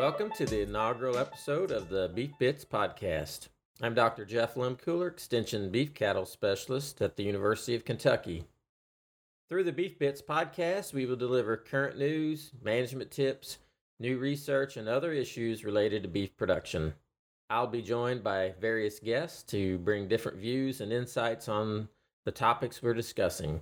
Welcome 0.00 0.30
to 0.38 0.46
the 0.46 0.62
inaugural 0.62 1.18
episode 1.18 1.70
of 1.70 1.90
the 1.90 2.10
Beef 2.14 2.30
Bits 2.38 2.64
podcast. 2.64 3.48
I'm 3.82 3.92
Dr. 3.92 4.24
Jeff 4.24 4.54
Lehmkuhler, 4.54 5.08
Extension 5.08 5.68
Beef 5.68 5.92
Cattle 5.92 6.24
Specialist 6.24 7.02
at 7.02 7.16
the 7.16 7.22
University 7.22 7.74
of 7.74 7.84
Kentucky. 7.84 8.46
Through 9.50 9.64
the 9.64 9.72
Beef 9.72 9.98
Bits 9.98 10.22
podcast, 10.22 10.94
we 10.94 11.04
will 11.04 11.16
deliver 11.16 11.54
current 11.58 11.98
news, 11.98 12.50
management 12.64 13.10
tips, 13.10 13.58
new 13.98 14.16
research, 14.16 14.78
and 14.78 14.88
other 14.88 15.12
issues 15.12 15.66
related 15.66 16.02
to 16.04 16.08
beef 16.08 16.34
production. 16.34 16.94
I'll 17.50 17.66
be 17.66 17.82
joined 17.82 18.24
by 18.24 18.54
various 18.58 19.00
guests 19.00 19.42
to 19.52 19.76
bring 19.80 20.08
different 20.08 20.38
views 20.38 20.80
and 20.80 20.94
insights 20.94 21.46
on 21.46 21.90
the 22.24 22.32
topics 22.32 22.82
we're 22.82 22.94
discussing. 22.94 23.60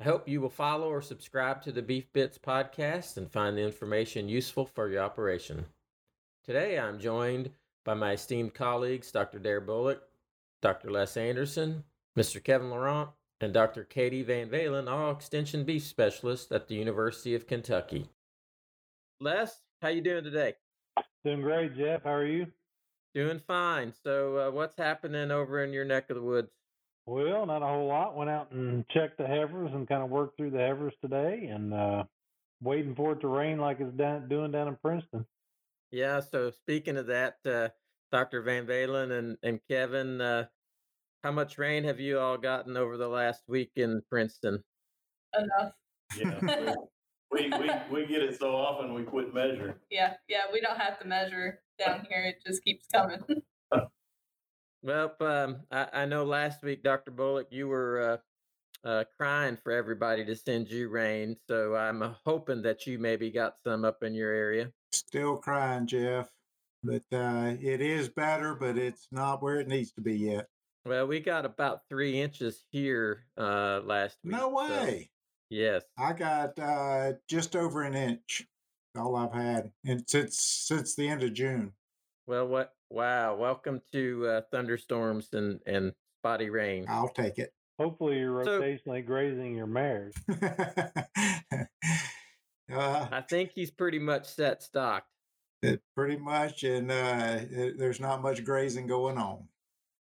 I 0.00 0.04
hope 0.04 0.28
you 0.28 0.40
will 0.40 0.48
follow 0.48 0.88
or 0.88 1.02
subscribe 1.02 1.60
to 1.62 1.72
the 1.72 1.82
Beef 1.82 2.12
Bits 2.12 2.38
podcast 2.38 3.16
and 3.16 3.28
find 3.28 3.56
the 3.56 3.62
information 3.62 4.28
useful 4.28 4.64
for 4.64 4.88
your 4.88 5.02
operation. 5.02 5.64
Today, 6.44 6.78
I'm 6.78 7.00
joined 7.00 7.50
by 7.84 7.94
my 7.94 8.12
esteemed 8.12 8.54
colleagues, 8.54 9.10
Dr. 9.10 9.40
Darrh 9.40 9.60
Bullock, 9.60 10.00
Dr. 10.62 10.92
Les 10.92 11.16
Anderson, 11.16 11.82
Mr. 12.16 12.42
Kevin 12.42 12.70
Laurent, 12.70 13.10
and 13.40 13.52
Dr. 13.52 13.82
Katie 13.82 14.24
VanValin, 14.24 14.88
all 14.88 15.10
extension 15.10 15.64
beef 15.64 15.82
specialists 15.82 16.52
at 16.52 16.68
the 16.68 16.76
University 16.76 17.34
of 17.34 17.48
Kentucky. 17.48 18.08
Les, 19.20 19.62
how 19.82 19.88
you 19.88 20.00
doing 20.00 20.22
today? 20.22 20.54
Doing 21.24 21.40
great, 21.40 21.76
Jeff. 21.76 22.04
How 22.04 22.12
are 22.12 22.24
you? 22.24 22.46
Doing 23.16 23.40
fine. 23.40 23.92
So, 24.04 24.36
uh, 24.36 24.50
what's 24.52 24.76
happening 24.76 25.32
over 25.32 25.64
in 25.64 25.72
your 25.72 25.84
neck 25.84 26.08
of 26.08 26.14
the 26.14 26.22
woods? 26.22 26.52
Well, 27.08 27.46
not 27.46 27.62
a 27.62 27.66
whole 27.66 27.86
lot. 27.86 28.14
Went 28.14 28.28
out 28.28 28.52
and 28.52 28.86
checked 28.90 29.16
the 29.16 29.26
heifers 29.26 29.70
and 29.72 29.88
kind 29.88 30.02
of 30.02 30.10
worked 30.10 30.36
through 30.36 30.50
the 30.50 30.58
heifers 30.58 30.92
today, 31.00 31.48
and 31.50 31.72
uh, 31.72 32.04
waiting 32.62 32.94
for 32.94 33.12
it 33.12 33.20
to 33.22 33.28
rain 33.28 33.58
like 33.58 33.80
it's 33.80 33.96
down, 33.96 34.28
doing 34.28 34.52
down 34.52 34.68
in 34.68 34.76
Princeton. 34.76 35.24
Yeah. 35.90 36.20
So, 36.20 36.50
speaking 36.50 36.98
of 36.98 37.06
that, 37.06 37.38
uh, 37.46 37.70
Dr. 38.12 38.42
VanValin 38.42 39.18
and 39.18 39.38
and 39.42 39.58
Kevin, 39.70 40.20
uh, 40.20 40.48
how 41.24 41.32
much 41.32 41.56
rain 41.56 41.84
have 41.84 41.98
you 41.98 42.18
all 42.18 42.36
gotten 42.36 42.76
over 42.76 42.98
the 42.98 43.08
last 43.08 43.42
week 43.48 43.70
in 43.76 44.02
Princeton? 44.10 44.62
enough. 45.34 45.72
Yeah, 46.14 46.74
we, 47.30 47.50
we, 47.58 47.70
we 47.90 48.06
get 48.06 48.22
it 48.22 48.38
so 48.38 48.54
often 48.54 48.92
we 48.92 49.04
quit 49.04 49.32
measuring. 49.32 49.74
Yeah, 49.90 50.14
yeah, 50.28 50.42
we 50.52 50.60
don't 50.60 50.78
have 50.78 50.98
to 51.00 51.06
measure 51.06 51.60
down 51.78 52.06
here. 52.10 52.24
It 52.24 52.42
just 52.46 52.62
keeps 52.62 52.86
coming. 52.92 53.20
Well, 54.88 55.14
um, 55.20 55.58
I, 55.70 55.86
I 55.92 56.04
know 56.06 56.24
last 56.24 56.62
week, 56.62 56.82
Dr. 56.82 57.10
Bullock, 57.10 57.48
you 57.50 57.68
were 57.68 58.22
uh, 58.84 58.88
uh, 58.88 59.04
crying 59.18 59.58
for 59.62 59.70
everybody 59.70 60.24
to 60.24 60.34
send 60.34 60.70
you 60.70 60.88
rain. 60.88 61.36
So 61.46 61.76
I'm 61.76 62.00
uh, 62.00 62.14
hoping 62.24 62.62
that 62.62 62.86
you 62.86 62.98
maybe 62.98 63.30
got 63.30 63.56
some 63.66 63.84
up 63.84 64.02
in 64.02 64.14
your 64.14 64.32
area. 64.32 64.72
Still 64.92 65.36
crying, 65.36 65.86
Jeff. 65.86 66.30
But 66.82 67.02
uh, 67.12 67.52
it 67.60 67.82
is 67.82 68.08
better, 68.08 68.54
but 68.54 68.78
it's 68.78 69.08
not 69.12 69.42
where 69.42 69.60
it 69.60 69.68
needs 69.68 69.92
to 69.92 70.00
be 70.00 70.16
yet. 70.16 70.46
Well, 70.86 71.06
we 71.06 71.20
got 71.20 71.44
about 71.44 71.80
three 71.90 72.18
inches 72.18 72.64
here 72.70 73.26
uh, 73.36 73.82
last 73.84 74.16
week. 74.24 74.32
No 74.32 74.48
so- 74.48 74.56
way. 74.56 75.10
yes. 75.50 75.82
I 75.98 76.14
got 76.14 76.58
uh, 76.58 77.12
just 77.28 77.56
over 77.56 77.82
an 77.82 77.94
inch. 77.94 78.46
All 78.96 79.16
I've 79.16 79.34
had, 79.34 79.70
and 79.84 80.02
since 80.08 80.38
since 80.38 80.96
the 80.96 81.06
end 81.06 81.22
of 81.22 81.34
June. 81.34 81.72
Well, 82.26 82.48
what? 82.48 82.72
Wow. 82.90 83.36
Welcome 83.36 83.82
to 83.92 84.26
uh, 84.26 84.40
thunderstorms 84.50 85.28
and, 85.32 85.60
and 85.66 85.92
spotty 86.20 86.48
rain. 86.50 86.86
I'll 86.88 87.08
take 87.08 87.38
it. 87.38 87.52
Hopefully, 87.78 88.18
you're 88.18 88.44
So- 88.44 88.60
rotationally 88.60 89.04
grazing 89.04 89.54
your 89.54 89.66
mares. 89.66 90.14
uh, 90.32 91.66
I 92.72 93.22
think 93.28 93.50
he's 93.54 93.70
pretty 93.70 93.98
much 93.98 94.26
set 94.26 94.62
stocked. 94.62 95.08
it 95.62 95.80
pretty 95.94 96.16
much, 96.16 96.64
and 96.64 96.90
uh, 96.90 97.38
it- 97.50 97.78
there's 97.78 98.00
not 98.00 98.22
much 98.22 98.44
grazing 98.44 98.86
going 98.86 99.18
on. 99.18 99.46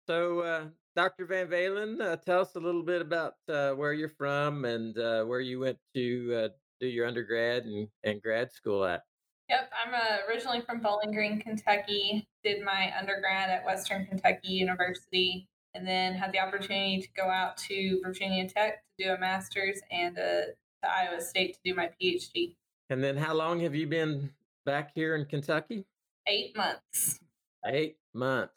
So, 0.08 0.40
uh, 0.40 0.66
Dr. 0.96 1.28
VanValin, 1.28 2.02
uh, 2.02 2.16
tell 2.18 2.42
us 2.42 2.56
a 2.56 2.60
little 2.60 2.82
bit 2.84 3.02
about 3.02 3.36
uh, 3.48 3.72
where 3.74 3.94
you're 3.94 4.10
from 4.10 4.66
and 4.66 4.98
uh, 4.98 5.24
where 5.26 5.40
you 5.42 5.60
went 5.60 5.78
to 5.96 6.34
uh, 6.36 6.48
do 6.80 6.88
your 6.88 7.06
undergrad 7.06 7.66
and, 7.66 7.88
and 8.04 8.22
grad 8.22 8.52
school 8.52 8.84
at. 8.86 9.04
Yep, 9.50 9.72
I'm 9.84 9.94
uh, 9.96 10.18
originally 10.30 10.62
from 10.62 10.80
Bowling 10.80 11.12
Green, 11.12 11.42
Kentucky. 11.42 12.28
Did 12.44 12.64
my 12.64 12.94
undergrad 12.98 13.50
at 13.50 13.66
Western 13.66 14.06
Kentucky 14.06 14.50
University, 14.50 15.48
and 15.74 15.88
then 15.88 16.14
had 16.14 16.32
the 16.32 16.40
opportunity 16.40 17.02
to 17.02 17.08
go 17.18 17.30
out 17.30 17.58
to 17.58 18.00
Virginia 18.04 18.48
Tech 18.48 18.84
to 19.00 19.06
do 19.06 19.12
a 19.12 19.20
master's 19.20 19.82
and 19.92 20.16
uh, 20.20 20.22
to 20.84 20.88
Iowa 20.88 21.20
State 21.20 21.56
to 21.56 21.60
do 21.66 21.74
my 21.74 21.90
PhD. 22.00 22.56
And 22.92 23.04
then, 23.04 23.18
how 23.18 23.34
long 23.34 23.60
have 23.62 23.74
you 23.74 23.88
been 23.88 24.30
back 24.68 24.92
here 24.94 25.16
in 25.16 25.26
Kentucky? 25.26 25.86
Eight 26.28 26.56
months, 26.56 27.20
Eight 27.66 27.98
months. 28.14 28.54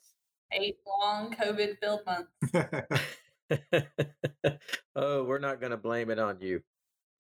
eight 0.52 0.76
long 0.86 1.34
COVID-filled 1.34 2.02
months. 2.04 2.30
oh, 4.96 5.24
we're 5.24 5.38
not 5.38 5.58
going 5.58 5.70
to 5.70 5.78
blame 5.78 6.10
it 6.10 6.18
on 6.18 6.38
you. 6.40 6.62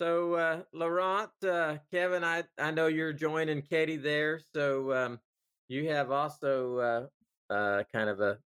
So, 0.02 0.34
uh, 0.34 0.62
Laurent, 0.72 1.30
uh, 1.48 1.76
Kevin, 1.92 2.24
I, 2.24 2.42
I 2.58 2.72
know 2.72 2.88
you're 2.88 3.12
joining 3.12 3.62
Katie 3.62 3.96
there. 3.96 4.40
So, 4.52 4.92
um, 4.92 5.20
you 5.68 5.90
have 5.90 6.10
also 6.10 7.08
uh, 7.48 7.54
uh, 7.54 7.84
kind 7.92 8.10
of 8.10 8.18
a 8.18 8.36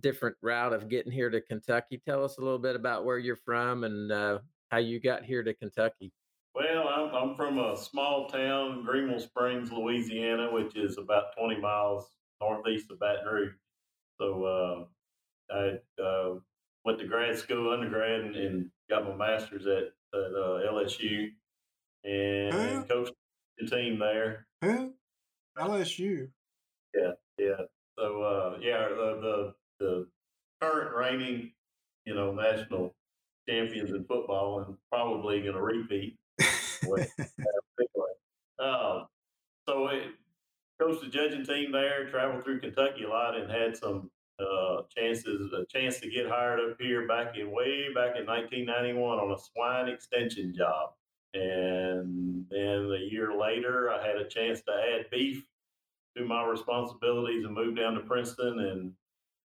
different 0.00 0.34
route 0.40 0.72
of 0.72 0.88
getting 0.88 1.12
here 1.12 1.28
to 1.28 1.42
Kentucky. 1.42 2.00
Tell 2.08 2.24
us 2.24 2.38
a 2.38 2.40
little 2.40 2.58
bit 2.58 2.74
about 2.74 3.04
where 3.04 3.18
you're 3.18 3.36
from 3.36 3.84
and 3.84 4.10
uh, 4.10 4.38
how 4.70 4.78
you 4.78 4.98
got 4.98 5.26
here 5.26 5.42
to 5.42 5.52
Kentucky. 5.52 6.10
Well, 6.54 6.88
I'm, 6.88 7.14
I'm 7.14 7.36
from 7.36 7.58
a 7.58 7.76
small 7.76 8.26
town, 8.26 8.82
Greenwell 8.82 9.20
Springs, 9.20 9.70
Louisiana, 9.70 10.50
which 10.50 10.74
is 10.74 10.96
about 10.96 11.36
20 11.38 11.60
miles 11.60 12.08
northeast 12.40 12.90
of 12.90 12.98
Baton 12.98 13.26
Rouge. 13.30 13.52
So 14.18 14.88
uh, 15.50 15.54
I 15.54 16.02
uh, 16.02 16.36
went 16.86 16.98
to 16.98 17.06
grad 17.06 17.36
school, 17.36 17.74
undergrad, 17.74 18.22
and, 18.22 18.36
and 18.36 18.70
got 18.88 19.06
my 19.06 19.14
master's 19.14 19.66
at, 19.66 19.92
at 20.14 20.32
uh, 20.34 20.72
LSU 20.72 21.28
and 22.04 22.52
Huh? 22.54 22.84
coached 22.88 23.12
the 23.58 23.66
team 23.66 23.98
there. 23.98 24.46
Who? 24.62 24.92
LSU. 25.58 26.28
Yeah. 26.94 27.12
Yeah. 27.38 27.62
So 27.98 28.22
uh, 28.22 28.58
yeah, 28.60 28.88
the, 28.88 29.18
the 29.20 29.54
the 29.84 30.06
current 30.60 30.94
reigning, 30.94 31.52
you 32.04 32.14
know, 32.14 32.32
national 32.32 32.94
champions 33.48 33.90
in 33.90 34.04
football, 34.04 34.60
and 34.60 34.76
probably 34.90 35.40
going 35.42 35.54
to 35.54 35.60
repeat. 35.62 36.16
Uh, 38.58 39.04
so 39.68 39.86
it 39.88 40.08
coached 40.80 41.02
the 41.02 41.08
judging 41.08 41.44
team 41.44 41.72
there, 41.72 42.08
traveled 42.08 42.44
through 42.44 42.60
Kentucky 42.60 43.04
a 43.04 43.08
lot, 43.08 43.36
and 43.36 43.50
had 43.50 43.76
some 43.76 44.10
chances, 44.90 45.52
a 45.52 45.64
chance 45.66 46.00
to 46.00 46.10
get 46.10 46.28
hired 46.28 46.60
up 46.60 46.76
here 46.80 47.06
back 47.06 47.36
in 47.36 47.50
way 47.50 47.92
back 47.94 48.16
in 48.16 48.26
1991 48.26 49.18
on 49.18 49.32
a 49.32 49.38
swine 49.38 49.88
extension 49.88 50.54
job. 50.54 50.90
And 51.34 52.46
then 52.50 52.90
a 52.92 53.10
year 53.10 53.36
later, 53.38 53.90
I 53.90 54.06
had 54.06 54.16
a 54.16 54.28
chance 54.28 54.60
to 54.62 54.72
add 54.72 55.10
beef 55.10 55.44
to 56.16 56.24
my 56.24 56.44
responsibilities 56.44 57.44
and 57.44 57.54
moved 57.54 57.78
down 57.78 57.94
to 57.94 58.00
Princeton 58.00 58.60
and 58.60 58.92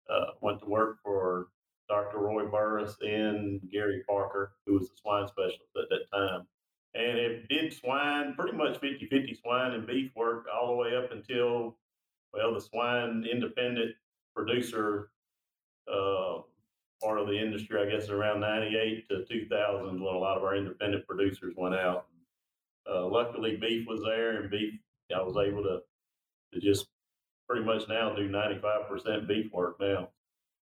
uh, 0.08 0.32
went 0.40 0.60
to 0.60 0.66
work 0.66 0.98
for 1.02 1.48
Dr. 1.88 2.18
Roy 2.18 2.46
Burris 2.46 2.96
and 3.00 3.60
Gary 3.70 4.02
Parker, 4.08 4.52
who 4.66 4.74
was 4.74 4.88
the 4.88 4.96
swine 4.96 5.28
specialist 5.28 5.76
at 5.76 5.88
that 5.90 6.16
time. 6.16 6.46
And 6.94 7.18
it 7.18 7.48
did 7.48 7.72
swine, 7.72 8.34
pretty 8.34 8.56
much 8.56 8.78
50 8.78 9.06
50 9.06 9.34
swine 9.34 9.72
and 9.72 9.86
beef 9.86 10.10
work 10.14 10.46
all 10.52 10.68
the 10.68 10.76
way 10.76 10.96
up 10.96 11.10
until, 11.10 11.76
well, 12.32 12.54
the 12.54 12.60
swine 12.60 13.26
independent 13.30 13.94
producer 14.34 15.10
uh, 15.88 16.42
part 17.02 17.18
of 17.18 17.26
the 17.26 17.38
industry, 17.38 17.80
I 17.80 17.90
guess 17.90 18.08
around 18.08 18.40
98 18.40 19.08
to 19.08 19.24
2000 19.24 20.02
when 20.02 20.14
a 20.14 20.18
lot 20.18 20.36
of 20.36 20.44
our 20.44 20.56
independent 20.56 21.06
producers 21.06 21.54
went 21.56 21.74
out. 21.74 22.06
Uh, 22.90 23.06
luckily, 23.06 23.56
beef 23.56 23.86
was 23.86 24.02
there 24.04 24.40
and 24.40 24.50
beef, 24.50 24.74
I 25.14 25.22
was 25.22 25.36
able 25.36 25.62
to, 25.62 25.80
to 26.52 26.60
just 26.60 26.86
pretty 27.48 27.64
much 27.64 27.88
now 27.88 28.14
do 28.14 28.28
95% 28.28 29.28
beef 29.28 29.52
work 29.52 29.76
now. 29.80 30.08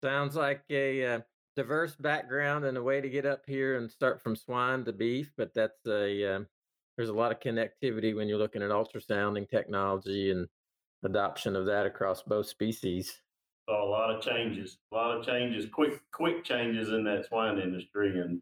Sounds 0.02 0.36
like 0.36 0.62
a 0.70 1.04
uh, 1.04 1.20
diverse 1.56 1.96
background 1.96 2.64
and 2.64 2.78
a 2.78 2.82
way 2.82 3.00
to 3.00 3.08
get 3.08 3.26
up 3.26 3.42
here 3.46 3.76
and 3.76 3.90
start 3.90 4.22
from 4.22 4.36
swine 4.36 4.84
to 4.84 4.92
beef, 4.92 5.32
but 5.36 5.52
that's 5.54 5.84
a 5.86 6.36
um, 6.36 6.46
there's 6.96 7.08
a 7.08 7.14
lot 7.14 7.32
of 7.32 7.40
connectivity 7.40 8.14
when 8.14 8.28
you're 8.28 8.38
looking 8.38 8.62
at 8.62 8.70
ultrasounding 8.70 9.48
technology 9.48 10.30
and 10.30 10.46
adoption 11.04 11.56
of 11.56 11.66
that 11.66 11.86
across 11.86 12.22
both 12.22 12.46
species. 12.46 13.20
A 13.68 13.84
lot 13.84 14.10
of 14.14 14.22
changes, 14.22 14.78
a 14.92 14.94
lot 14.94 15.16
of 15.16 15.24
changes, 15.24 15.66
quick, 15.70 16.00
quick 16.12 16.44
changes 16.44 16.88
in 16.88 17.04
that 17.04 17.26
swine 17.26 17.58
industry, 17.58 18.20
and 18.20 18.40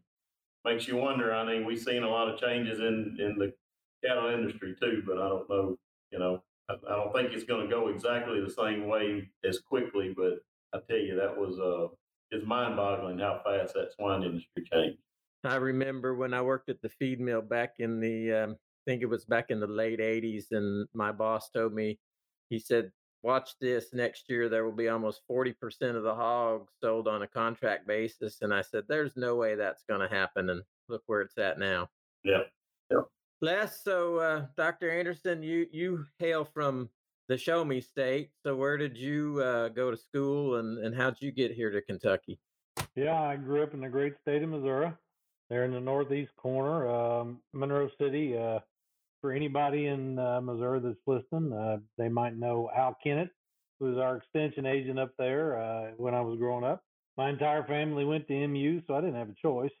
makes 0.65 0.87
you 0.87 0.97
wonder. 0.97 1.33
I 1.33 1.45
mean, 1.45 1.65
we've 1.65 1.81
seen 1.81 2.03
a 2.03 2.09
lot 2.09 2.29
of 2.29 2.39
changes 2.39 2.79
in 2.79 3.17
in 3.19 3.37
the 3.37 3.53
cattle 4.05 4.29
industry 4.29 4.75
too, 4.79 5.03
but 5.05 5.17
I 5.17 5.27
don't 5.27 5.49
know. 5.49 5.77
You 6.11 6.19
know, 6.19 6.43
I, 6.69 6.73
I 6.73 6.95
don't 6.95 7.13
think 7.13 7.33
it's 7.33 7.43
going 7.43 7.67
to 7.67 7.73
go 7.73 7.89
exactly 7.89 8.41
the 8.41 8.49
same 8.49 8.87
way 8.87 9.29
as 9.43 9.59
quickly. 9.59 10.13
But 10.15 10.39
I 10.73 10.79
tell 10.87 10.97
you, 10.97 11.15
that 11.15 11.37
was 11.37 11.59
uh, 11.59 11.93
it's 12.31 12.45
mind-boggling 12.45 13.19
how 13.19 13.41
fast 13.43 13.73
that 13.73 13.93
swine 13.95 14.23
industry 14.23 14.63
changed. 14.71 14.99
I 15.43 15.55
remember 15.55 16.15
when 16.15 16.33
I 16.33 16.41
worked 16.41 16.69
at 16.69 16.81
the 16.81 16.89
feed 16.89 17.19
mill 17.19 17.41
back 17.41 17.75
in 17.79 17.99
the 17.99 18.33
um, 18.33 18.57
think 18.87 19.01
it 19.01 19.07
was 19.07 19.25
back 19.25 19.51
in 19.51 19.59
the 19.59 19.67
late 19.67 19.99
80s. 19.99 20.45
And 20.51 20.87
my 20.93 21.11
boss 21.11 21.49
told 21.49 21.73
me, 21.73 21.99
he 22.49 22.57
said, 22.57 22.91
watch 23.23 23.51
this 23.59 23.93
next 23.93 24.29
year, 24.29 24.49
there 24.49 24.65
will 24.65 24.71
be 24.71 24.89
almost 24.89 25.21
40% 25.29 25.53
of 25.95 26.03
the 26.03 26.15
hogs 26.15 26.71
sold 26.81 27.07
on 27.07 27.21
a 27.23 27.27
contract 27.27 27.87
basis. 27.87 28.37
And 28.41 28.53
I 28.53 28.61
said, 28.61 28.83
there's 28.87 29.15
no 29.15 29.35
way 29.35 29.55
that's 29.55 29.83
going 29.89 30.01
to 30.01 30.13
happen. 30.13 30.49
And 30.49 30.61
look 30.89 31.03
where 31.07 31.21
it's 31.21 31.37
at 31.37 31.59
now. 31.59 31.89
Yeah. 32.23 32.43
Yeah. 32.91 33.01
Les, 33.41 33.83
so 33.83 34.17
uh, 34.17 34.45
Dr. 34.55 34.91
Anderson, 34.91 35.43
you, 35.43 35.67
you 35.71 36.05
hail 36.19 36.45
from 36.45 36.89
the 37.27 37.37
show 37.37 37.65
me 37.65 37.81
state. 37.81 38.29
So 38.43 38.55
where 38.55 38.77
did 38.77 38.97
you 38.97 39.41
uh, 39.41 39.69
go 39.69 39.91
to 39.91 39.97
school 39.97 40.55
and, 40.55 40.77
and 40.77 40.95
how'd 40.95 41.17
you 41.19 41.31
get 41.31 41.51
here 41.51 41.71
to 41.71 41.81
Kentucky? 41.81 42.39
Yeah, 42.95 43.21
I 43.21 43.35
grew 43.35 43.63
up 43.63 43.73
in 43.73 43.81
the 43.81 43.89
great 43.89 44.17
state 44.21 44.43
of 44.43 44.49
Missouri. 44.49 44.91
There 45.49 45.63
in 45.63 45.71
the 45.71 45.79
northeast 45.79 46.35
corner, 46.35 46.89
um, 46.89 47.39
Monroe 47.53 47.89
City. 47.99 48.37
Uh, 48.37 48.59
for 49.27 49.33
anybody 49.33 49.87
in 49.87 50.17
uh, 50.17 50.39
Missouri 50.39 50.79
that's 50.79 50.95
listening, 51.05 51.51
uh, 51.51 51.79
they 51.97 52.07
might 52.07 52.37
know 52.37 52.69
Al 52.73 52.95
Kennett, 53.03 53.27
who 53.77 53.87
was 53.87 53.97
our 53.97 54.15
extension 54.15 54.65
agent 54.65 54.97
up 54.97 55.11
there 55.19 55.61
uh, 55.61 55.91
when 55.97 56.13
I 56.13 56.21
was 56.21 56.39
growing 56.39 56.63
up. 56.63 56.81
My 57.17 57.29
entire 57.29 57.65
family 57.67 58.05
went 58.05 58.25
to 58.29 58.47
MU, 58.47 58.81
so 58.87 58.95
I 58.95 59.01
didn't 59.01 59.17
have 59.17 59.27
a 59.27 59.35
choice. 59.41 59.71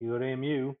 You 0.00 0.10
go 0.10 0.18
to 0.18 0.36
MU, 0.36 0.74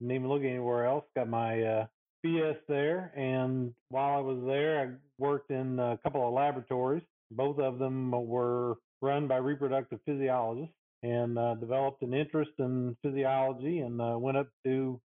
didn't 0.00 0.14
even 0.14 0.26
look 0.26 0.42
anywhere 0.42 0.86
else. 0.86 1.04
Got 1.14 1.28
my 1.28 1.62
uh, 1.62 1.86
BS 2.24 2.56
there, 2.66 3.12
and 3.14 3.74
while 3.90 4.16
I 4.16 4.22
was 4.22 4.42
there, 4.46 4.80
I 4.80 5.22
worked 5.22 5.50
in 5.50 5.78
a 5.78 5.98
couple 6.02 6.26
of 6.26 6.32
laboratories. 6.32 7.02
Both 7.30 7.58
of 7.58 7.78
them 7.78 8.10
were 8.10 8.76
run 9.02 9.28
by 9.28 9.36
reproductive 9.36 10.00
physiologists, 10.06 10.72
and 11.02 11.38
uh, 11.38 11.56
developed 11.56 12.00
an 12.00 12.14
interest 12.14 12.52
in 12.58 12.96
physiology, 13.02 13.80
and 13.80 14.00
uh, 14.00 14.16
went 14.18 14.38
up 14.38 14.48
to 14.64 14.98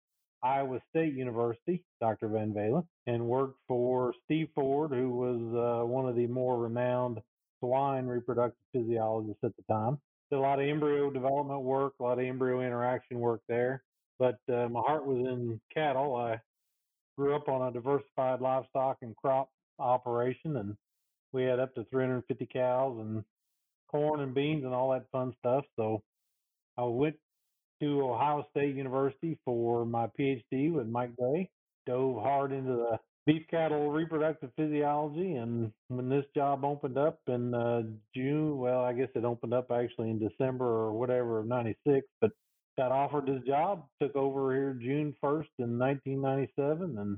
Iowa 0.44 0.80
State 0.90 1.14
University, 1.14 1.84
Dr. 2.00 2.30
VanValin, 2.30 2.86
and 3.08 3.26
worked 3.26 3.60
for 3.68 4.14
Steve 4.26 4.50
Ford, 4.56 4.92
who 4.92 5.10
was 5.10 5.82
uh, 5.84 5.86
one 5.86 6.08
of 6.08 6.16
the 6.16 6.28
more 6.28 6.58
renowned 6.58 7.20
swine 7.60 8.08
reproductive 8.08 8.64
physiologists 8.74 9.44
at 9.44 9.56
the 9.56 9.64
time. 9.74 10.00
Did 10.30 10.38
a 10.38 10.42
lot 10.42 10.60
of 10.60 10.68
embryo 10.68 11.12
development 11.12 11.62
work, 11.62 11.94
a 12.00 12.04
lot 12.04 12.20
of 12.20 12.26
embryo 12.26 12.62
interaction 12.62 13.20
work 13.20 13.42
there. 13.48 13.84
But 14.18 14.40
uh, 14.52 14.70
my 14.70 14.82
heart 14.82 15.06
was 15.06 15.18
in 15.18 15.60
cattle. 15.74 16.16
I 16.16 16.40
grew 17.18 17.36
up 17.36 17.50
on 17.50 17.68
a 17.68 17.72
diversified 17.72 18.42
livestock 18.42 18.98
and 19.02 19.16
crop 19.16 19.50
operation, 19.80 20.58
and 20.58 20.76
we 21.34 21.44
had 21.44 21.60
up 21.60 21.76
to 21.76 21.86
350 21.86 22.48
cows 22.52 22.98
and 23.00 23.24
corn 23.90 24.22
and 24.22 24.34
beans 24.34 24.64
and 24.64 24.74
all 24.74 24.92
that 24.92 25.10
fun 25.12 25.34
stuff. 25.40 25.66
So 25.76 26.02
I 26.78 26.84
went 26.84 27.18
to 27.82 28.02
Ohio 28.02 28.46
State 28.52 28.76
University 28.76 29.38
for 29.44 29.86
my 29.86 30.08
PhD 30.20 30.72
with 30.72 30.88
Mike 30.88 31.16
Day. 31.18 31.50
Dove 31.86 32.22
hard 32.22 32.52
into 32.52 32.74
the 32.74 33.00
beef 33.26 33.44
cattle 33.50 33.92
reproductive 33.92 34.52
physiology, 34.56 35.34
and 35.34 35.72
when 35.88 36.10
this 36.10 36.26
job 36.36 36.64
opened 36.64 36.98
up 36.98 37.20
in 37.28 37.54
uh, 37.54 37.82
June, 38.16 38.58
well, 38.58 38.82
I 38.82 38.94
guess 38.94 39.10
it 39.16 39.26
opened 39.26 39.54
up 39.54 39.72
actually 39.72 40.10
in 40.10 40.20
December 40.20 40.66
or 40.66 40.94
whatever 40.94 41.40
of 41.40 41.48
'96, 41.48 42.06
but 42.22 42.32
got 42.78 42.92
offered 42.92 43.26
this 43.26 43.42
job, 43.46 43.86
took 44.02 44.16
over 44.16 44.54
here 44.54 44.78
June 44.82 45.14
1st 45.24 45.50
in 45.60 45.78
1997, 45.78 46.98
and 46.98 47.18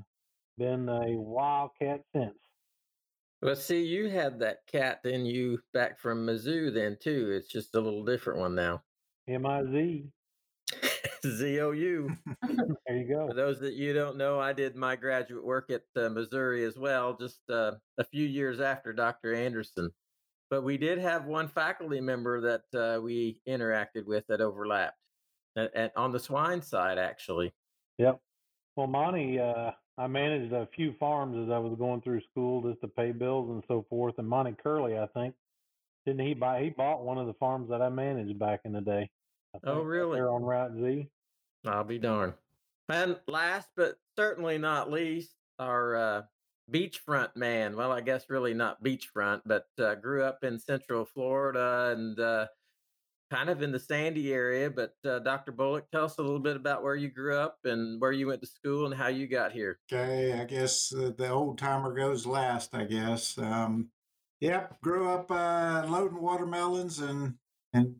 been 0.58 0.88
a 0.88 1.18
wildcat 1.18 2.02
since. 2.14 2.34
Well, 3.42 3.56
see, 3.56 3.82
you 3.82 4.08
had 4.08 4.38
that 4.40 4.66
cat 4.66 5.00
in 5.04 5.26
you 5.26 5.60
back 5.74 5.98
from 5.98 6.26
Mizzou 6.26 6.72
then 6.72 6.96
too. 7.00 7.30
It's 7.36 7.48
just 7.48 7.74
a 7.74 7.80
little 7.80 8.04
different 8.04 8.40
one 8.40 8.54
now. 8.54 8.82
M 9.28 9.44
I 9.44 9.62
Z. 9.64 10.06
Z 11.26 11.60
O 11.60 11.70
U. 11.72 12.10
There 12.86 12.96
you 12.96 13.08
go. 13.08 13.28
For 13.28 13.34
those 13.34 13.60
that 13.60 13.74
you 13.74 13.92
don't 13.94 14.16
know, 14.16 14.38
I 14.38 14.52
did 14.52 14.76
my 14.76 14.94
graduate 14.94 15.44
work 15.44 15.70
at 15.70 15.82
uh, 15.96 16.10
Missouri 16.10 16.64
as 16.64 16.78
well, 16.78 17.16
just 17.16 17.40
uh, 17.50 17.72
a 17.98 18.04
few 18.04 18.26
years 18.26 18.60
after 18.60 18.92
Dr. 18.92 19.34
Anderson. 19.34 19.90
But 20.50 20.62
we 20.62 20.76
did 20.76 20.98
have 20.98 21.24
one 21.24 21.48
faculty 21.48 22.00
member 22.00 22.40
that 22.42 22.78
uh, 22.78 23.00
we 23.00 23.40
interacted 23.48 24.04
with 24.06 24.26
that 24.28 24.42
overlapped, 24.42 24.98
and, 25.56 25.70
and 25.74 25.90
on 25.96 26.12
the 26.12 26.20
swine 26.20 26.60
side, 26.60 26.98
actually. 26.98 27.54
Yep. 27.98 28.20
Well, 28.76 28.86
Monty, 28.86 29.40
uh, 29.40 29.70
I 29.96 30.06
managed 30.06 30.52
a 30.52 30.68
few 30.74 30.94
farms 30.98 31.36
as 31.38 31.50
I 31.50 31.58
was 31.58 31.74
going 31.78 32.02
through 32.02 32.20
school 32.30 32.62
just 32.68 32.80
to 32.82 32.88
pay 32.88 33.12
bills 33.12 33.48
and 33.50 33.62
so 33.66 33.86
forth. 33.88 34.14
And 34.18 34.28
Monty 34.28 34.52
Kerley, 34.52 35.00
I 35.00 35.06
think, 35.18 35.34
didn't 36.04 36.26
he 36.26 36.34
buy? 36.34 36.62
He 36.62 36.70
bought 36.70 37.04
one 37.04 37.18
of 37.18 37.26
the 37.26 37.34
farms 37.34 37.70
that 37.70 37.80
I 37.80 37.88
managed 37.88 38.38
back 38.38 38.60
in 38.64 38.72
the 38.72 38.80
day. 38.80 39.10
I 39.54 39.58
Oh, 39.64 39.76
think, 39.76 39.86
really? 39.88 40.16
There 40.18 40.30
on 40.30 40.42
Route 40.42 40.74
Z. 40.74 41.08
I'll 41.66 41.84
be 41.84 41.98
darned. 41.98 42.34
And 42.88 43.18
last 43.26 43.68
but 43.76 43.96
certainly 44.16 44.58
not 44.58 44.90
least, 44.90 45.34
our 45.58 45.96
uh, 45.96 46.22
beachfront 46.70 47.36
man. 47.36 47.76
Well, 47.76 47.92
I 47.92 48.00
guess 48.00 48.28
really 48.28 48.52
not 48.54 48.82
beachfront, 48.84 49.42
but 49.46 49.66
uh, 49.78 49.94
grew 49.94 50.24
up 50.24 50.44
in 50.44 50.58
Central 50.58 51.04
Florida 51.04 51.94
and 51.96 52.18
uh, 52.20 52.46
kind 53.30 53.48
of 53.48 53.62
in 53.62 53.72
the 53.72 53.78
Sandy 53.78 54.34
area. 54.34 54.68
But 54.68 54.94
uh, 55.06 55.20
Dr. 55.20 55.52
Bullock, 55.52 55.90
tell 55.90 56.04
us 56.04 56.18
a 56.18 56.22
little 56.22 56.38
bit 56.40 56.56
about 56.56 56.82
where 56.82 56.96
you 56.96 57.08
grew 57.08 57.36
up 57.36 57.58
and 57.64 57.98
where 58.00 58.12
you 58.12 58.26
went 58.26 58.42
to 58.42 58.46
school 58.46 58.84
and 58.86 58.94
how 58.94 59.08
you 59.08 59.26
got 59.26 59.52
here. 59.52 59.78
Okay, 59.90 60.38
I 60.38 60.44
guess 60.44 60.92
uh, 60.92 61.12
the 61.16 61.30
old 61.30 61.56
timer 61.58 61.94
goes 61.94 62.26
last. 62.26 62.74
I 62.74 62.84
guess. 62.84 63.38
Um, 63.38 63.88
yep, 64.40 64.78
grew 64.82 65.08
up 65.08 65.30
uh, 65.30 65.86
loading 65.88 66.20
watermelons 66.20 66.98
and 66.98 67.34
and 67.72 67.96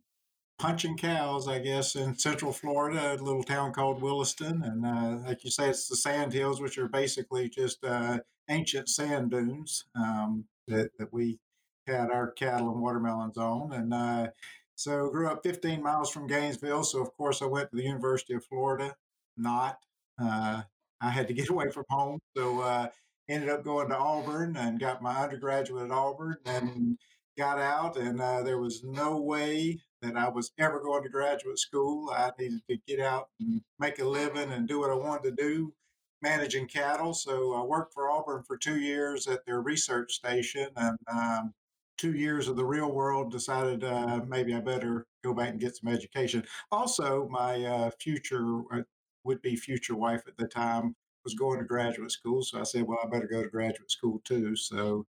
punching 0.57 0.97
cows. 0.97 1.47
I 1.47 1.59
guess 1.59 1.95
in 1.95 2.17
Central 2.17 2.51
Florida, 2.51 3.13
a 3.13 3.23
little 3.23 3.43
town 3.43 3.73
called 3.73 4.01
Williston, 4.01 4.63
and 4.63 4.85
uh, 4.85 5.27
like 5.27 5.43
you 5.43 5.51
say, 5.51 5.69
it's 5.69 5.87
the 5.87 5.95
sand 5.95 6.33
hills, 6.33 6.61
which 6.61 6.77
are 6.77 6.87
basically 6.87 7.49
just 7.49 7.83
uh, 7.83 8.19
ancient 8.49 8.89
sand 8.89 9.31
dunes 9.31 9.85
um, 9.95 10.45
that 10.67 10.91
that 10.99 11.13
we 11.13 11.39
had 11.87 12.09
our 12.11 12.31
cattle 12.31 12.71
and 12.71 12.81
watermelons 12.81 13.37
on, 13.37 13.71
and. 13.73 13.93
Uh, 13.93 14.27
so 14.75 15.09
grew 15.09 15.29
up 15.29 15.41
15 15.43 15.81
miles 15.81 16.09
from 16.11 16.27
Gainesville. 16.27 16.83
So 16.83 17.01
of 17.01 17.15
course 17.15 17.41
I 17.41 17.45
went 17.45 17.69
to 17.69 17.77
the 17.77 17.83
University 17.83 18.33
of 18.33 18.45
Florida. 18.45 18.95
Not. 19.37 19.77
Uh, 20.21 20.63
I 21.01 21.09
had 21.09 21.27
to 21.27 21.33
get 21.33 21.49
away 21.49 21.69
from 21.69 21.85
home. 21.89 22.19
So 22.35 22.61
uh, 22.61 22.87
ended 23.29 23.49
up 23.49 23.63
going 23.63 23.89
to 23.89 23.97
Auburn 23.97 24.57
and 24.57 24.79
got 24.79 25.01
my 25.01 25.15
undergraduate 25.23 25.85
at 25.85 25.91
Auburn 25.91 26.37
and 26.45 26.97
got 27.37 27.59
out. 27.59 27.97
And 27.97 28.21
uh, 28.21 28.43
there 28.43 28.59
was 28.59 28.83
no 28.83 29.21
way 29.21 29.79
that 30.05 30.17
I 30.17 30.29
was 30.29 30.51
ever 30.59 30.79
going 30.79 31.03
to 31.03 31.09
graduate 31.09 31.59
school. 31.59 32.11
I 32.11 32.31
needed 32.39 32.61
to 32.69 32.77
get 32.87 32.99
out 32.99 33.29
and 33.39 33.61
make 33.79 33.99
a 33.99 34.05
living 34.05 34.51
and 34.51 34.67
do 34.67 34.79
what 34.79 34.91
I 34.91 34.95
wanted 34.95 35.35
to 35.35 35.43
do, 35.43 35.73
managing 36.21 36.67
cattle. 36.67 37.13
So 37.13 37.53
I 37.53 37.63
worked 37.63 37.93
for 37.93 38.11
Auburn 38.11 38.43
for 38.43 38.57
two 38.57 38.79
years 38.79 39.27
at 39.27 39.45
their 39.45 39.61
research 39.61 40.13
station 40.13 40.69
and 40.75 40.97
um, 41.11 41.53
two 41.97 42.13
years 42.13 42.47
of 42.47 42.55
the 42.55 42.65
real 42.65 42.91
world 42.91 43.31
decided 43.31 43.83
uh, 43.83 44.21
maybe 44.27 44.53
I 44.53 44.59
better 44.59 45.05
go 45.23 45.33
back 45.33 45.49
and 45.49 45.59
get 45.59 45.75
some 45.75 45.91
education. 45.91 46.43
Also, 46.71 47.27
my 47.29 47.63
uh, 47.63 47.89
future 47.99 48.61
uh, 48.71 48.81
would 49.23 49.41
be 49.41 49.55
future 49.55 49.95
wife 49.95 50.23
at 50.27 50.37
the 50.37 50.47
time 50.47 50.95
was 51.23 51.33
going 51.33 51.59
to 51.59 51.65
graduate 51.65 52.11
school, 52.11 52.43
so 52.43 52.59
I 52.59 52.63
said, 52.63 52.83
well, 52.83 52.99
I 53.03 53.07
better 53.07 53.27
go 53.27 53.41
to 53.41 53.49
graduate 53.49 53.91
school 53.91 54.21
too. 54.23 54.55
So, 54.55 55.05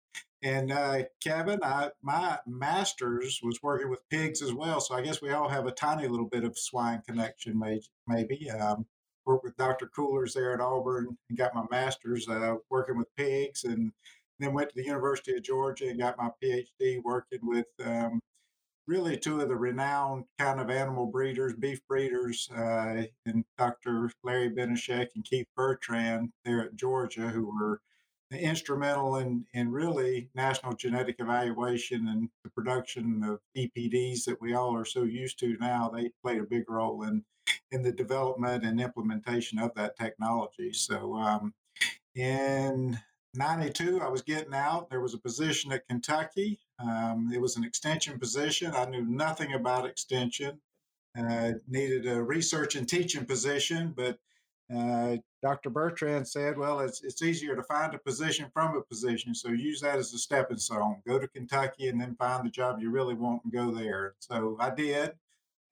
and 0.44 0.70
uh, 0.70 1.02
Kevin, 1.22 1.60
I 1.64 1.90
my 2.02 2.38
master's 2.46 3.40
was 3.42 3.62
working 3.62 3.88
with 3.90 4.08
pigs 4.10 4.42
as 4.42 4.52
well, 4.52 4.80
so 4.80 4.94
I 4.94 5.02
guess 5.02 5.22
we 5.22 5.32
all 5.32 5.48
have 5.48 5.66
a 5.66 5.72
tiny 5.72 6.06
little 6.06 6.28
bit 6.28 6.44
of 6.44 6.58
swine 6.58 7.02
connection, 7.06 7.58
may- 7.58 7.80
maybe. 8.06 8.50
Um, 8.50 8.86
worked 9.26 9.44
with 9.44 9.56
Dr. 9.56 9.90
Kuhlers 9.96 10.34
there 10.34 10.52
at 10.52 10.60
Auburn 10.60 11.16
and 11.28 11.38
got 11.38 11.54
my 11.54 11.64
master's 11.70 12.28
uh, 12.28 12.56
working 12.70 12.98
with 12.98 13.14
pigs 13.16 13.64
and 13.64 13.90
then 14.38 14.52
went 14.52 14.68
to 14.68 14.76
the 14.76 14.84
University 14.84 15.34
of 15.34 15.42
Georgia 15.42 15.88
and 15.88 15.98
got 15.98 16.18
my 16.18 16.28
PhD 16.42 17.02
working 17.02 17.38
with 17.42 17.66
um, 17.82 18.20
really 18.86 19.16
two 19.16 19.40
of 19.40 19.48
the 19.48 19.56
renowned 19.56 20.24
kind 20.38 20.60
of 20.60 20.70
animal 20.70 21.06
breeders, 21.06 21.54
beef 21.54 21.80
breeders, 21.88 22.50
uh, 22.54 23.04
and 23.26 23.44
Dr. 23.56 24.10
Larry 24.22 24.50
Benyshek 24.50 25.08
and 25.14 25.24
Keith 25.24 25.46
Bertrand 25.56 26.30
there 26.44 26.60
at 26.62 26.76
Georgia, 26.76 27.28
who 27.28 27.46
were 27.46 27.80
instrumental 28.32 29.16
in, 29.16 29.44
in 29.52 29.70
really 29.70 30.28
national 30.34 30.74
genetic 30.74 31.16
evaluation 31.18 32.08
and 32.08 32.28
the 32.42 32.50
production 32.50 33.22
of 33.22 33.40
EPDs 33.56 34.24
that 34.24 34.40
we 34.40 34.54
all 34.54 34.74
are 34.76 34.84
so 34.84 35.02
used 35.02 35.38
to 35.40 35.56
now. 35.58 35.88
They 35.88 36.10
played 36.22 36.40
a 36.40 36.44
big 36.44 36.68
role 36.68 37.02
in 37.02 37.24
in 37.70 37.82
the 37.82 37.92
development 37.92 38.64
and 38.64 38.80
implementation 38.80 39.58
of 39.58 39.74
that 39.74 39.96
technology. 39.96 40.72
So 40.72 41.14
um, 41.14 41.52
in 42.14 42.98
92, 43.34 44.00
I 44.00 44.08
was 44.08 44.22
getting 44.22 44.54
out. 44.54 44.88
There 44.88 45.00
was 45.00 45.14
a 45.14 45.18
position 45.18 45.72
at 45.72 45.86
Kentucky. 45.88 46.60
Um, 46.78 47.30
it 47.34 47.40
was 47.40 47.56
an 47.56 47.64
extension 47.64 48.18
position. 48.18 48.72
I 48.74 48.86
knew 48.86 49.04
nothing 49.04 49.54
about 49.54 49.86
extension. 49.86 50.60
Uh, 51.18 51.52
needed 51.68 52.06
a 52.06 52.22
research 52.22 52.74
and 52.74 52.88
teaching 52.88 53.24
position, 53.24 53.94
but 53.96 54.18
uh, 54.74 55.16
Dr. 55.44 55.68
Bertrand 55.68 56.26
said, 56.26 56.56
well, 56.56 56.80
it's, 56.80 57.04
it's 57.04 57.22
easier 57.22 57.54
to 57.54 57.62
find 57.64 57.94
a 57.94 57.98
position 57.98 58.50
from 58.54 58.76
a 58.76 58.82
position. 58.82 59.34
So 59.34 59.50
use 59.50 59.80
that 59.82 59.98
as 59.98 60.14
a 60.14 60.18
stepping 60.18 60.56
stone. 60.56 61.02
Go 61.06 61.18
to 61.18 61.28
Kentucky 61.28 61.88
and 61.88 62.00
then 62.00 62.16
find 62.16 62.46
the 62.46 62.50
job 62.50 62.80
you 62.80 62.90
really 62.90 63.14
want 63.14 63.44
and 63.44 63.52
go 63.52 63.70
there. 63.70 64.14
So 64.20 64.56
I 64.58 64.70
did. 64.70 65.12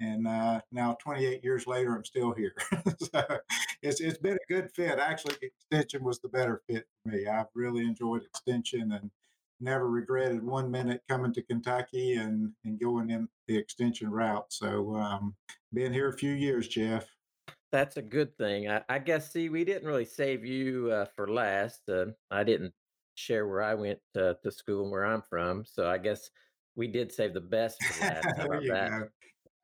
and 0.00 0.26
uh, 0.28 0.60
now 0.72 0.96
28 1.00 1.42
years 1.44 1.66
later, 1.66 1.94
I'm 1.96 2.04
still 2.04 2.32
here. 2.32 2.54
so 2.98 3.24
it's 3.82 4.00
it's 4.00 4.18
been 4.18 4.34
a 4.34 4.52
good 4.52 4.70
fit. 4.72 4.98
Actually, 4.98 5.36
extension 5.42 6.04
was 6.04 6.18
the 6.20 6.28
better 6.28 6.62
fit 6.68 6.86
for 7.02 7.12
me. 7.12 7.26
I've 7.26 7.46
really 7.54 7.84
enjoyed 7.84 8.22
extension 8.24 8.92
and 8.92 9.10
never 9.60 9.88
regretted 9.88 10.42
one 10.42 10.70
minute 10.70 11.02
coming 11.08 11.32
to 11.34 11.42
Kentucky 11.42 12.14
and 12.14 12.52
and 12.64 12.78
going 12.80 13.10
in 13.10 13.28
the 13.48 13.56
extension 13.56 14.10
route. 14.10 14.46
So 14.52 14.96
um, 14.96 15.34
been 15.72 15.92
here 15.92 16.08
a 16.08 16.16
few 16.18 16.32
years, 16.32 16.68
Jeff. 16.68 17.06
That's 17.72 17.96
a 17.96 18.02
good 18.02 18.36
thing. 18.36 18.68
I, 18.68 18.82
I 18.88 18.98
guess. 18.98 19.32
See, 19.32 19.48
we 19.48 19.64
didn't 19.64 19.88
really 19.88 20.04
save 20.04 20.44
you 20.44 20.90
uh, 20.92 21.06
for 21.16 21.26
last. 21.26 21.80
Uh, 21.88 22.06
I 22.30 22.44
didn't 22.44 22.74
share 23.14 23.48
where 23.48 23.62
I 23.62 23.74
went 23.74 23.98
to, 24.14 24.36
to 24.42 24.50
school 24.50 24.82
and 24.82 24.92
where 24.92 25.06
I'm 25.06 25.22
from, 25.22 25.64
so 25.64 25.88
I 25.88 25.96
guess 25.96 26.30
we 26.76 26.86
did 26.86 27.12
save 27.12 27.34
the 27.34 27.40
best 27.40 27.82
for 27.82 28.06
last. 28.06 28.26
That? 28.68 29.08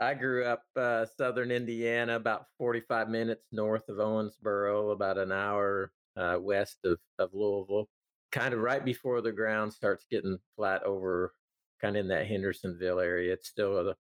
I 0.01 0.15
grew 0.15 0.45
up 0.45 0.63
uh, 0.77 1.07
southern 1.17 1.51
Indiana, 1.51 2.17
about 2.17 2.47
45 2.57 3.09
minutes 3.09 3.49
north 3.51 3.89
of 3.89 3.97
Owensboro, 3.97 4.93
about 4.93 5.19
an 5.19 5.33
hour 5.33 5.91
uh, 6.17 6.39
west 6.41 6.79
of, 6.85 6.99
of 7.19 7.31
Louisville. 7.33 7.89
Kind 8.31 8.55
of 8.55 8.61
right 8.61 8.85
before 8.85 9.21
the 9.21 9.33
ground 9.33 9.73
starts 9.73 10.07
getting 10.11 10.39
flat 10.57 10.85
over, 10.85 11.33
kind 11.81 11.97
of 11.97 12.03
in 12.03 12.09
that 12.09 12.27
Hendersonville 12.27 13.01
area. 13.01 13.33
It's 13.33 13.49
still 13.49 13.83
the, 13.83 13.97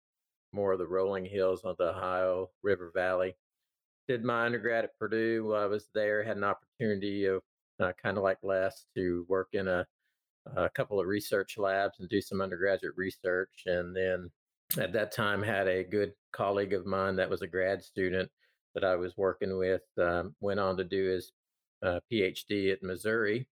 more 0.52 0.72
of 0.72 0.78
the 0.78 0.86
rolling 0.86 1.24
hills 1.24 1.62
of 1.64 1.76
the 1.78 1.90
Ohio 1.90 2.50
River 2.62 2.92
Valley. 2.94 3.34
Did 4.08 4.24
my 4.24 4.46
undergrad 4.46 4.84
at 4.84 4.98
Purdue 4.98 5.44
while 5.44 5.62
I 5.62 5.66
was 5.66 5.88
there. 5.94 6.22
Had 6.22 6.38
an 6.38 6.44
opportunity 6.44 7.26
of 7.26 7.42
uh, 7.78 7.92
kind 8.02 8.16
of 8.16 8.22
like 8.22 8.38
Les 8.42 8.86
to 8.96 9.26
work 9.28 9.48
in 9.52 9.68
a, 9.68 9.86
a 10.56 10.70
couple 10.70 10.98
of 10.98 11.06
research 11.06 11.58
labs 11.58 12.00
and 12.00 12.08
do 12.08 12.20
some 12.20 12.40
undergraduate 12.40 12.96
research, 12.96 13.64
and 13.66 13.94
then 13.94 14.30
at 14.78 14.92
that 14.92 15.12
time 15.12 15.42
had 15.42 15.68
a 15.68 15.84
good 15.84 16.12
colleague 16.32 16.72
of 16.72 16.86
mine 16.86 17.16
that 17.16 17.30
was 17.30 17.42
a 17.42 17.46
grad 17.46 17.82
student 17.82 18.30
that 18.74 18.84
I 18.84 18.96
was 18.96 19.16
working 19.16 19.56
with. 19.58 19.82
Um, 20.00 20.34
went 20.40 20.60
on 20.60 20.76
to 20.76 20.84
do 20.84 21.04
his 21.10 21.32
uh, 21.82 22.00
PhD 22.10 22.72
at 22.72 22.82
Missouri. 22.82 23.46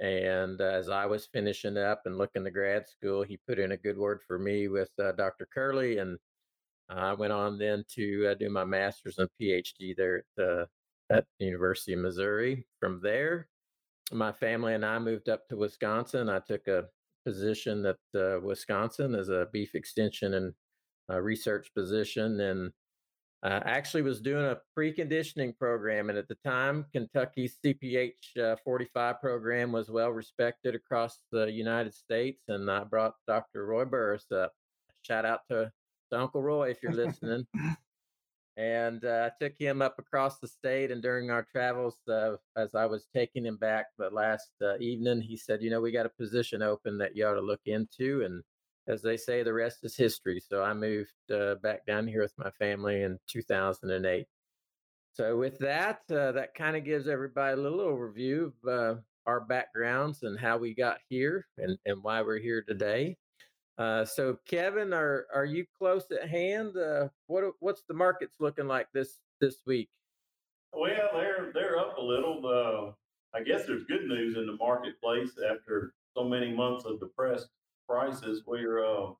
And 0.00 0.60
uh, 0.60 0.64
as 0.64 0.88
I 0.88 1.06
was 1.06 1.28
finishing 1.32 1.76
up 1.76 2.02
and 2.04 2.18
looking 2.18 2.44
to 2.44 2.50
grad 2.50 2.88
school, 2.88 3.22
he 3.22 3.38
put 3.48 3.58
in 3.58 3.72
a 3.72 3.76
good 3.76 3.96
word 3.96 4.20
for 4.26 4.38
me 4.38 4.68
with 4.68 4.90
uh, 5.02 5.12
Dr. 5.12 5.48
Kerley. 5.56 6.00
And 6.00 6.18
I 6.88 7.14
went 7.14 7.32
on 7.32 7.58
then 7.58 7.84
to 7.94 8.28
uh, 8.28 8.34
do 8.34 8.50
my 8.50 8.64
master's 8.64 9.18
and 9.18 9.28
PhD 9.40 9.96
there 9.96 10.24
at, 10.38 10.44
uh, 10.44 10.66
at 11.10 11.24
the 11.38 11.46
University 11.46 11.94
of 11.94 12.00
Missouri. 12.00 12.66
From 12.80 13.00
there, 13.02 13.48
my 14.12 14.32
family 14.32 14.74
and 14.74 14.84
I 14.84 14.98
moved 14.98 15.28
up 15.28 15.48
to 15.48 15.56
Wisconsin. 15.56 16.28
I 16.28 16.40
took 16.40 16.66
a 16.68 16.84
position 17.24 17.86
at 17.86 17.96
uh, 18.14 18.40
Wisconsin 18.40 19.14
as 19.14 19.28
a 19.28 19.48
beef 19.52 19.74
extension 19.74 20.34
and 20.34 20.52
uh, 21.10 21.20
research 21.20 21.70
position, 21.74 22.40
and 22.40 22.72
uh, 23.42 23.60
actually 23.64 24.02
was 24.02 24.20
doing 24.20 24.44
a 24.44 24.58
preconditioning 24.76 25.56
program. 25.56 26.08
And 26.08 26.18
at 26.18 26.28
the 26.28 26.36
time, 26.44 26.86
Kentucky's 26.92 27.58
CPH 27.64 28.38
uh, 28.42 28.56
45 28.64 29.20
program 29.20 29.72
was 29.72 29.90
well 29.90 30.10
respected 30.10 30.74
across 30.74 31.18
the 31.30 31.50
United 31.50 31.94
States, 31.94 32.42
and 32.48 32.70
I 32.70 32.84
brought 32.84 33.14
Dr. 33.26 33.66
Roy 33.66 33.84
Burris 33.84 34.26
up. 34.32 34.52
Shout 35.02 35.26
out 35.26 35.40
to, 35.50 35.70
to 36.14 36.20
Uncle 36.20 36.42
Roy 36.42 36.70
if 36.70 36.82
you're 36.82 36.92
listening 36.92 37.46
and 38.56 39.04
uh, 39.04 39.30
I 39.30 39.44
took 39.44 39.58
him 39.58 39.82
up 39.82 39.98
across 39.98 40.38
the 40.38 40.46
state. 40.46 40.90
And 40.90 41.02
during 41.02 41.30
our 41.30 41.42
travels, 41.50 41.96
uh, 42.08 42.36
as 42.56 42.74
I 42.74 42.86
was 42.86 43.06
taking 43.12 43.44
him 43.44 43.56
back 43.56 43.86
the 43.98 44.10
last 44.10 44.50
uh, 44.62 44.78
evening, 44.78 45.20
he 45.20 45.36
said, 45.36 45.62
"You 45.62 45.70
know, 45.70 45.80
we 45.80 45.90
got 45.90 46.06
a 46.06 46.10
position 46.10 46.62
open 46.62 46.98
that 46.98 47.16
you 47.16 47.26
ought 47.26 47.34
to 47.34 47.40
look 47.40 47.62
into." 47.66 48.22
And 48.24 48.42
as 48.86 49.02
they 49.02 49.16
say, 49.16 49.42
the 49.42 49.52
rest 49.52 49.78
is 49.82 49.96
history. 49.96 50.40
So 50.40 50.62
I 50.62 50.72
moved 50.74 51.12
uh, 51.32 51.56
back 51.56 51.86
down 51.86 52.06
here 52.06 52.22
with 52.22 52.34
my 52.38 52.50
family 52.50 53.02
in 53.02 53.18
2008. 53.28 54.26
So 55.14 55.36
with 55.36 55.58
that, 55.58 56.00
uh, 56.10 56.32
that 56.32 56.54
kind 56.54 56.76
of 56.76 56.84
gives 56.84 57.08
everybody 57.08 57.54
a 57.54 57.62
little 57.62 57.78
overview 57.78 58.52
of 58.64 58.68
uh, 58.68 59.00
our 59.26 59.40
backgrounds 59.40 60.22
and 60.22 60.38
how 60.38 60.58
we 60.58 60.74
got 60.74 60.98
here 61.08 61.46
and, 61.56 61.78
and 61.86 62.02
why 62.02 62.20
we're 62.20 62.40
here 62.40 62.62
today. 62.62 63.16
Uh, 63.76 64.04
so, 64.04 64.38
Kevin, 64.46 64.92
are 64.92 65.26
are 65.34 65.44
you 65.44 65.66
close 65.76 66.04
at 66.10 66.28
hand? 66.28 66.76
Uh, 66.76 67.08
what 67.26 67.44
what's 67.58 67.82
the 67.88 67.94
markets 67.94 68.36
looking 68.38 68.68
like 68.68 68.86
this 68.92 69.18
this 69.40 69.56
week? 69.66 69.88
Well, 70.72 71.10
they're 71.12 71.50
they're 71.52 71.78
up 71.78 71.98
a 71.98 72.02
little. 72.02 72.46
Uh, 72.46 72.92
I 73.36 73.42
guess 73.42 73.66
there's 73.66 73.84
good 73.84 74.06
news 74.06 74.36
in 74.36 74.46
the 74.46 74.56
marketplace 74.56 75.32
after 75.50 75.92
so 76.16 76.22
many 76.22 76.52
months 76.52 76.84
of 76.84 77.00
depressed 77.00 77.48
prices. 77.88 78.42
We're 78.46 78.84
uh, 78.84 79.10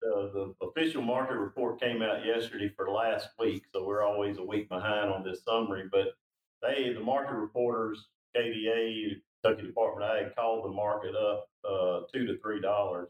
the, 0.00 0.54
the 0.60 0.66
official 0.66 1.02
market 1.02 1.34
report 1.36 1.80
came 1.80 2.02
out 2.02 2.24
yesterday 2.24 2.72
for 2.76 2.88
last 2.88 3.30
week, 3.40 3.64
so 3.72 3.84
we're 3.84 4.04
always 4.04 4.38
a 4.38 4.44
week 4.44 4.68
behind 4.68 5.10
on 5.10 5.24
this 5.24 5.42
summary. 5.44 5.88
But 5.90 6.14
they, 6.62 6.92
the 6.92 7.00
market 7.00 7.34
reporters, 7.34 8.06
KDA, 8.36 9.16
Kentucky 9.42 9.66
Department 9.66 10.08
of 10.08 10.26
Ag, 10.26 10.36
called 10.36 10.64
the 10.64 10.72
market 10.72 11.16
up 11.16 11.48
uh, 11.68 12.00
two 12.12 12.26
to 12.26 12.38
three 12.38 12.60
dollars 12.60 13.08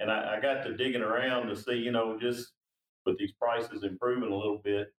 and 0.00 0.10
I, 0.10 0.36
I 0.36 0.40
got 0.40 0.62
to 0.64 0.76
digging 0.76 1.02
around 1.02 1.48
to 1.48 1.56
see, 1.56 1.74
you 1.74 1.92
know, 1.92 2.18
just 2.18 2.52
with 3.04 3.18
these 3.18 3.32
prices 3.32 3.84
improving 3.84 4.30
a 4.30 4.36
little 4.36 4.60
bit, 4.62 4.92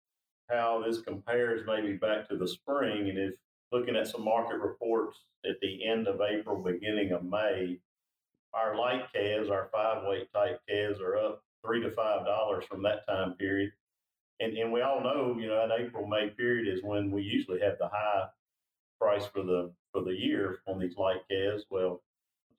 how 0.50 0.84
this 0.86 1.02
compares 1.02 1.66
maybe 1.68 1.94
back 1.94 2.28
to 2.30 2.38
the 2.38 2.48
spring. 2.48 3.10
And 3.10 3.18
if 3.18 3.34
looking 3.72 3.96
at 3.96 4.08
some 4.08 4.24
market 4.24 4.60
reports 4.60 5.18
at 5.46 5.58
the 5.62 5.88
end 5.88 6.08
of 6.08 6.22
April, 6.22 6.64
beginning 6.64 7.12
of 7.12 7.24
May, 7.24 7.80
our 8.54 8.76
light 8.78 9.04
calves, 9.14 9.50
our 9.50 9.70
five 9.72 10.04
weight 10.06 10.32
type 10.34 10.62
calves, 10.68 11.00
are 11.00 11.18
up 11.18 11.44
three 11.66 11.82
to 11.82 11.92
five 11.92 12.26
dollars 12.26 12.66
from 12.66 12.82
that 12.84 13.06
time 13.08 13.34
period. 13.34 13.72
And 14.40 14.58
and 14.58 14.72
we 14.72 14.82
all 14.82 15.02
know, 15.02 15.36
you 15.40 15.48
know, 15.48 15.68
that 15.68 15.80
April 15.80 16.08
May 16.08 16.30
period 16.30 16.68
is 16.74 16.84
when 16.84 17.12
we 17.12 17.22
usually 17.22 17.60
have 17.60 17.78
the 17.78 17.90
high 17.90 18.28
price 19.00 19.26
for 19.26 19.44
the 19.44 19.72
for 19.92 20.04
the 20.04 20.14
year 20.14 20.60
on 20.68 20.80
these 20.80 20.96
light 20.98 21.22
calves. 21.30 21.66
Well, 21.70 22.02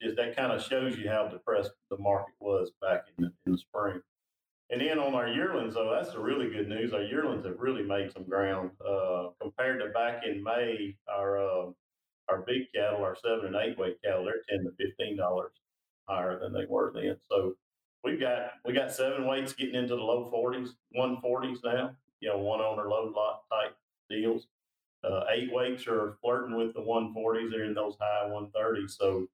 just 0.00 0.16
that 0.16 0.36
kind 0.36 0.52
of 0.52 0.62
shows 0.62 0.96
you 0.96 1.08
how 1.08 1.28
depressed 1.28 1.72
the 1.90 1.98
market 1.98 2.34
was 2.40 2.70
back 2.80 3.04
in 3.16 3.24
the, 3.24 3.32
in 3.46 3.52
the 3.52 3.58
spring. 3.58 4.00
And 4.70 4.80
then 4.80 4.98
on 4.98 5.14
our 5.14 5.28
yearlings, 5.28 5.74
though, 5.74 5.90
that's 5.94 6.12
the 6.12 6.20
really 6.20 6.50
good 6.50 6.68
news. 6.68 6.92
Our 6.92 7.02
yearlings 7.02 7.46
have 7.46 7.58
really 7.58 7.82
made 7.82 8.12
some 8.12 8.24
ground 8.24 8.70
uh, 8.86 9.28
compared 9.40 9.80
to 9.80 9.88
back 9.88 10.24
in 10.26 10.42
May. 10.42 10.94
Our 11.10 11.38
uh, 11.38 11.70
our 12.28 12.44
big 12.46 12.64
cattle, 12.74 13.02
our 13.02 13.16
seven 13.16 13.46
and 13.46 13.56
eight 13.56 13.78
weight 13.78 13.96
cattle, 14.04 14.24
they're 14.24 14.42
ten 14.48 14.64
to 14.64 14.70
fifteen 14.78 15.16
dollars 15.16 15.52
higher 16.06 16.38
than 16.38 16.52
they 16.52 16.66
were 16.68 16.92
then. 16.94 17.16
So 17.30 17.54
we've 18.04 18.20
got 18.20 18.52
we 18.66 18.74
got 18.74 18.92
seven 18.92 19.26
weights 19.26 19.54
getting 19.54 19.74
into 19.74 19.96
the 19.96 20.02
low 20.02 20.28
forties, 20.30 20.74
one 20.92 21.18
forties 21.22 21.60
now. 21.64 21.92
You 22.20 22.28
know, 22.28 22.38
one 22.38 22.60
owner 22.60 22.88
load 22.90 23.14
lot 23.14 23.44
type 23.50 23.74
deals. 24.10 24.48
Uh, 25.02 25.24
eight 25.30 25.50
weights 25.50 25.86
are 25.86 26.18
flirting 26.20 26.56
with 26.56 26.74
the 26.74 26.82
one 26.82 27.14
forties. 27.14 27.50
They're 27.50 27.64
in 27.64 27.72
those 27.72 27.96
high 27.98 28.26
one 28.26 28.50
thirties. 28.50 28.96
So 29.00 29.28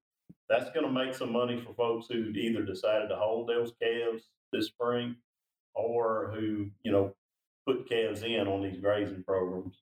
that's 0.49 0.69
going 0.71 0.85
to 0.85 0.91
make 0.91 1.15
some 1.15 1.31
money 1.31 1.59
for 1.59 1.73
folks 1.73 2.07
who 2.09 2.29
either 2.29 2.63
decided 2.63 3.09
to 3.09 3.15
hold 3.15 3.49
those 3.49 3.73
calves 3.81 4.23
this 4.51 4.67
spring 4.67 5.15
or 5.73 6.31
who, 6.33 6.69
you 6.83 6.91
know, 6.91 7.13
put 7.67 7.89
calves 7.89 8.23
in 8.23 8.47
on 8.47 8.61
these 8.61 8.79
grazing 8.79 9.23
programs. 9.23 9.81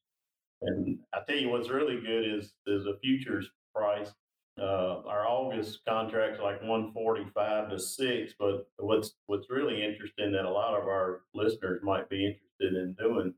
And 0.62 1.00
I 1.14 1.20
tell 1.28 1.38
you 1.38 1.50
what's 1.50 1.70
really 1.70 2.00
good 2.00 2.26
is 2.26 2.54
is 2.66 2.86
a 2.86 2.98
futures 3.00 3.50
price. 3.76 4.14
Uh, 4.60 5.02
our 5.08 5.28
August 5.28 5.80
contracts 5.88 6.40
like 6.40 6.62
145 6.62 7.70
to 7.72 7.80
6, 7.80 8.34
but 8.40 8.68
what's 8.78 9.16
what's 9.26 9.50
really 9.50 9.84
interesting 9.84 10.32
that 10.32 10.46
a 10.46 10.50
lot 10.50 10.80
of 10.80 10.88
our 10.88 11.22
listeners 11.34 11.82
might 11.84 12.10
be 12.10 12.26
interested 12.26 12.82
in 12.82 12.96
doing 13.00 13.34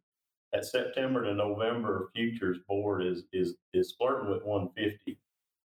that 0.53 0.65
September 0.65 1.23
to 1.23 1.33
November 1.33 2.09
futures 2.15 2.59
board 2.67 3.03
is 3.03 3.23
is 3.33 3.55
is 3.73 3.95
flirting 3.97 4.29
with 4.29 4.43
150. 4.43 5.17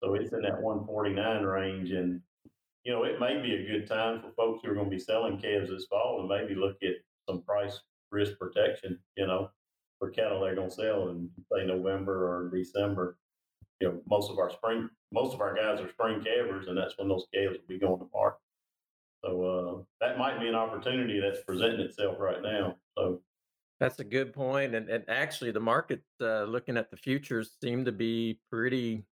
So 0.07 0.15
it's 0.15 0.33
in 0.33 0.43
that 0.43 0.63
149 0.63 1.43
range. 1.43 1.91
And, 1.91 2.21
you 2.85 2.93
know, 2.93 3.03
it 3.03 3.19
may 3.19 3.43
be 3.43 3.55
a 3.55 3.67
good 3.67 3.89
time 3.89 4.21
for 4.21 4.31
folks 4.37 4.63
who 4.63 4.71
are 4.71 4.75
going 4.75 4.89
to 4.89 4.97
be 4.97 5.03
selling 5.03 5.37
calves 5.37 5.69
this 5.69 5.87
fall 5.87 6.21
and 6.21 6.29
maybe 6.29 6.55
look 6.59 6.77
at 6.85 6.95
some 7.29 7.43
price 7.43 7.81
risk 8.13 8.39
protection, 8.39 9.01
you 9.17 9.27
know, 9.27 9.51
for 9.99 10.11
cattle 10.11 10.41
they're 10.41 10.55
going 10.55 10.69
to 10.69 10.75
sell 10.75 11.09
in, 11.09 11.29
say, 11.53 11.67
November 11.67 12.29
or 12.29 12.51
December. 12.57 13.19
You 13.81 13.89
know, 13.89 14.01
most 14.09 14.31
of 14.31 14.39
our 14.39 14.51
spring, 14.53 14.89
most 15.13 15.35
of 15.35 15.41
our 15.41 15.57
guys 15.57 15.81
are 15.81 15.91
spring 15.91 16.23
calvers, 16.23 16.69
and 16.69 16.79
that's 16.79 16.97
when 16.99 17.09
those 17.09 17.27
calves 17.35 17.59
will 17.59 17.67
be 17.69 17.81
going 17.81 17.99
to 17.99 18.09
market. 18.15 18.39
So 19.25 19.43
uh, 19.43 20.07
that 20.07 20.19
might 20.19 20.39
be 20.39 20.47
an 20.47 20.55
opportunity 20.55 21.19
that's 21.19 21.43
presenting 21.43 21.81
itself 21.81 22.19
right 22.21 22.41
now. 22.41 22.77
So 22.97 23.23
that's 23.81 23.99
a 23.99 24.05
good 24.05 24.33
point. 24.33 24.77
And, 24.77 24.89
and 24.89 25.05
actually, 25.09 25.51
the 25.51 25.61
market, 25.61 26.03
uh, 26.21 26.45
looking 26.45 26.77
at 26.77 26.93
the 26.93 26.97
futures, 26.97 27.57
seem 27.61 27.85
to 27.87 27.93
be 27.93 28.39
pretty 28.49 29.05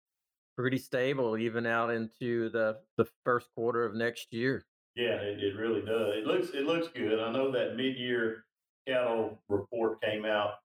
pretty 0.57 0.77
stable 0.77 1.38
even 1.38 1.65
out 1.65 1.89
into 1.89 2.50
the 2.50 2.77
the 2.98 3.05
first 3.24 3.48
quarter 3.55 3.86
of 3.86 3.95
next 3.95 4.33
year. 4.33 4.65
Yeah, 4.95 5.15
it, 5.15 5.43
it 5.43 5.55
really 5.55 5.81
does. 5.81 6.15
It 6.15 6.25
looks 6.25 6.50
it 6.50 6.65
looks 6.65 6.88
good. 6.89 7.19
I 7.19 7.31
know 7.31 7.51
that 7.51 7.75
mid 7.75 7.98
year 7.98 8.45
cattle 8.88 9.39
report 9.50 10.01
came 10.01 10.25
out. 10.25 10.55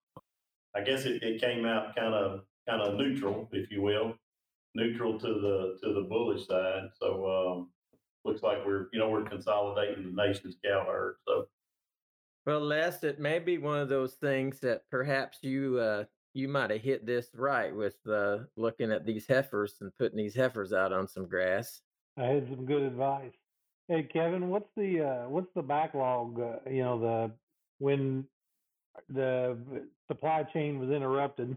I 0.75 0.83
guess 0.83 1.04
it, 1.04 1.23
it 1.23 1.40
came 1.40 1.64
out 1.64 1.97
kind 1.97 2.14
of 2.14 2.40
kind 2.68 2.83
of 2.83 2.95
neutral, 2.95 3.49
if 3.52 3.71
you 3.71 3.83
will, 3.83 4.14
neutral 4.75 5.18
to 5.18 5.26
the 5.26 5.78
to 5.83 5.95
the 5.95 6.07
bullish 6.09 6.47
side. 6.47 6.88
So 7.00 7.26
um, 7.26 7.71
looks 8.25 8.42
like 8.42 8.64
we're 8.66 8.88
you 8.92 8.99
know 8.99 9.09
we're 9.09 9.25
consolidating 9.25 10.14
the 10.14 10.23
nation's 10.23 10.57
cow 10.64 10.85
herd. 10.87 11.16
So 11.26 11.47
Well, 12.47 12.61
Les, 12.61 13.02
it 13.04 13.18
may 13.18 13.38
be 13.38 13.59
one 13.59 13.78
of 13.80 13.88
those 13.88 14.14
things 14.14 14.61
that 14.61 14.83
perhaps 14.90 15.38
you 15.42 15.78
uh, 15.78 16.04
you 16.38 16.47
might 16.47 16.71
have 16.71 16.80
hit 16.80 17.04
this 17.04 17.26
right 17.35 17.75
with 17.75 17.97
uh, 18.09 18.38
looking 18.57 18.92
at 18.92 19.04
these 19.04 19.26
heifers 19.26 19.75
and 19.80 19.90
putting 19.99 20.16
these 20.16 20.37
heifers 20.37 20.73
out 20.73 20.92
on 20.92 21.09
some 21.09 21.26
grass. 21.26 21.80
I 22.16 22.26
had 22.26 22.49
some 22.49 22.64
good 22.64 22.83
advice. 22.83 23.33
Hey, 23.88 24.04
Kevin, 24.04 24.49
what's 24.49 24.68
the 24.76 25.00
uh, 25.00 25.28
what's 25.28 25.52
the 25.57 25.62
backlog? 25.62 26.38
Uh, 26.40 26.71
you 26.71 26.83
know, 26.85 27.00
the 27.00 27.30
when 27.78 28.25
the 29.09 29.59
supply 30.07 30.45
chain 30.45 30.78
was 30.78 30.90
interrupted, 30.90 31.57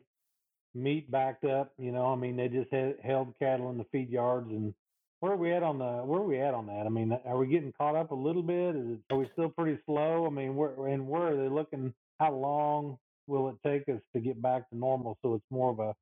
meat 0.73 1.11
backed 1.11 1.45
up. 1.45 1.73
You 1.77 1.91
know, 1.91 2.07
I 2.07 2.15
mean, 2.15 2.35
they 2.35 2.47
just 2.47 2.71
had, 2.73 2.95
held 3.03 3.37
cattle 3.37 3.69
in 3.69 3.77
the 3.77 3.85
feed 3.91 4.09
yards, 4.09 4.49
and 4.49 4.73
where 5.19 5.33
are 5.33 5.37
we 5.37 5.53
at 5.53 5.61
on 5.61 5.77
the 5.77 5.91
where 6.05 6.21
are 6.21 6.27
we 6.27 6.41
at 6.41 6.55
on 6.55 6.65
that? 6.67 6.85
I 6.87 6.89
mean, 6.89 7.15
are 7.25 7.37
we 7.37 7.47
getting 7.47 7.73
caught 7.73 7.95
up 7.95 8.09
a 8.11 8.15
little 8.15 8.43
bit? 8.43 8.75
Is 8.75 8.87
it, 8.93 8.99
are 9.11 9.17
we 9.17 9.29
still 9.33 9.49
pretty 9.49 9.79
slow? 9.85 10.25
I 10.25 10.29
mean, 10.31 10.55
where 10.55 10.87
and 10.87 11.07
where 11.07 11.33
are 11.33 11.37
they 11.37 11.53
looking? 11.53 11.93
How 12.19 12.33
long 12.33 12.97
will 13.31 13.49
it 13.49 13.55
take 13.65 13.87
us 13.87 14.01
to 14.13 14.19
get 14.19 14.41
back 14.41 14.69
to 14.69 14.77
normal? 14.77 15.17
So 15.21 15.35
it's 15.35 15.45
more 15.49 15.71
of 15.71 15.79
a 15.79 15.93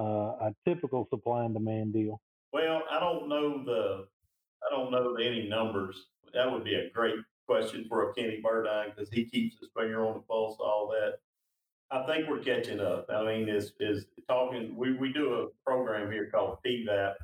uh, 0.00 0.48
a 0.48 0.54
typical 0.66 1.06
supply 1.10 1.44
and 1.44 1.52
demand 1.52 1.92
deal. 1.92 2.22
Well, 2.54 2.82
I 2.90 2.98
don't 2.98 3.28
know 3.28 3.62
the, 3.64 4.06
I 4.64 4.74
don't 4.74 4.90
know 4.90 5.16
any 5.16 5.46
numbers. 5.46 6.06
That 6.32 6.50
would 6.50 6.64
be 6.64 6.74
a 6.74 6.88
great 6.90 7.16
question 7.46 7.84
for 7.88 8.08
a 8.08 8.14
Kenny 8.14 8.40
Burdine 8.42 8.94
because 8.94 9.10
he 9.10 9.24
keeps 9.26 9.58
his 9.60 9.68
finger 9.76 10.06
on 10.06 10.14
the 10.14 10.20
pulse, 10.20 10.56
all 10.58 10.90
that. 10.92 11.18
I 11.90 12.06
think 12.06 12.28
we're 12.28 12.38
catching 12.38 12.80
up. 12.80 13.06
I 13.12 13.24
mean, 13.24 13.48
is 13.48 13.72
is 13.80 14.06
talking. 14.28 14.74
We 14.76 14.92
we 14.94 15.12
do 15.12 15.34
a 15.34 15.48
program 15.68 16.10
here 16.10 16.30
called 16.32 16.58
PVAP, 16.64 17.14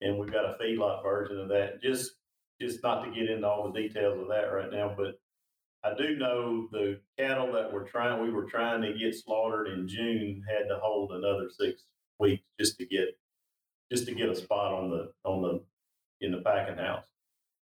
and 0.00 0.18
we've 0.18 0.32
got 0.32 0.46
a 0.46 0.56
feedlot 0.60 1.02
version 1.02 1.38
of 1.38 1.48
that. 1.50 1.82
Just 1.82 2.12
just 2.60 2.82
not 2.82 3.04
to 3.04 3.10
get 3.10 3.30
into 3.30 3.46
all 3.46 3.70
the 3.70 3.78
details 3.78 4.18
of 4.18 4.28
that 4.28 4.50
right 4.52 4.72
now, 4.72 4.94
but 4.96 5.20
I 5.84 5.94
do 5.96 6.16
know 6.16 6.68
the 6.72 7.00
cattle 7.18 7.52
that 7.52 7.72
were 7.72 7.84
trying 7.84 8.22
we 8.22 8.30
were 8.30 8.44
trying 8.44 8.82
to 8.82 8.94
get 8.94 9.14
slaughtered 9.14 9.68
in 9.68 9.86
June 9.86 10.42
had 10.48 10.68
to 10.68 10.80
hold 10.82 11.12
another 11.12 11.48
six 11.48 11.84
weeks 12.18 12.42
just 12.58 12.78
to 12.78 12.86
get 12.86 13.16
just 13.90 14.06
to 14.06 14.14
get 14.14 14.28
a 14.28 14.34
spot 14.34 14.72
on 14.72 14.90
the 14.90 15.12
on 15.24 15.42
the 15.42 15.62
in 16.20 16.32
the 16.32 16.38
packing 16.38 16.78
house. 16.78 17.04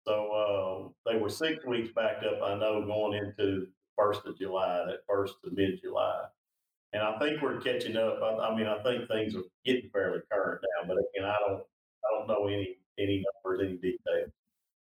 So 0.05 0.93
uh, 1.05 1.09
they 1.09 1.17
were 1.17 1.29
six 1.29 1.65
weeks 1.65 1.89
backed 1.95 2.25
up. 2.25 2.41
I 2.43 2.55
know 2.55 2.85
going 2.85 3.17
into 3.17 3.67
first 3.97 4.25
of 4.25 4.37
July, 4.37 4.83
that 4.87 4.99
first 5.07 5.35
to 5.43 5.51
mid 5.51 5.81
July, 5.81 6.25
and 6.91 7.01
I 7.01 7.17
think 7.19 7.41
we're 7.41 7.61
catching 7.61 7.95
up. 7.95 8.19
I, 8.21 8.47
I, 8.47 8.55
mean, 8.55 8.67
I 8.67 8.81
think 8.83 9.07
things 9.07 9.35
are 9.35 9.43
getting 9.65 9.89
fairly 9.91 10.19
current 10.31 10.61
now, 10.61 10.87
but 10.87 10.97
again, 10.97 11.29
I 11.29 11.37
don't 11.47 11.61
I 11.61 12.17
don't 12.17 12.27
know 12.27 12.47
any 12.47 12.77
any 12.99 13.23
numbers, 13.43 13.65
any 13.65 13.77
details. 13.77 14.31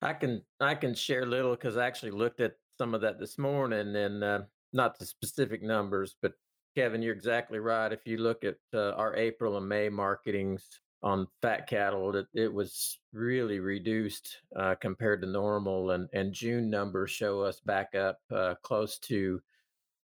I 0.03 0.13
can 0.13 0.43
I 0.61 0.75
can 0.75 0.95
share 0.95 1.25
little 1.25 1.53
because 1.53 1.77
I 1.77 1.87
actually 1.87 2.11
looked 2.11 2.41
at 2.41 2.57
some 2.79 2.95
of 2.95 3.01
that 3.03 3.19
this 3.19 3.39
morning, 3.39 3.95
and 3.97 4.25
uh, 4.25 4.41
not 4.73 4.99
the 4.99 5.07
specific 5.07 5.63
numbers, 5.63 6.17
but 6.21 6.33
Kevin, 6.75 7.03
you're 7.03 7.15
exactly 7.15 7.59
right. 7.61 7.93
If 7.93 8.07
you 8.07 8.19
look 8.19 8.45
at 8.45 8.57
uh, 8.73 8.93
our 8.93 9.15
April 9.17 9.57
and 9.57 9.69
May 9.69 9.89
marketings 9.89 10.81
on 11.03 11.29
fat 11.41 11.69
cattle, 11.69 12.17
it, 12.17 12.27
it 12.35 12.53
was 12.53 12.99
really 13.13 13.61
reduced 13.61 14.39
uh, 14.57 14.75
compared 14.81 15.21
to 15.23 15.29
normal, 15.29 15.93
and 15.93 16.09
and 16.13 16.33
June 16.33 16.69
numbers 16.69 17.11
show 17.11 17.43
us 17.43 17.61
back 17.61 17.95
up 17.95 18.19
uh, 18.35 18.55
close 18.63 18.99
to 19.01 19.41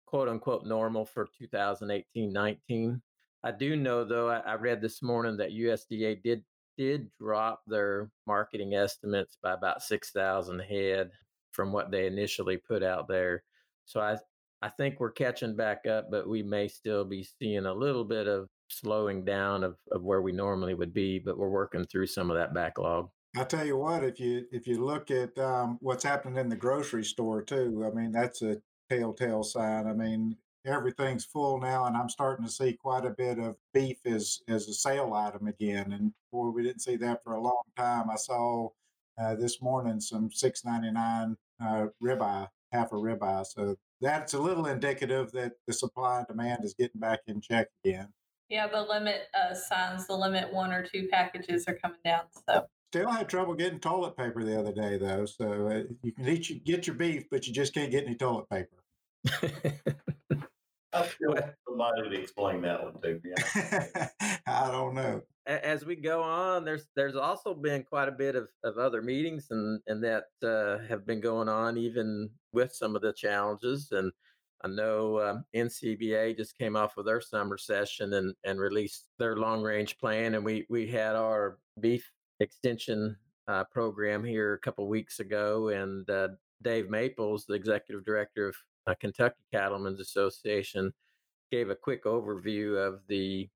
quote 0.06 0.28
unquote 0.28 0.66
normal 0.66 1.04
for 1.04 1.28
2018-19. 1.40 3.00
I 3.44 3.50
do 3.50 3.74
know 3.74 4.04
though, 4.04 4.28
I, 4.28 4.38
I 4.40 4.54
read 4.54 4.80
this 4.80 5.02
morning 5.02 5.36
that 5.38 5.50
USDA 5.50 6.22
did 6.22 6.44
did 6.78 7.10
drop 7.18 7.62
their 7.66 8.10
marketing 8.26 8.74
estimates 8.74 9.36
by 9.42 9.52
about 9.52 9.82
6,000 9.82 10.58
head 10.60 11.10
from 11.52 11.72
what 11.72 11.90
they 11.90 12.06
initially 12.06 12.56
put 12.56 12.82
out 12.82 13.08
there. 13.08 13.44
So 13.84 14.00
I 14.00 14.16
I 14.62 14.68
think 14.68 15.00
we're 15.00 15.10
catching 15.10 15.56
back 15.56 15.86
up, 15.86 16.08
but 16.10 16.28
we 16.28 16.42
may 16.42 16.68
still 16.68 17.04
be 17.04 17.24
seeing 17.24 17.66
a 17.66 17.74
little 17.74 18.04
bit 18.04 18.28
of 18.28 18.48
slowing 18.68 19.24
down 19.24 19.64
of, 19.64 19.76
of 19.90 20.02
where 20.02 20.22
we 20.22 20.30
normally 20.32 20.74
would 20.74 20.94
be, 20.94 21.18
but 21.18 21.36
we're 21.36 21.48
working 21.48 21.84
through 21.84 22.06
some 22.06 22.30
of 22.30 22.36
that 22.36 22.54
backlog. 22.54 23.10
I 23.36 23.44
tell 23.44 23.66
you 23.66 23.76
what, 23.76 24.04
if 24.04 24.20
you 24.20 24.44
if 24.52 24.66
you 24.66 24.84
look 24.84 25.10
at 25.10 25.36
um, 25.38 25.78
what's 25.80 26.04
happening 26.04 26.36
in 26.36 26.48
the 26.48 26.56
grocery 26.56 27.04
store 27.04 27.42
too, 27.42 27.84
I 27.90 27.94
mean 27.94 28.12
that's 28.12 28.42
a 28.42 28.58
telltale 28.90 29.42
sign. 29.42 29.86
I 29.86 29.94
mean 29.94 30.36
everything's 30.64 31.24
full 31.24 31.58
now, 31.58 31.86
and 31.86 31.96
I'm 31.96 32.08
starting 32.08 32.44
to 32.44 32.52
see 32.52 32.74
quite 32.74 33.04
a 33.04 33.10
bit 33.10 33.38
of 33.38 33.56
beef 33.72 33.98
as 34.04 34.40
as 34.48 34.68
a 34.68 34.74
sale 34.74 35.14
item 35.14 35.46
again. 35.48 35.92
And 35.92 36.12
boy, 36.30 36.50
we 36.50 36.62
didn't 36.62 36.82
see 36.82 36.96
that 36.96 37.24
for 37.24 37.34
a 37.34 37.40
long 37.40 37.62
time. 37.76 38.10
I 38.10 38.16
saw 38.16 38.68
uh, 39.20 39.34
this 39.34 39.60
morning 39.60 40.00
some 40.00 40.30
six 40.30 40.64
ninety 40.64 40.90
nine 40.90 41.36
uh, 41.62 41.86
ribeye, 42.02 42.48
half 42.72 42.92
a 42.92 42.96
ribeye. 42.96 43.46
So 43.46 43.76
that's 44.00 44.34
a 44.34 44.38
little 44.38 44.66
indicative 44.66 45.32
that 45.32 45.52
the 45.66 45.72
supply 45.72 46.18
and 46.18 46.26
demand 46.26 46.64
is 46.64 46.74
getting 46.74 47.00
back 47.00 47.20
in 47.26 47.40
check 47.40 47.68
again. 47.84 48.08
Yeah, 48.48 48.66
the 48.66 48.82
limit 48.82 49.28
uh, 49.34 49.54
signs, 49.54 50.06
the 50.06 50.16
limit 50.16 50.52
one 50.52 50.72
or 50.72 50.82
two 50.82 51.08
packages 51.08 51.64
are 51.68 51.74
coming 51.74 52.00
down. 52.04 52.24
So 52.48 52.66
still 52.90 53.10
had 53.10 53.28
trouble 53.28 53.54
getting 53.54 53.80
toilet 53.80 54.16
paper 54.16 54.44
the 54.44 54.58
other 54.58 54.72
day 54.72 54.98
though. 54.98 55.24
So 55.24 55.68
uh, 55.68 55.94
you 56.02 56.12
can 56.12 56.28
eat, 56.28 56.64
get 56.64 56.86
your 56.86 56.96
beef, 56.96 57.24
but 57.30 57.46
you 57.46 57.52
just 57.52 57.72
can't 57.72 57.90
get 57.90 58.04
any 58.04 58.14
toilet 58.14 58.46
paper. 58.50 59.94
I 60.92 61.02
feel 61.02 61.34
somebody 61.68 62.10
to 62.10 62.20
explain 62.20 62.62
that 62.62 62.82
one 62.82 63.00
to 63.02 63.20
me. 63.22 63.32
I 64.46 64.70
don't 64.70 64.94
know. 64.94 65.22
As 65.46 65.84
we 65.84 65.96
go 65.96 66.22
on, 66.22 66.64
there's 66.64 66.86
there's 66.94 67.16
also 67.16 67.54
been 67.54 67.82
quite 67.82 68.08
a 68.08 68.12
bit 68.12 68.36
of, 68.36 68.48
of 68.62 68.78
other 68.78 69.02
meetings 69.02 69.48
and 69.50 69.80
and 69.86 70.02
that 70.04 70.26
uh, 70.44 70.78
have 70.88 71.06
been 71.06 71.20
going 71.20 71.48
on 71.48 71.76
even 71.76 72.30
with 72.52 72.72
some 72.72 72.94
of 72.94 73.02
the 73.02 73.12
challenges. 73.12 73.88
And 73.90 74.12
I 74.64 74.68
know 74.68 75.20
um, 75.20 75.44
NCBA 75.56 76.36
just 76.36 76.56
came 76.56 76.76
off 76.76 76.96
of 76.96 77.04
their 77.04 77.20
summer 77.20 77.58
session 77.58 78.12
and 78.12 78.34
and 78.44 78.60
released 78.60 79.08
their 79.18 79.36
long 79.36 79.62
range 79.62 79.98
plan, 79.98 80.34
and 80.34 80.44
we 80.44 80.66
we 80.70 80.86
had 80.86 81.16
our 81.16 81.58
beef 81.80 82.08
extension 82.38 83.16
uh, 83.48 83.64
program 83.64 84.22
here 84.22 84.54
a 84.54 84.58
couple 84.58 84.86
weeks 84.86 85.18
ago, 85.18 85.68
and 85.68 86.08
uh, 86.08 86.28
Dave 86.62 86.88
Maples, 86.88 87.46
the 87.46 87.54
executive 87.54 88.04
director 88.04 88.48
of 88.48 88.56
uh, 88.86 88.94
Kentucky 89.00 89.42
Cattlemen's 89.52 90.00
Association, 90.00 90.92
gave 91.50 91.70
a 91.70 91.76
quick 91.76 92.04
overview 92.04 92.76
of 92.76 93.00
the 93.08 93.48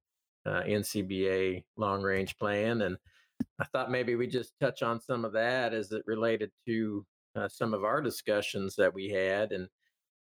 uh, 0.44 0.62
NCBA 0.62 1.64
long 1.76 2.02
range 2.02 2.36
plan. 2.38 2.82
And 2.82 2.96
I 3.58 3.64
thought 3.64 3.90
maybe 3.90 4.14
we 4.14 4.26
just 4.26 4.52
touch 4.60 4.82
on 4.82 5.00
some 5.00 5.24
of 5.24 5.32
that 5.32 5.74
as 5.74 5.92
it 5.92 6.02
related 6.06 6.50
to 6.66 7.04
uh, 7.34 7.48
some 7.48 7.74
of 7.74 7.84
our 7.84 8.00
discussions 8.00 8.76
that 8.76 8.92
we 8.92 9.08
had 9.08 9.52
and 9.52 9.68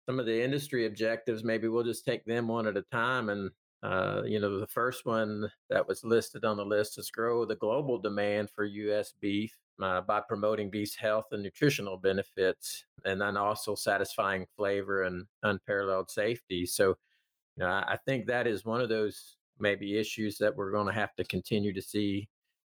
some 0.06 0.18
of 0.18 0.26
the 0.26 0.42
industry 0.42 0.86
objectives. 0.86 1.44
Maybe 1.44 1.68
we'll 1.68 1.84
just 1.84 2.04
take 2.04 2.24
them 2.24 2.48
one 2.48 2.66
at 2.66 2.76
a 2.76 2.82
time. 2.92 3.28
And, 3.28 3.50
uh, 3.82 4.22
you 4.24 4.40
know, 4.40 4.58
the 4.58 4.66
first 4.66 5.04
one 5.04 5.50
that 5.70 5.86
was 5.86 6.04
listed 6.04 6.44
on 6.44 6.56
the 6.56 6.64
list 6.64 6.98
is 6.98 7.10
grow 7.10 7.44
the 7.44 7.56
global 7.56 7.98
demand 7.98 8.50
for 8.50 8.64
U.S. 8.64 9.14
beef 9.20 9.54
uh, 9.82 10.00
by 10.00 10.20
promoting 10.20 10.70
beef's 10.70 10.94
health 10.94 11.26
and 11.32 11.42
nutritional 11.42 11.96
benefits, 11.96 12.84
and 13.04 13.20
then 13.20 13.36
also 13.36 13.74
satisfying 13.74 14.46
flavor 14.56 15.02
and 15.02 15.26
unparalleled 15.42 16.10
safety. 16.10 16.66
So, 16.66 16.96
you 17.56 17.64
know, 17.64 17.66
I, 17.66 17.94
I 17.94 17.98
think 18.06 18.26
that 18.26 18.46
is 18.46 18.64
one 18.64 18.80
of 18.80 18.88
those 18.88 19.36
maybe 19.58 19.98
issues 19.98 20.38
that 20.38 20.54
we're 20.54 20.72
going 20.72 20.86
to 20.86 20.92
have 20.92 21.14
to 21.16 21.24
continue 21.24 21.72
to 21.72 21.82
see 21.82 22.28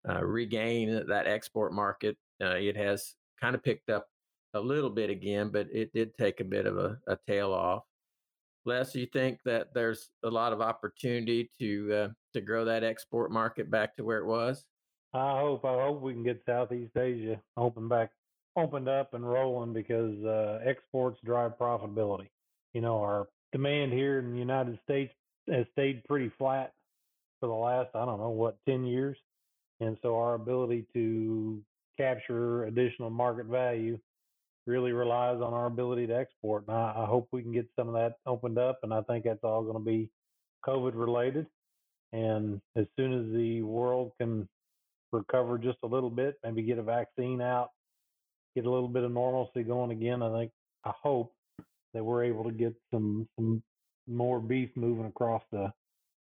uh, 0.08 0.24
regain 0.24 1.06
that 1.08 1.28
export 1.28 1.74
market. 1.74 2.18
Uh, 2.42 2.56
it 2.56 2.76
has 2.76 3.16
kind 3.40 3.56
of 3.56 3.64
picked 3.64 3.90
up 3.90 4.08
a 4.54 4.60
little 4.60 4.90
bit 4.90 5.10
again, 5.10 5.50
but 5.50 5.68
it 5.72 5.94
did 5.94 6.16
take 6.16 6.40
a 6.40 6.46
bit 6.46 6.66
of 6.66 6.78
a, 6.78 6.98
a 7.08 7.18
tail 7.28 7.54
off. 7.54 7.84
Les, 8.66 8.94
you 8.94 9.08
think 9.08 9.40
that 9.44 9.74
there's 9.74 10.10
a 10.24 10.30
lot 10.30 10.54
of 10.54 10.62
opportunity 10.62 11.50
to 11.60 11.94
uh, 11.94 12.08
to 12.34 12.42
grow 12.42 12.64
that 12.66 12.84
export 12.84 13.32
market 13.32 13.72
back 13.72 13.96
to 13.96 14.04
where 14.04 14.20
it 14.20 14.26
was? 14.26 14.66
I 15.13 15.39
hope 15.39 15.65
I 15.65 15.84
hope 15.84 16.02
we 16.02 16.13
can 16.13 16.24
get 16.24 16.41
Southeast 16.45 16.95
Asia 16.95 17.41
open 17.58 17.88
back 17.88 18.12
opened 18.56 18.88
up 18.88 19.13
and 19.13 19.28
rolling 19.28 19.74
because 19.74 20.24
uh, 20.24 20.60
exports 20.65 21.19
drive 21.24 21.58
profitability. 21.58 22.30
You 22.74 22.82
know, 22.82 23.02
our 23.02 23.28
demand 23.52 23.93
here 23.93 24.19
in 24.19 24.32
the 24.32 24.39
United 24.39 24.80
States 24.84 25.13
has 25.50 25.65
stayed 25.74 26.04
pretty 26.06 26.32
flat 26.38 26.74
for 27.39 27.47
the 27.47 27.54
last 27.54 27.89
I 27.93 28.06
don't 28.06 28.19
know 28.19 28.30
what 28.30 28.58
ten 28.67 28.86
years, 28.86 29.17
and 29.80 29.97
so 30.02 30.17
our 30.17 30.36
ability 30.36 30.86
to 30.93 31.62
capture 31.97 32.65
additional 32.65 33.10
market 33.10 33.47
value 33.47 34.00
really 34.65 34.91
relies 34.91 35.41
on 35.41 35.54
our 35.54 35.65
ability 35.65 36.08
to 36.08 36.15
export. 36.15 36.63
And 36.67 36.78
I, 36.78 36.93
I 36.97 37.06
hope 37.06 37.28
we 37.32 37.41
can 37.41 37.52
get 37.52 37.67
some 37.76 37.88
of 37.89 37.95
that 37.95 38.15
opened 38.26 38.58
up, 38.58 38.80
and 38.84 38.93
I 38.93 39.02
think 39.02 39.26
that's 39.26 39.43
all 39.43 39.63
going 39.63 39.74
to 39.74 39.80
be 39.84 40.10
COVID 40.65 40.93
related. 40.93 41.47
And 42.13 42.62
as 42.76 42.86
soon 42.97 43.13
as 43.13 43.34
the 43.34 43.62
world 43.63 44.12
can 44.19 44.47
recover 45.12 45.58
just 45.58 45.78
a 45.84 45.88
little 45.88 46.10
bit, 46.10 46.38
maybe 46.43 46.63
get 46.63 46.78
a 46.78 46.84
vaccine 46.84 47.41
out, 47.41 47.69
get 48.56 48.65
a 48.65 48.69
little 48.69 48.88
bit 48.88 49.04
of 49.04 49.12
normalcy 49.12 49.63
going 49.63 49.91
again. 49.91 50.21
I 50.21 50.32
think 50.32 50.52
I 50.86 50.91
hope 51.02 51.34
that 51.93 52.04
we're 52.04 52.24
able 52.24 52.43
to 52.45 52.52
get 52.52 52.74
some 52.91 53.28
some 53.36 53.62
more 54.08 54.39
beef 54.39 54.69
moving 54.76 55.06
across 55.06 55.43
the 55.52 55.71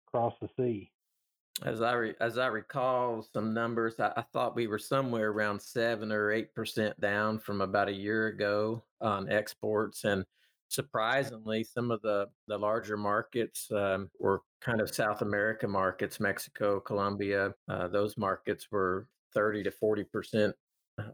across 0.09 0.35
the 0.41 0.49
sea. 0.57 0.91
As 1.65 1.83
I 1.83 1.93
re, 1.93 2.15
as 2.21 2.39
I 2.39 2.47
recall 2.47 3.27
some 3.35 3.53
numbers, 3.53 4.01
I, 4.01 4.13
I, 4.17 4.23
thought 4.33 4.57
we 4.57 4.67
were 4.67 4.79
somewhere 4.79 5.31
around 5.31 5.61
seven 5.61 6.11
or 6.11 6.31
eight 6.31 6.55
percent 6.55 6.99
down 7.01 7.39
from 7.39 7.61
about 7.61 7.89
a 7.89 7.93
year 7.93 8.29
ago 8.29 8.83
on 9.01 9.31
exports, 9.31 10.05
and 10.05 10.25
surprisingly, 10.71 11.65
some 11.65 11.91
of 11.91 12.01
the, 12.01 12.27
the 12.47 12.57
larger 12.57 12.97
markets 12.97 13.71
um, 13.73 14.09
were 14.19 14.41
kind 14.61 14.81
of 14.81 14.95
South 14.95 15.21
America 15.21 15.69
markets, 15.69 16.21
Mexico, 16.21 16.81
Colombia. 16.81 17.53
Uh, 17.69 17.89
those 17.89 18.17
markets 18.17 18.69
were 18.71 19.09
30 19.35 19.65
to 19.65 19.71
40% 19.71 20.53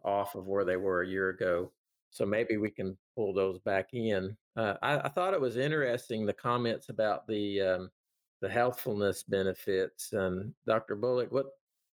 off 0.05 0.35
of 0.35 0.47
where 0.47 0.64
they 0.64 0.77
were 0.77 1.03
a 1.03 1.09
year 1.09 1.31
ago. 1.31 1.73
So 2.11 2.25
maybe 2.25 2.57
we 2.59 2.71
can 2.71 2.97
pull 3.14 3.33
those 3.33 3.59
back 3.61 3.95
in. 3.95 4.37
Uh, 4.57 4.75
I, 4.83 4.99
I, 5.01 5.09
thought 5.09 5.35
it 5.35 5.40
was 5.40 5.57
interesting 5.57 6.25
the 6.25 6.33
comments 6.33 6.88
about 6.88 7.27
the 7.27 7.61
um, 7.61 7.90
the 8.40 8.49
healthfulness 8.49 9.23
benefits. 9.23 10.12
And 10.12 10.55
Dr. 10.66 10.97
Bullock, 10.97 11.31
what 11.31 11.47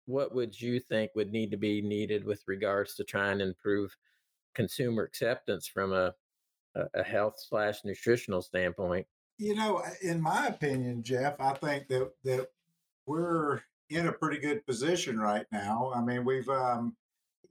what 0.07 0.35
would 0.35 0.61
you 0.61 0.81
think 0.81 1.11
would 1.15 1.31
need 1.31 1.51
to 1.51 1.57
be 1.57 1.83
needed 1.83 2.25
with 2.25 2.43
regards 2.47 2.95
to 2.97 3.05
trying 3.05 3.39
to 3.39 3.45
improve 3.45 3.95
consumer 4.55 5.05
acceptance 5.05 5.69
from 5.69 5.93
a 5.93 6.15
a 6.95 7.03
health 7.03 7.35
slash 7.37 7.85
nutritional 7.85 8.43
standpoint? 8.43 9.07
You 9.39 9.55
know, 9.55 9.83
in 10.03 10.21
my 10.21 10.47
opinion, 10.47 11.03
Jeff, 11.03 11.41
I 11.41 11.55
think 11.55 11.89
that 11.89 12.11
that 12.25 12.49
we're 13.07 13.61
in 13.91 14.07
a 14.07 14.13
pretty 14.13 14.39
good 14.39 14.67
position 14.67 15.19
right 15.19 15.47
now. 15.53 15.93
I 15.95 16.03
mean, 16.03 16.25
we've 16.25 16.49
um, 16.49 16.97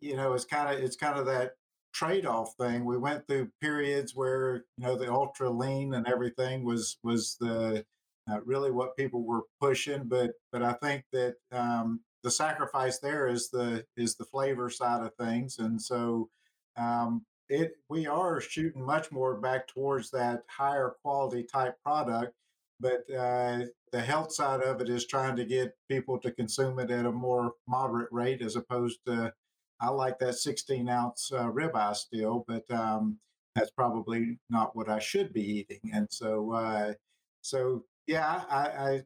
you 0.01 0.15
know, 0.15 0.33
it's 0.33 0.45
kind 0.45 0.75
of 0.75 0.83
it's 0.83 0.95
kind 0.95 1.17
of 1.17 1.25
that 1.25 1.53
trade-off 1.93 2.53
thing. 2.59 2.85
We 2.85 2.97
went 2.97 3.25
through 3.27 3.49
periods 3.61 4.15
where 4.15 4.65
you 4.77 4.85
know 4.85 4.95
the 4.95 5.11
ultra 5.11 5.49
lean 5.49 5.93
and 5.93 6.07
everything 6.07 6.63
was 6.63 6.97
was 7.03 7.37
the 7.39 7.85
uh, 8.29 8.41
really 8.45 8.71
what 8.71 8.97
people 8.97 9.23
were 9.23 9.43
pushing, 9.61 10.03
but 10.03 10.31
but 10.51 10.61
I 10.61 10.73
think 10.73 11.05
that 11.13 11.35
um, 11.51 12.01
the 12.23 12.31
sacrifice 12.31 12.99
there 12.99 13.27
is 13.27 13.49
the 13.49 13.85
is 13.95 14.15
the 14.15 14.25
flavor 14.25 14.69
side 14.69 15.05
of 15.05 15.15
things, 15.15 15.59
and 15.59 15.81
so 15.81 16.29
um, 16.75 17.25
it 17.49 17.73
we 17.89 18.07
are 18.07 18.41
shooting 18.41 18.83
much 18.85 19.11
more 19.11 19.35
back 19.35 19.67
towards 19.67 20.11
that 20.11 20.43
higher 20.47 20.95
quality 21.01 21.43
type 21.43 21.75
product. 21.83 22.33
But 22.79 23.09
uh, 23.11 23.65
the 23.91 24.01
health 24.01 24.31
side 24.31 24.61
of 24.61 24.81
it 24.81 24.89
is 24.89 25.07
trying 25.07 25.35
to 25.37 25.45
get 25.45 25.75
people 25.89 26.19
to 26.19 26.31
consume 26.31 26.77
it 26.79 26.91
at 26.91 27.05
a 27.05 27.11
more 27.11 27.53
moderate 27.67 28.11
rate, 28.11 28.41
as 28.41 28.55
opposed 28.55 28.99
to 29.07 29.33
I 29.79 29.89
like 29.89 30.19
that 30.19 30.35
16 30.35 30.89
ounce 30.89 31.31
uh, 31.31 31.49
ribeye 31.49 31.95
still, 31.95 32.45
but 32.47 32.69
um, 32.71 33.17
that's 33.55 33.71
probably 33.71 34.39
not 34.49 34.75
what 34.75 34.89
I 34.89 34.99
should 34.99 35.33
be 35.33 35.59
eating. 35.59 35.91
And 35.93 36.07
so, 36.09 36.51
uh, 36.51 36.93
so 37.41 37.83
yeah, 38.07 38.43
I, 38.49 39.03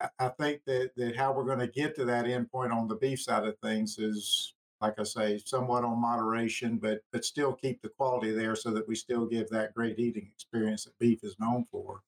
I, 0.00 0.08
I 0.18 0.28
think 0.28 0.62
that, 0.66 0.90
that 0.96 1.16
how 1.16 1.32
we're 1.32 1.44
going 1.44 1.58
to 1.58 1.66
get 1.66 1.94
to 1.96 2.04
that 2.06 2.26
endpoint 2.26 2.72
on 2.72 2.88
the 2.88 2.96
beef 2.96 3.20
side 3.20 3.44
of 3.44 3.58
things 3.62 3.98
is, 3.98 4.54
like 4.86 5.00
I 5.00 5.02
say, 5.02 5.38
somewhat 5.38 5.84
on 5.84 6.00
moderation, 6.00 6.78
but 6.78 7.00
but 7.12 7.24
still 7.24 7.52
keep 7.52 7.82
the 7.82 7.88
quality 7.88 8.32
there 8.32 8.54
so 8.54 8.70
that 8.70 8.86
we 8.86 8.94
still 8.94 9.26
give 9.26 9.48
that 9.50 9.74
great 9.74 9.98
eating 9.98 10.30
experience 10.32 10.84
that 10.84 10.98
beef 10.98 11.24
is 11.24 11.36
known 11.40 11.66
for. 11.70 12.02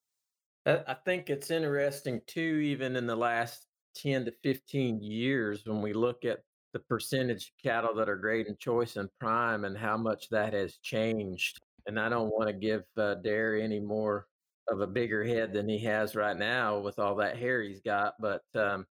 I 0.65 0.95
think 1.05 1.29
it's 1.29 1.51
interesting 1.51 2.21
too, 2.27 2.59
even 2.63 2.95
in 2.95 3.07
the 3.07 3.15
last 3.15 3.65
10 3.95 4.25
to 4.25 4.33
15 4.43 5.01
years, 5.01 5.63
when 5.65 5.81
we 5.81 5.93
look 5.93 6.25
at 6.25 6.39
the 6.73 6.79
percentage 6.79 7.45
of 7.45 7.63
cattle 7.63 7.95
that 7.95 8.09
are 8.09 8.17
great 8.17 8.47
and 8.47 8.59
choice 8.59 8.95
and 8.95 9.09
prime 9.19 9.65
and 9.65 9.75
how 9.75 9.97
much 9.97 10.29
that 10.29 10.53
has 10.53 10.77
changed. 10.77 11.57
And 11.87 11.99
I 11.99 12.07
don't 12.07 12.29
want 12.29 12.47
to 12.47 12.53
give 12.53 12.83
uh, 12.97 13.15
Darrh 13.15 13.59
any 13.59 13.79
more 13.79 14.27
of 14.69 14.81
a 14.81 14.87
bigger 14.87 15.23
head 15.23 15.53
than 15.53 15.67
he 15.67 15.79
has 15.79 16.15
right 16.15 16.37
now 16.37 16.77
with 16.77 16.99
all 16.99 17.15
that 17.15 17.37
hair 17.37 17.63
he's 17.63 17.81
got, 17.81 18.13
but 18.19 18.43
um, 18.53 18.85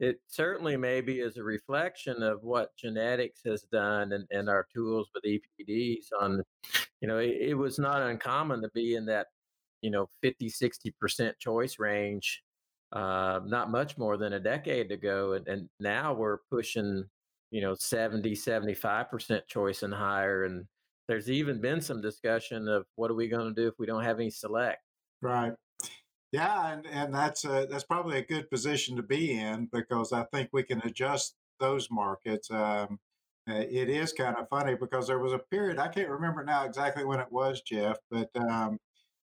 it 0.00 0.20
certainly 0.26 0.76
maybe 0.76 1.20
is 1.20 1.36
a 1.36 1.42
reflection 1.42 2.22
of 2.22 2.42
what 2.42 2.76
genetics 2.76 3.40
has 3.44 3.62
done 3.62 4.12
and, 4.12 4.26
and 4.30 4.48
our 4.48 4.66
tools 4.72 5.10
with 5.14 5.24
EPDs 5.24 6.06
on, 6.20 6.42
you 7.00 7.08
know, 7.08 7.18
it, 7.18 7.36
it 7.40 7.54
was 7.54 7.78
not 7.78 8.02
uncommon 8.02 8.62
to 8.62 8.70
be 8.74 8.94
in 8.94 9.06
that, 9.06 9.26
you 9.82 9.90
know, 9.90 10.08
50, 10.22 10.50
60% 10.50 11.32
choice 11.38 11.78
range 11.78 12.42
uh, 12.92 13.40
not 13.44 13.70
much 13.70 13.98
more 13.98 14.16
than 14.16 14.34
a 14.34 14.40
decade 14.40 14.92
ago. 14.92 15.34
And, 15.34 15.46
and 15.48 15.68
now 15.80 16.14
we're 16.14 16.38
pushing 16.50 17.04
you 17.50 17.60
know 17.60 17.74
70 17.74 18.32
75% 18.32 19.46
choice 19.46 19.82
and 19.82 19.94
higher 19.94 20.44
and 20.44 20.66
there's 21.06 21.30
even 21.30 21.60
been 21.60 21.80
some 21.80 22.02
discussion 22.02 22.68
of 22.68 22.84
what 22.96 23.10
are 23.10 23.14
we 23.14 23.28
going 23.28 23.54
to 23.54 23.60
do 23.60 23.68
if 23.68 23.74
we 23.78 23.86
don't 23.86 24.04
have 24.04 24.20
any 24.20 24.30
select 24.30 24.82
right 25.22 25.52
yeah 26.32 26.72
and, 26.72 26.86
and 26.86 27.14
that's 27.14 27.44
a, 27.44 27.66
that's 27.70 27.84
probably 27.84 28.18
a 28.18 28.24
good 28.24 28.50
position 28.50 28.96
to 28.96 29.02
be 29.02 29.38
in 29.38 29.68
because 29.72 30.12
i 30.12 30.24
think 30.24 30.48
we 30.52 30.62
can 30.62 30.80
adjust 30.84 31.34
those 31.60 31.88
markets 31.90 32.50
um, 32.50 32.98
uh, 33.48 33.54
it 33.54 33.88
is 33.88 34.12
kind 34.12 34.36
of 34.36 34.48
funny 34.48 34.74
because 34.74 35.06
there 35.06 35.18
was 35.18 35.32
a 35.32 35.38
period 35.38 35.78
i 35.78 35.88
can't 35.88 36.08
remember 36.08 36.44
now 36.44 36.64
exactly 36.64 37.04
when 37.04 37.20
it 37.20 37.30
was 37.32 37.62
jeff 37.62 37.96
but 38.10 38.30
um, 38.36 38.78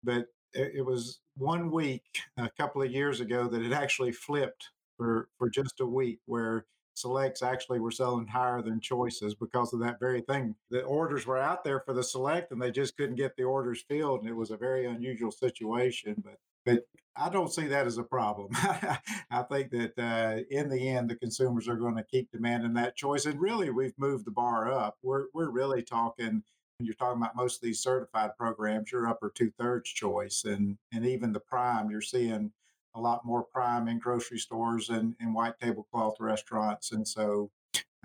but 0.03 0.27
it, 0.53 0.73
it 0.75 0.85
was 0.85 1.19
one 1.35 1.71
week 1.71 2.03
a 2.37 2.49
couple 2.57 2.81
of 2.81 2.91
years 2.91 3.19
ago 3.19 3.47
that 3.47 3.61
it 3.61 3.73
actually 3.73 4.11
flipped 4.11 4.69
for 4.97 5.27
for 5.37 5.49
just 5.49 5.79
a 5.81 5.85
week 5.85 6.19
where 6.25 6.65
selects 6.95 7.43
actually 7.43 7.79
were 7.79 7.91
selling 7.91 8.27
higher 8.27 8.61
than 8.61 8.79
choices 8.79 9.35
because 9.35 9.73
of 9.73 9.79
that 9.81 9.99
very 9.99 10.21
thing. 10.21 10.55
The 10.71 10.81
orders 10.83 11.27
were 11.27 11.37
out 11.37 11.63
there 11.63 11.81
for 11.81 11.93
the 11.93 12.03
select 12.03 12.51
and 12.51 12.61
they 12.61 12.71
just 12.71 12.97
couldn't 12.97 13.15
get 13.15 13.35
the 13.35 13.43
orders 13.43 13.83
filled. 13.87 14.21
And 14.21 14.29
it 14.29 14.35
was 14.35 14.51
a 14.51 14.57
very 14.57 14.85
unusual 14.85 15.31
situation. 15.31 16.15
But 16.23 16.37
but 16.65 16.85
I 17.17 17.29
don't 17.29 17.51
see 17.53 17.67
that 17.67 17.87
as 17.87 17.97
a 17.97 18.03
problem. 18.03 18.49
I 18.53 19.43
think 19.49 19.71
that 19.71 19.93
uh, 19.97 20.41
in 20.49 20.69
the 20.69 20.89
end, 20.89 21.09
the 21.09 21.15
consumers 21.15 21.69
are 21.69 21.77
going 21.77 21.95
to 21.95 22.03
keep 22.03 22.31
demanding 22.31 22.73
that 22.73 22.97
choice. 22.97 23.25
And 23.25 23.39
really, 23.39 23.69
we've 23.69 23.97
moved 23.97 24.25
the 24.25 24.31
bar 24.31 24.71
up. 24.71 24.97
We're, 25.01 25.25
we're 25.33 25.49
really 25.49 25.81
talking, 25.81 26.43
when 26.77 26.85
you're 26.85 26.95
talking 26.95 27.21
about 27.21 27.35
most 27.35 27.57
of 27.57 27.61
these 27.61 27.79
certified 27.79 28.31
programs, 28.37 28.91
you're 28.91 29.07
upper 29.07 29.31
two 29.33 29.51
thirds 29.57 29.89
choice. 29.89 30.43
And, 30.43 30.77
and 30.91 31.05
even 31.05 31.31
the 31.31 31.39
prime, 31.39 31.89
you're 31.89 32.01
seeing 32.01 32.51
a 32.95 32.99
lot 32.99 33.25
more 33.25 33.43
prime 33.43 33.87
in 33.87 33.99
grocery 33.99 34.39
stores 34.39 34.89
and, 34.89 35.15
and 35.21 35.33
white 35.33 35.57
tablecloth 35.59 36.19
restaurants. 36.19 36.91
And 36.91 37.07
so 37.07 37.49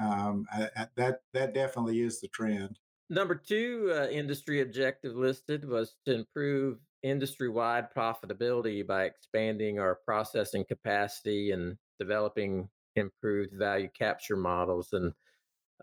um, 0.00 0.46
I, 0.52 0.68
I, 0.76 0.86
that 0.96 1.22
that 1.32 1.54
definitely 1.54 2.00
is 2.00 2.20
the 2.20 2.28
trend. 2.28 2.78
Number 3.08 3.34
two 3.34 3.92
uh, 3.94 4.06
industry 4.08 4.60
objective 4.60 5.16
listed 5.16 5.68
was 5.68 5.96
to 6.06 6.14
improve 6.14 6.78
industry 7.02 7.48
wide 7.48 7.86
profitability 7.96 8.86
by 8.86 9.04
expanding 9.04 9.78
our 9.78 9.98
processing 10.04 10.64
capacity 10.66 11.50
and 11.52 11.76
developing 11.98 12.68
improved 12.96 13.52
value 13.54 13.88
capture 13.98 14.36
models. 14.36 14.88
And 14.92 15.12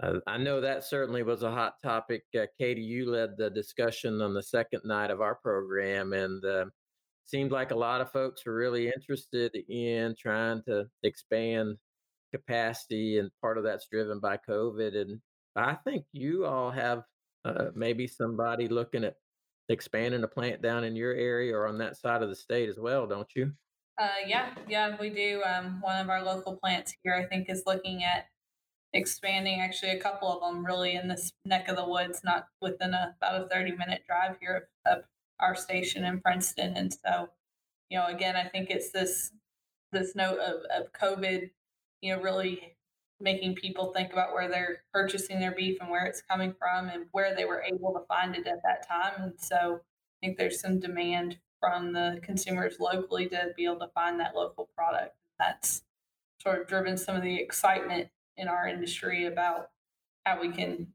uh, 0.02 0.20
I 0.28 0.38
know 0.38 0.62
that 0.62 0.84
certainly 0.84 1.24
was 1.24 1.44
a 1.44 1.52
hot 1.52 1.76
topic. 1.84 2.24
Uh, 2.38 2.46
Katie, 2.60 2.82
you 2.82 3.10
led 3.10 3.32
the 3.38 3.50
discussion 3.50 4.22
on 4.22 4.34
the 4.34 4.44
second 4.44 4.82
night 4.86 5.10
of 5.10 5.22
our 5.22 5.36
program, 5.36 6.14
and 6.14 6.44
uh, 6.46 6.66
seemed 7.26 7.52
like 7.52 7.72
a 7.72 7.76
lot 7.76 8.02
of 8.02 8.12
folks 8.12 8.46
were 8.46 8.56
really 8.56 8.92
interested 8.96 9.56
in 9.70 10.16
trying 10.20 10.62
to 10.68 10.86
expand 11.04 11.78
capacity, 12.32 13.18
and 13.18 13.32
part 13.42 13.58
of 13.58 13.64
that's 13.64 13.88
driven 13.92 14.20
by 14.20 14.38
COVID. 14.48 14.96
And 14.96 15.20
I 15.56 15.76
think 15.84 16.06
you 16.12 16.46
all 16.46 16.70
have 16.70 17.02
uh, 17.44 17.70
maybe 17.74 18.06
somebody 18.06 18.68
looking 18.68 19.04
at 19.04 19.16
expanding 19.70 20.24
a 20.24 20.28
plant 20.28 20.62
down 20.62 20.84
in 20.84 20.96
your 20.96 21.14
area 21.14 21.56
or 21.56 21.68
on 21.68 21.78
that 21.80 21.98
side 21.98 22.24
of 22.24 22.30
the 22.30 22.36
state 22.36 22.70
as 22.70 22.80
well, 22.80 23.08
don't 23.08 23.30
you? 23.36 23.54
Uh, 24.00 24.10
yeah, 24.28 24.54
yeah, 24.70 24.96
we 25.00 25.10
do. 25.10 25.42
Um, 25.44 25.82
one 25.82 26.00
of 26.00 26.10
our 26.10 26.24
local 26.24 26.56
plants 26.56 26.96
here, 27.04 27.16
I 27.16 27.26
think, 27.26 27.50
is 27.50 27.64
looking 27.66 28.04
at 28.04 28.28
expanding. 28.94 29.60
Actually, 29.60 29.92
a 29.92 30.00
couple 30.00 30.32
of 30.32 30.42
them 30.42 30.66
really 30.66 30.94
in 30.94 31.08
this 31.08 31.34
neck 31.46 31.68
of 31.68 31.76
the 31.76 31.88
woods, 31.88 32.22
not 32.24 32.48
within 32.62 32.94
a, 32.94 33.16
about 33.20 33.42
a 33.42 33.50
thirty 33.50 33.72
minute 33.72 34.04
drive 34.08 34.38
here 34.40 34.70
of, 34.86 35.00
of 35.00 35.04
our 35.40 35.56
station 35.56 36.06
in 36.06 36.22
Princeton. 36.22 36.78
And 36.78 36.94
so, 36.94 37.30
you 37.90 37.98
know, 37.98 38.06
again, 38.06 38.36
I 38.36 38.48
think 38.48 38.70
it's 38.70 38.92
this 38.92 39.32
this 39.92 40.16
note 40.16 40.40
of, 40.40 40.62
of 40.76 40.94
COVID, 40.94 41.50
you 42.02 42.16
know, 42.16 42.22
really 42.22 42.77
making 43.20 43.56
people 43.56 43.94
think 43.94 44.14
about 44.14 44.34
where 44.34 44.48
they're 44.48 44.84
purchasing 44.94 45.40
their 45.40 45.54
beef 45.56 45.78
and 45.82 45.90
where 45.90 46.06
it's 46.06 46.22
coming 46.22 46.54
from 46.60 46.90
and 46.90 47.06
where 47.12 47.36
they 47.36 47.46
were 47.46 47.64
able 47.64 47.94
to 47.94 48.06
find 48.08 48.36
it 48.36 48.46
at 48.48 48.62
that 48.64 48.88
time. 48.88 49.14
And 49.22 49.34
so 49.38 49.80
I 49.82 50.26
think 50.26 50.38
there's 50.38 50.60
some 50.60 50.80
demand 50.80 51.38
from 51.60 51.94
the 51.94 52.20
consumers 52.22 52.80
locally 52.80 53.28
to 53.30 53.50
be 53.56 53.66
able 53.66 53.80
to 53.80 53.90
find 53.94 54.20
that 54.20 54.36
local 54.36 54.70
product. 54.76 55.16
That's 55.40 55.84
sort 56.42 56.62
of 56.62 56.68
driven 56.68 56.98
some 56.98 57.16
of 57.16 57.24
the 57.24 57.36
excitement 57.36 58.10
in 58.38 58.48
our 58.48 58.68
industry 58.68 59.26
about 59.26 59.72
how 60.26 60.40
we 60.40 60.50
can 60.50 60.88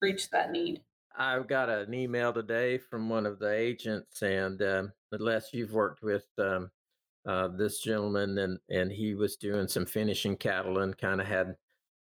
reach 0.00 0.30
that 0.30 0.50
need. 0.50 0.80
I've 1.18 1.48
got 1.48 1.68
an 1.68 1.92
email 1.94 2.32
today 2.32 2.78
from 2.78 3.08
one 3.08 3.26
of 3.26 3.38
the 3.38 3.50
agents, 3.50 4.20
and 4.22 4.60
um, 4.62 4.92
unless 5.12 5.52
you've 5.52 5.72
worked 5.72 6.02
with 6.02 6.26
um, 6.38 6.70
uh, 7.26 7.48
this 7.48 7.80
gentleman, 7.80 8.36
and 8.38 8.58
and 8.68 8.92
he 8.92 9.14
was 9.14 9.36
doing 9.36 9.66
some 9.66 9.86
finishing 9.86 10.36
cattle 10.36 10.78
and 10.78 10.96
kind 10.96 11.20
of 11.20 11.26
had 11.26 11.56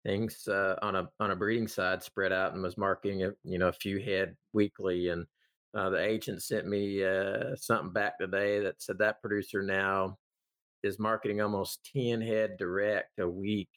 things 0.06 0.48
uh, 0.48 0.76
on 0.82 0.96
a 0.96 1.10
on 1.20 1.32
a 1.32 1.36
breeding 1.36 1.68
side 1.68 2.04
spread 2.04 2.32
out 2.32 2.54
and 2.54 2.63
was 2.63 2.78
marking 2.78 3.24
a 3.24 3.32
you 3.44 3.58
know 3.58 3.70
a 3.70 3.74
few 3.74 4.00
head 4.00 4.36
weekly, 4.54 5.10
and 5.10 5.26
uh, 5.76 5.89
the 5.89 6.02
agent 6.02 6.44
sent 6.44 6.68
me 6.68 7.04
uh, 7.04 7.56
something 7.56 7.92
back 7.92 8.18
today 8.20 8.60
that 8.60 8.82
said 8.82 8.98
that 9.00 9.22
producer 9.22 9.63
now 9.63 10.18
is 10.84 11.00
marketing 11.00 11.42
almost 11.42 11.89
ten 11.94 12.22
head 12.22 12.58
direct 12.58 13.20
a 13.20 13.28
week 13.28 13.70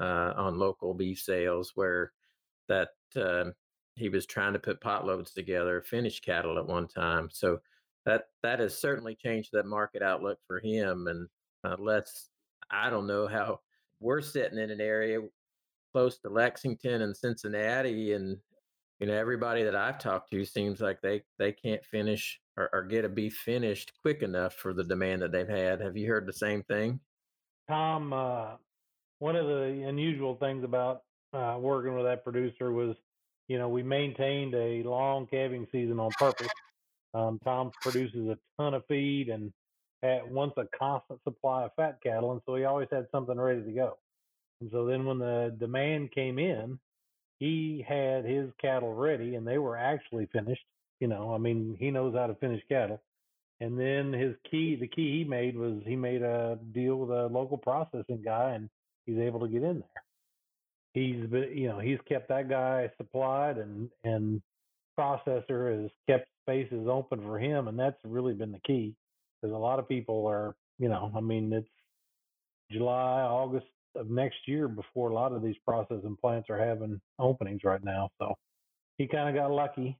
uh, 0.00 0.32
on 0.36 0.58
local 0.58 0.94
beef 0.94 1.18
sales, 1.18 1.72
where 1.74 2.12
that 2.68 2.90
um, 3.16 3.52
he 3.96 4.08
was 4.08 4.26
trying 4.26 4.52
to 4.52 4.58
put 4.58 4.80
pot 4.80 5.06
loads 5.06 5.32
together, 5.32 5.82
finished 5.82 6.24
cattle 6.24 6.58
at 6.58 6.66
one 6.66 6.88
time. 6.88 7.28
So 7.32 7.58
that 8.06 8.24
that 8.42 8.60
has 8.60 8.78
certainly 8.78 9.14
changed 9.14 9.50
that 9.52 9.66
market 9.66 10.02
outlook 10.02 10.38
for 10.46 10.60
him. 10.60 11.06
And 11.08 11.28
unless 11.64 12.28
I 12.70 12.90
don't 12.90 13.06
know 13.06 13.26
how 13.26 13.60
we're 14.00 14.22
sitting 14.22 14.58
in 14.58 14.70
an 14.70 14.80
area 14.80 15.20
close 15.92 16.18
to 16.18 16.28
Lexington 16.28 17.02
and 17.02 17.16
Cincinnati, 17.16 18.12
and 18.12 18.36
you 18.98 19.06
know 19.06 19.14
everybody 19.14 19.62
that 19.64 19.76
I've 19.76 19.98
talked 19.98 20.30
to 20.32 20.44
seems 20.44 20.80
like 20.80 21.00
they 21.00 21.22
they 21.38 21.52
can't 21.52 21.84
finish 21.84 22.40
or, 22.56 22.70
or 22.72 22.82
get 22.84 23.04
a 23.04 23.08
beef 23.08 23.36
finished 23.36 23.92
quick 24.02 24.22
enough 24.22 24.54
for 24.54 24.72
the 24.72 24.84
demand 24.84 25.22
that 25.22 25.32
they've 25.32 25.48
had. 25.48 25.80
Have 25.80 25.96
you 25.96 26.08
heard 26.08 26.26
the 26.26 26.32
same 26.32 26.62
thing? 26.64 27.00
Tom, 27.68 28.12
uh, 28.12 28.56
one 29.18 29.36
of 29.36 29.46
the 29.46 29.84
unusual 29.86 30.34
things 30.36 30.64
about 30.64 31.02
uh, 31.32 31.56
working 31.58 31.94
with 31.94 32.04
that 32.04 32.24
producer 32.24 32.72
was, 32.72 32.96
you 33.48 33.58
know, 33.58 33.68
we 33.68 33.82
maintained 33.82 34.54
a 34.54 34.82
long 34.82 35.26
calving 35.26 35.66
season 35.70 36.00
on 36.00 36.10
purpose. 36.18 36.48
Um, 37.14 37.38
Tom 37.44 37.70
produces 37.80 38.28
a 38.28 38.38
ton 38.60 38.74
of 38.74 38.84
feed 38.86 39.28
and 39.28 39.52
had, 40.02 40.30
wants 40.30 40.56
a 40.58 40.66
constant 40.76 41.20
supply 41.22 41.64
of 41.64 41.70
fat 41.76 41.98
cattle, 42.02 42.32
and 42.32 42.40
so 42.46 42.54
he 42.56 42.64
always 42.64 42.88
had 42.90 43.06
something 43.12 43.38
ready 43.38 43.62
to 43.62 43.72
go. 43.72 43.98
And 44.60 44.70
so 44.70 44.84
then 44.84 45.04
when 45.04 45.18
the 45.18 45.54
demand 45.58 46.12
came 46.12 46.38
in, 46.38 46.78
he 47.38 47.84
had 47.86 48.24
his 48.24 48.50
cattle 48.60 48.94
ready, 48.94 49.34
and 49.34 49.46
they 49.46 49.58
were 49.58 49.76
actually 49.76 50.26
finished. 50.26 50.64
You 51.00 51.08
know, 51.08 51.34
I 51.34 51.38
mean, 51.38 51.76
he 51.78 51.90
knows 51.90 52.14
how 52.14 52.26
to 52.26 52.34
finish 52.34 52.62
cattle. 52.68 53.00
And 53.60 53.78
then 53.78 54.12
his 54.12 54.34
key, 54.50 54.76
the 54.76 54.86
key 54.86 55.18
he 55.18 55.24
made 55.24 55.56
was 55.56 55.82
he 55.86 55.96
made 55.96 56.22
a 56.22 56.58
deal 56.72 56.96
with 56.96 57.10
a 57.10 57.26
local 57.26 57.58
processing 57.58 58.22
guy, 58.24 58.52
and 58.52 58.68
he's 59.06 59.18
able 59.18 59.40
to 59.40 59.48
get 59.48 59.62
in 59.62 59.80
there. 59.80 60.02
He's 60.92 61.26
been, 61.26 61.56
you 61.56 61.68
know, 61.68 61.78
he's 61.78 61.98
kept 62.08 62.28
that 62.28 62.48
guy 62.48 62.90
supplied, 62.96 63.58
and 63.58 63.88
and 64.04 64.42
processor 64.98 65.82
has 65.82 65.90
kept 66.06 66.28
spaces 66.42 66.86
open 66.88 67.22
for 67.22 67.38
him, 67.38 67.68
and 67.68 67.78
that's 67.78 67.98
really 68.04 68.34
been 68.34 68.52
the 68.52 68.60
key. 68.66 68.94
Because 69.40 69.54
a 69.54 69.58
lot 69.58 69.78
of 69.78 69.88
people 69.88 70.26
are, 70.26 70.54
you 70.78 70.88
know, 70.88 71.10
I 71.16 71.20
mean, 71.20 71.52
it's 71.52 71.68
July, 72.70 73.22
August 73.22 73.66
of 73.96 74.10
next 74.10 74.46
year 74.46 74.68
before 74.68 75.10
a 75.10 75.14
lot 75.14 75.32
of 75.32 75.42
these 75.42 75.56
processing 75.66 76.16
plants 76.20 76.48
are 76.50 76.58
having 76.58 77.00
openings 77.18 77.62
right 77.64 77.82
now. 77.82 78.10
So 78.20 78.34
he 78.98 79.06
kind 79.06 79.28
of 79.28 79.34
got 79.34 79.50
lucky 79.50 79.98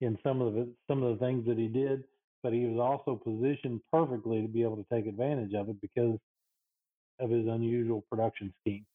in 0.00 0.18
some 0.22 0.40
of 0.40 0.54
the 0.54 0.68
some 0.88 1.02
of 1.02 1.18
the 1.18 1.24
things 1.24 1.46
that 1.46 1.58
he 1.58 1.68
did, 1.68 2.04
but 2.42 2.52
he 2.52 2.66
was 2.66 2.78
also 2.78 3.16
positioned 3.16 3.80
perfectly 3.92 4.42
to 4.42 4.48
be 4.48 4.62
able 4.62 4.76
to 4.76 4.86
take 4.92 5.06
advantage 5.06 5.54
of 5.54 5.68
it 5.68 5.80
because 5.80 6.18
of 7.20 7.30
his 7.30 7.46
unusual 7.46 8.04
production 8.10 8.52
scheme. 8.60 8.86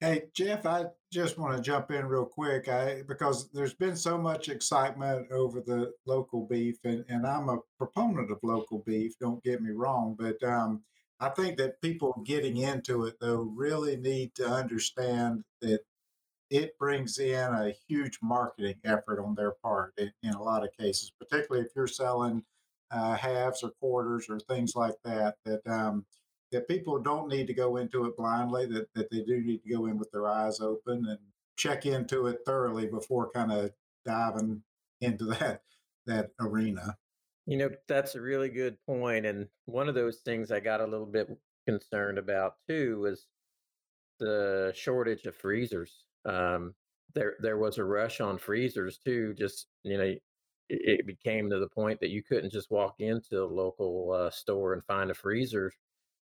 Hey 0.00 0.24
Jeff, 0.32 0.64
I 0.64 0.86
just 1.12 1.38
want 1.38 1.56
to 1.56 1.62
jump 1.62 1.90
in 1.90 2.06
real 2.06 2.24
quick, 2.24 2.68
I 2.68 3.02
because 3.08 3.50
there's 3.50 3.74
been 3.74 3.96
so 3.96 4.16
much 4.16 4.48
excitement 4.48 5.30
over 5.32 5.60
the 5.60 5.92
local 6.06 6.46
beef, 6.46 6.76
and, 6.84 7.04
and 7.08 7.26
I'm 7.26 7.48
a 7.48 7.58
proponent 7.78 8.30
of 8.30 8.38
local 8.42 8.78
beef. 8.86 9.14
Don't 9.20 9.42
get 9.42 9.60
me 9.60 9.72
wrong, 9.72 10.16
but 10.18 10.40
um, 10.44 10.82
I 11.20 11.30
think 11.30 11.58
that 11.58 11.80
people 11.80 12.22
getting 12.24 12.56
into 12.56 13.04
it 13.04 13.16
though 13.20 13.52
really 13.54 13.96
need 13.96 14.34
to 14.36 14.48
understand 14.48 15.44
that 15.60 15.80
it 16.50 16.78
brings 16.78 17.18
in 17.18 17.52
a 17.52 17.74
huge 17.88 18.18
marketing 18.22 18.76
effort 18.84 19.20
on 19.22 19.34
their 19.34 19.52
part 19.62 19.92
in, 19.98 20.12
in 20.22 20.30
a 20.30 20.42
lot 20.42 20.64
of 20.64 20.72
cases, 20.78 21.12
particularly 21.18 21.66
if 21.66 21.72
you're 21.76 21.86
selling 21.86 22.42
uh, 22.90 23.14
halves 23.14 23.62
or 23.62 23.70
quarters 23.80 24.26
or 24.28 24.38
things 24.40 24.74
like 24.74 24.94
that. 25.04 25.36
That 25.44 25.66
um, 25.66 26.06
that 26.50 26.68
people 26.68 26.98
don't 26.98 27.28
need 27.28 27.46
to 27.48 27.54
go 27.54 27.76
into 27.76 28.06
it 28.06 28.16
blindly. 28.16 28.66
That 28.66 28.88
that 28.94 29.10
they 29.10 29.22
do 29.22 29.42
need 29.42 29.62
to 29.62 29.70
go 29.70 29.86
in 29.86 29.98
with 29.98 30.10
their 30.10 30.28
eyes 30.28 30.60
open 30.60 31.06
and 31.06 31.18
check 31.56 31.84
into 31.84 32.26
it 32.28 32.40
thoroughly 32.46 32.86
before 32.86 33.30
kind 33.30 33.52
of 33.52 33.72
diving 34.06 34.62
into 35.00 35.24
that 35.40 35.62
that 36.06 36.30
arena. 36.40 36.96
You 37.48 37.56
know, 37.56 37.70
that's 37.88 38.14
a 38.14 38.20
really 38.20 38.50
good 38.50 38.76
point. 38.84 39.24
And 39.24 39.48
one 39.64 39.88
of 39.88 39.94
those 39.94 40.18
things 40.18 40.52
I 40.52 40.60
got 40.60 40.82
a 40.82 40.86
little 40.86 41.06
bit 41.06 41.30
concerned 41.66 42.18
about 42.18 42.56
too 42.68 43.00
was 43.00 43.26
the 44.20 44.70
shortage 44.76 45.24
of 45.24 45.34
freezers. 45.34 46.04
Um, 46.26 46.74
there, 47.14 47.36
there 47.40 47.56
was 47.56 47.78
a 47.78 47.84
rush 47.84 48.20
on 48.20 48.36
freezers 48.36 48.98
too. 48.98 49.32
Just 49.32 49.66
you 49.82 49.96
know, 49.96 50.04
it, 50.04 50.20
it 50.68 51.06
became 51.06 51.48
to 51.48 51.58
the 51.58 51.70
point 51.70 52.00
that 52.00 52.10
you 52.10 52.22
couldn't 52.22 52.52
just 52.52 52.70
walk 52.70 52.96
into 52.98 53.42
a 53.42 53.46
local 53.46 54.12
uh, 54.12 54.30
store 54.30 54.74
and 54.74 54.84
find 54.84 55.10
a 55.10 55.14
freezer 55.14 55.72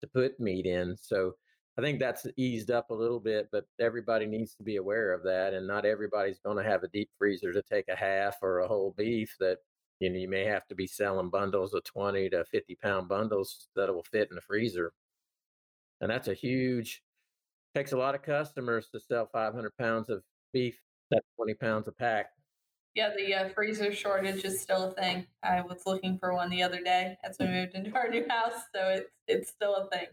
to 0.02 0.06
put 0.08 0.38
meat 0.38 0.66
in. 0.66 0.98
So 1.00 1.32
I 1.78 1.80
think 1.80 1.98
that's 1.98 2.26
eased 2.36 2.70
up 2.70 2.90
a 2.90 2.94
little 2.94 3.20
bit, 3.20 3.48
but 3.50 3.64
everybody 3.80 4.26
needs 4.26 4.54
to 4.56 4.62
be 4.62 4.76
aware 4.76 5.14
of 5.14 5.22
that. 5.22 5.54
And 5.54 5.66
not 5.66 5.86
everybody's 5.86 6.40
going 6.40 6.58
to 6.58 6.70
have 6.70 6.82
a 6.82 6.88
deep 6.88 7.08
freezer 7.18 7.54
to 7.54 7.62
take 7.62 7.88
a 7.88 7.96
half 7.96 8.36
or 8.42 8.58
a 8.58 8.68
whole 8.68 8.94
beef 8.98 9.34
that 9.40 9.60
you 10.00 10.10
know 10.10 10.18
you 10.18 10.28
may 10.28 10.44
have 10.44 10.66
to 10.68 10.74
be 10.74 10.86
selling 10.86 11.30
bundles 11.30 11.74
of 11.74 11.84
20 11.84 12.30
to 12.30 12.44
50 12.44 12.74
pound 12.76 13.08
bundles 13.08 13.68
that 13.76 13.92
will 13.92 14.02
fit 14.02 14.28
in 14.30 14.36
the 14.36 14.42
freezer. 14.42 14.92
And 16.00 16.10
that's 16.10 16.28
a 16.28 16.34
huge 16.34 17.02
takes 17.74 17.92
a 17.92 17.96
lot 17.96 18.14
of 18.14 18.22
customers 18.22 18.88
to 18.90 19.00
sell 19.00 19.28
500 19.32 19.76
pounds 19.76 20.08
of 20.08 20.22
beef 20.52 20.80
that's 21.10 21.26
20 21.36 21.54
pounds 21.54 21.88
a 21.88 21.92
pack. 21.92 22.26
Yeah 22.94 23.10
the 23.16 23.34
uh, 23.34 23.48
freezer 23.50 23.92
shortage 23.92 24.44
is 24.44 24.60
still 24.60 24.90
a 24.90 24.94
thing. 24.94 25.26
I 25.42 25.60
was 25.62 25.82
looking 25.86 26.18
for 26.18 26.34
one 26.34 26.50
the 26.50 26.62
other 26.62 26.82
day 26.82 27.16
as 27.24 27.36
we 27.38 27.46
moved 27.46 27.74
into 27.74 27.94
our 27.94 28.08
new 28.08 28.26
house 28.28 28.60
so 28.74 28.88
it's 28.88 29.10
it's 29.28 29.50
still 29.50 29.74
a 29.76 29.88
thing 29.88 30.06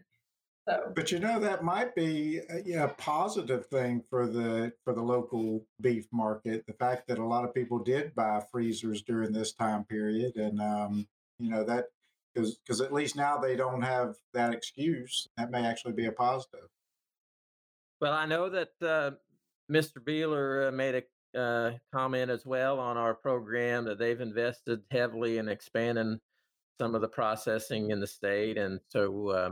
so, 0.68 0.92
but 0.96 1.12
you 1.12 1.20
know 1.20 1.40
that 1.40 1.64
might 1.64 1.94
be 1.94 2.40
a, 2.50 2.62
you 2.64 2.76
know, 2.78 2.88
positive 2.98 3.66
thing 3.66 4.02
for 4.10 4.28
the 4.28 4.72
for 4.84 4.94
the 4.94 5.02
local 5.02 5.66
beef 5.82 6.08
market. 6.12 6.66
The 6.66 6.74
fact 6.74 7.08
that 7.08 7.20
a 7.20 7.26
lot 7.26 7.44
of 7.44 7.54
people 7.54 7.80
did 7.80 8.16
buy 8.16 8.42
freezers 8.52 9.02
during 9.02 9.34
this 9.34 9.52
time 9.52 9.84
period, 9.84 10.38
and 10.38 10.62
um, 10.62 11.08
you 11.38 11.50
know 11.50 11.66
that 11.66 11.88
because 12.34 12.56
because 12.56 12.80
at 12.80 12.94
least 12.94 13.18
now 13.18 13.38
they 13.38 13.58
don't 13.58 13.82
have 13.82 14.16
that 14.34 14.54
excuse. 14.54 15.28
That 15.38 15.52
may 15.52 15.66
actually 15.66 15.94
be 15.94 16.06
a 16.06 16.14
positive. 16.14 16.70
Well, 18.00 18.14
I 18.14 18.26
know 18.26 18.50
that 18.50 18.72
uh, 18.82 19.12
Mr. 19.70 19.98
Beeler 20.00 20.70
uh, 20.70 20.72
made 20.72 21.04
a 21.36 21.40
uh, 21.40 21.78
comment 21.92 22.32
as 22.32 22.46
well 22.46 22.80
on 22.80 22.96
our 22.96 23.14
program 23.14 23.86
that 23.86 23.98
they've 23.98 24.22
invested 24.22 24.82
heavily 24.92 25.40
in 25.40 25.50
expanding 25.50 26.20
some 26.80 26.96
of 26.96 27.02
the 27.02 27.08
processing 27.08 27.90
in 27.92 28.00
the 28.00 28.08
state, 28.08 28.58
and 28.58 28.80
so 28.90 29.28
uh, 29.30 29.50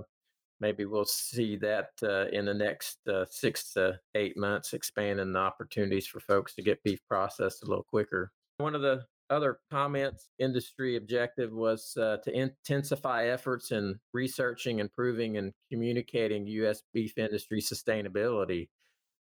maybe 0.62 0.86
we'll 0.86 1.04
see 1.04 1.58
that 1.58 1.90
uh, 2.04 2.28
in 2.28 2.46
the 2.46 2.54
next 2.54 3.00
uh, 3.08 3.26
six 3.30 3.74
to 3.74 4.00
eight 4.16 4.38
months, 4.38 4.74
expanding 4.74 5.34
the 5.34 5.40
opportunities 5.40 6.08
for 6.08 6.20
folks 6.20 6.54
to 6.56 6.62
get 6.62 6.82
beef 6.84 7.00
processed 7.10 7.64
a 7.64 7.66
little 7.66 7.84
quicker. 7.84 8.32
One 8.60 8.76
of 8.76 8.82
the 8.82 9.06
other 9.32 9.60
comments 9.72 10.30
industry 10.40 10.98
objective 10.98 11.52
was 11.52 11.98
uh, 11.98 12.18
to 12.24 12.38
intensify 12.38 13.28
efforts 13.28 13.72
in 13.72 14.00
researching, 14.14 14.80
improving, 14.80 15.38
and 15.38 15.54
communicating 15.72 16.46
U.S. 16.48 16.84
beef 16.94 17.18
industry 17.18 17.62
sustainability. 17.62 18.70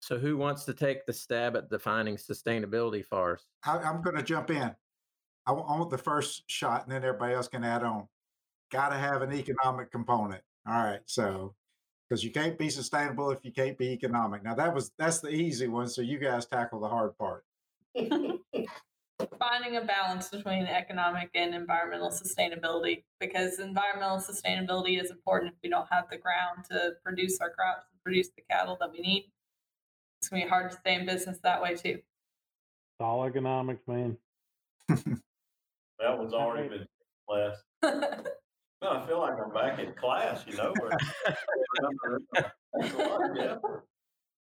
So, 0.00 0.18
who 0.18 0.36
wants 0.36 0.64
to 0.64 0.74
take 0.74 1.06
the 1.06 1.12
stab 1.12 1.56
at 1.56 1.70
defining 1.70 2.16
sustainability 2.16 3.04
for 3.04 3.34
us? 3.34 3.46
I, 3.64 3.78
am 3.88 4.02
going 4.02 4.16
to 4.16 4.22
jump 4.22 4.50
in. 4.50 4.74
I 5.46 5.52
want 5.52 5.90
the 5.90 5.98
first 5.98 6.42
shot, 6.48 6.82
and 6.82 6.92
then 6.92 7.04
everybody 7.04 7.34
else 7.34 7.48
can 7.48 7.64
add 7.64 7.84
on. 7.84 8.08
Got 8.72 8.88
to 8.88 8.96
have 8.96 9.22
an 9.22 9.32
economic 9.32 9.92
component. 9.92 10.42
All 10.66 10.82
right. 10.82 11.00
So, 11.06 11.54
because 12.12 12.22
you 12.22 12.30
can't 12.30 12.58
be 12.58 12.68
sustainable 12.68 13.30
if 13.30 13.42
you 13.42 13.52
can't 13.52 13.78
be 13.78 13.88
economic. 13.92 14.44
Now 14.44 14.54
that 14.54 14.74
was 14.74 14.92
that's 14.98 15.20
the 15.20 15.30
easy 15.30 15.66
one. 15.66 15.88
So 15.88 16.02
you 16.02 16.18
guys 16.18 16.44
tackle 16.44 16.78
the 16.78 16.88
hard 16.88 17.16
part. 17.16 17.44
Finding 17.96 19.76
a 19.76 19.80
balance 19.80 20.28
between 20.28 20.66
economic 20.66 21.30
and 21.34 21.54
environmental 21.54 22.10
sustainability, 22.10 23.04
because 23.18 23.60
environmental 23.60 24.18
sustainability 24.18 25.02
is 25.02 25.10
important 25.10 25.52
if 25.52 25.58
we 25.62 25.70
don't 25.70 25.86
have 25.90 26.04
the 26.10 26.18
ground 26.18 26.66
to 26.70 26.92
produce 27.02 27.40
our 27.40 27.48
crops 27.48 27.86
and 27.90 28.02
produce 28.02 28.28
the 28.36 28.42
cattle 28.50 28.76
that 28.80 28.92
we 28.92 29.00
need. 29.00 29.30
It's 30.20 30.28
gonna 30.28 30.44
be 30.44 30.48
hard 30.48 30.70
to 30.70 30.76
stay 30.76 30.96
in 30.96 31.06
business 31.06 31.38
that 31.42 31.62
way 31.62 31.76
too. 31.76 31.98
It's 31.98 33.00
all 33.00 33.24
economics, 33.24 33.88
man. 33.88 34.18
that 34.88 36.18
was 36.18 36.34
already 36.34 36.68
been 36.68 36.86
class. 37.26 37.56
No, 38.82 38.90
I 38.90 39.06
feel 39.06 39.20
like 39.20 39.34
I'm 39.40 39.52
back 39.52 39.78
in 39.78 39.92
class, 39.92 40.44
you 40.44 40.56
know. 40.56 40.74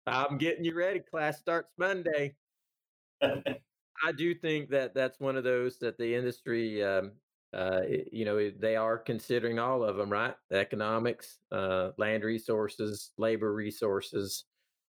I'm 0.07 0.39
getting 0.39 0.65
you 0.65 0.75
ready. 0.75 1.01
Class 1.01 1.39
starts 1.39 1.71
Monday. 1.77 2.35
I 3.23 4.13
do 4.17 4.35
think 4.35 4.71
that 4.71 4.95
that's 4.95 5.21
one 5.21 5.37
of 5.37 5.45
those 5.45 5.79
that 5.81 5.99
the 5.99 6.15
industry, 6.15 6.83
um, 6.83 7.13
uh, 7.53 7.83
you 8.11 8.25
know, 8.25 8.51
they 8.59 8.75
are 8.75 8.97
considering 8.97 9.59
all 9.59 9.85
of 9.85 9.97
them, 9.97 10.11
right? 10.11 10.35
Economics, 10.51 11.39
uh, 11.53 11.91
land 11.99 12.25
resources, 12.25 13.11
labor 13.19 13.53
resources, 13.53 14.45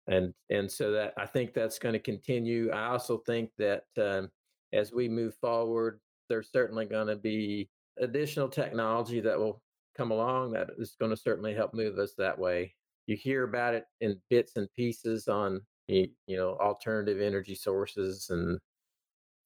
and 0.07 0.33
and 0.49 0.71
so 0.71 0.93
that 0.93 1.13
I 1.17 1.25
think 1.25 1.53
that's 1.53 1.77
going 1.77 1.93
to 1.93 1.99
continue. 1.99 2.71
I 2.71 2.87
also 2.87 3.17
think 3.17 3.51
that 3.57 3.83
um, 4.01 4.31
as 4.71 4.93
we 4.93 5.09
move 5.09 5.35
forward, 5.35 5.99
there's 6.29 6.49
certainly 6.51 6.85
going 6.85 7.07
to 7.07 7.17
be 7.17 7.69
additional 7.99 8.49
technology 8.49 9.19
that 9.21 9.37
will 9.37 9.61
come 9.95 10.11
along 10.11 10.51
that 10.51 10.69
is 10.77 10.95
going 10.99 11.11
to 11.11 11.17
certainly 11.17 11.53
help 11.53 11.73
move 11.73 11.97
us 11.97 12.13
that 12.17 12.37
way. 12.37 12.73
You 13.07 13.15
hear 13.15 13.43
about 13.43 13.75
it 13.75 13.85
in 14.01 14.19
bits 14.29 14.55
and 14.55 14.71
pieces 14.73 15.27
on 15.27 15.61
you 15.87 16.09
know 16.27 16.57
alternative 16.59 17.21
energy 17.21 17.53
sources 17.53 18.31
and 18.31 18.59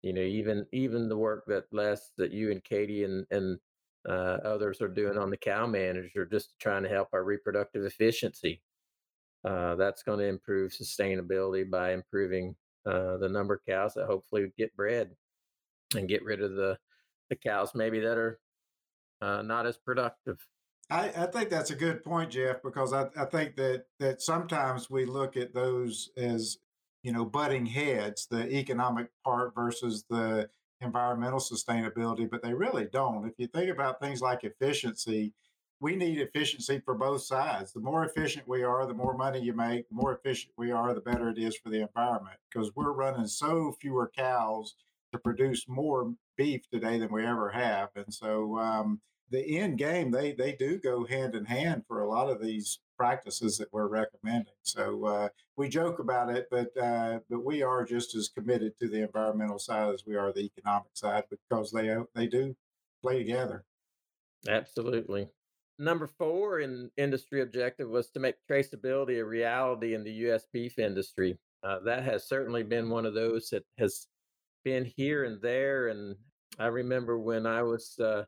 you 0.02 0.14
know 0.14 0.22
even 0.22 0.66
even 0.72 1.10
the 1.10 1.18
work 1.18 1.44
that 1.48 1.66
Les 1.74 2.12
that 2.18 2.32
you 2.32 2.52
and 2.52 2.64
Katie 2.64 3.04
and 3.04 3.26
and 3.32 3.60
uh, 4.08 4.38
others 4.46 4.82
are 4.82 4.88
doing 4.88 5.18
on 5.18 5.30
the 5.30 5.38
cow 5.38 5.68
manager, 5.68 6.26
just 6.26 6.56
trying 6.60 6.84
to 6.84 6.90
help 6.90 7.10
our 7.14 7.24
reproductive 7.24 7.84
efficiency. 7.84 8.62
Uh, 9.44 9.76
that's 9.76 10.04
going 10.04 10.20
to 10.20 10.26
improve 10.26 10.72
sustainability 10.72 11.70
by 11.70 11.94
improving 11.94 12.56
uh, 12.86 13.18
the 13.18 13.30
number 13.30 13.54
of 13.54 13.66
cows 13.68 13.94
that 13.94 14.06
hopefully 14.06 14.52
get 14.58 14.76
bred 14.76 15.12
and 15.96 16.10
get 16.10 16.24
rid 16.24 16.42
of 16.42 16.56
the 16.56 16.78
the 17.30 17.36
cows 17.36 17.72
maybe 17.76 18.00
that 18.00 18.18
are 18.18 18.40
uh, 19.22 19.42
not 19.42 19.66
as 19.66 19.78
productive. 19.78 20.38
I, 20.90 21.12
I, 21.16 21.26
think 21.28 21.50
that's 21.50 21.70
a 21.70 21.76
good 21.76 22.04
point, 22.04 22.32
Jeff, 22.32 22.64
because 22.64 22.94
I, 22.94 23.08
I 23.16 23.26
think 23.26 23.56
that 23.58 23.86
that 24.00 24.22
sometimes 24.22 24.90
we 24.90 25.06
look 25.06 25.38
at 25.38 25.54
those 25.54 26.10
as 26.18 26.58
you 27.04 27.12
know 27.12 27.26
butting 27.26 27.68
heads, 27.68 28.28
the 28.30 28.50
economic 28.50 29.10
part 29.24 29.54
versus 29.54 30.06
the 30.10 30.50
environmental 30.82 31.40
sustainability, 31.40 32.30
but 32.30 32.42
they 32.42 32.54
really 32.54 32.88
don't. 32.92 33.28
If 33.28 33.34
you 33.38 33.48
think 33.48 33.70
about 33.70 34.00
things 34.00 34.22
like 34.22 34.44
efficiency, 34.44 35.34
we 35.80 35.96
need 35.96 36.20
efficiency 36.20 36.82
for 36.84 36.96
both 36.96 37.22
sides. 37.22 37.74
The 37.74 37.80
more 37.80 38.06
efficient 38.06 38.48
we 38.48 38.64
are, 38.64 38.86
the 38.86 38.94
more 38.94 39.16
money 39.16 39.40
you 39.40 39.54
make, 39.54 39.88
the 39.90 39.96
more 39.96 40.14
efficient 40.14 40.54
we 40.58 40.72
are, 40.72 40.94
the 40.94 41.02
better 41.02 41.30
it 41.30 41.38
is 41.38 41.58
for 41.58 41.70
the 41.70 41.82
environment 41.82 42.38
because 42.52 42.72
we're 42.76 42.94
running 42.94 43.28
so 43.28 43.76
fewer 43.80 44.12
cows 44.16 44.76
to 45.12 45.20
produce 45.20 45.66
more 45.68 46.14
beef 46.38 46.62
today 46.72 47.00
than 47.00 47.12
we 47.12 47.26
ever 47.26 47.50
have. 47.50 47.90
And 47.96 48.14
so 48.14 48.58
um, 48.58 49.02
the 49.32 49.58
end 49.58 49.78
game, 49.78 50.12
they, 50.12 50.34
they 50.34 50.54
do 50.54 50.80
go 50.80 51.06
hand 51.06 51.36
in 51.36 51.46
hand 51.46 51.84
for 51.88 52.02
a 52.02 52.10
lot 52.10 52.30
of 52.30 52.42
these 52.42 52.80
practices 52.98 53.58
that 53.58 53.72
we're 53.72 53.88
recommending. 53.88 54.54
So 54.64 55.06
uh, 55.06 55.30
we 55.56 55.70
joke 55.70 56.00
about 56.00 56.30
it, 56.30 56.48
but 56.52 56.76
uh, 56.78 57.20
but 57.30 57.46
we 57.46 57.64
are 57.64 57.86
just 57.86 58.16
as 58.16 58.30
committed 58.30 58.74
to 58.80 58.90
the 58.90 59.02
environmental 59.02 59.60
side 59.60 59.94
as 59.94 60.04
we 60.06 60.16
are 60.16 60.34
the 60.34 60.50
economic 60.58 60.92
side 60.94 61.24
because 61.30 61.72
they 61.72 61.96
they 62.14 62.28
do 62.28 62.56
play 63.02 63.20
together. 63.20 63.64
Absolutely. 64.48 65.30
Number 65.78 66.08
four 66.08 66.60
in 66.60 66.92
industry 66.98 67.42
objective 67.42 67.90
was 67.90 68.10
to 68.12 68.20
make 68.20 68.36
traceability 68.50 69.20
a 69.20 69.26
reality 69.26 69.96
in 69.96 70.04
the 70.04 70.12
U.S. 70.12 70.46
beef 70.52 70.78
industry. 70.78 71.38
Uh, 71.64 71.80
that 71.80 72.04
has 72.04 72.28
certainly 72.28 72.64
been 72.64 72.90
one 72.90 73.06
of 73.06 73.14
those 73.14 73.50
that 73.50 73.64
has 73.78 74.08
been 74.64 74.86
here 74.86 75.26
and 75.26 75.42
there. 75.42 75.88
And 75.88 76.16
I 76.58 76.68
remember 76.68 77.20
when 77.20 77.46
I 77.46 77.64
was 77.64 77.98
uh, 78.00 78.24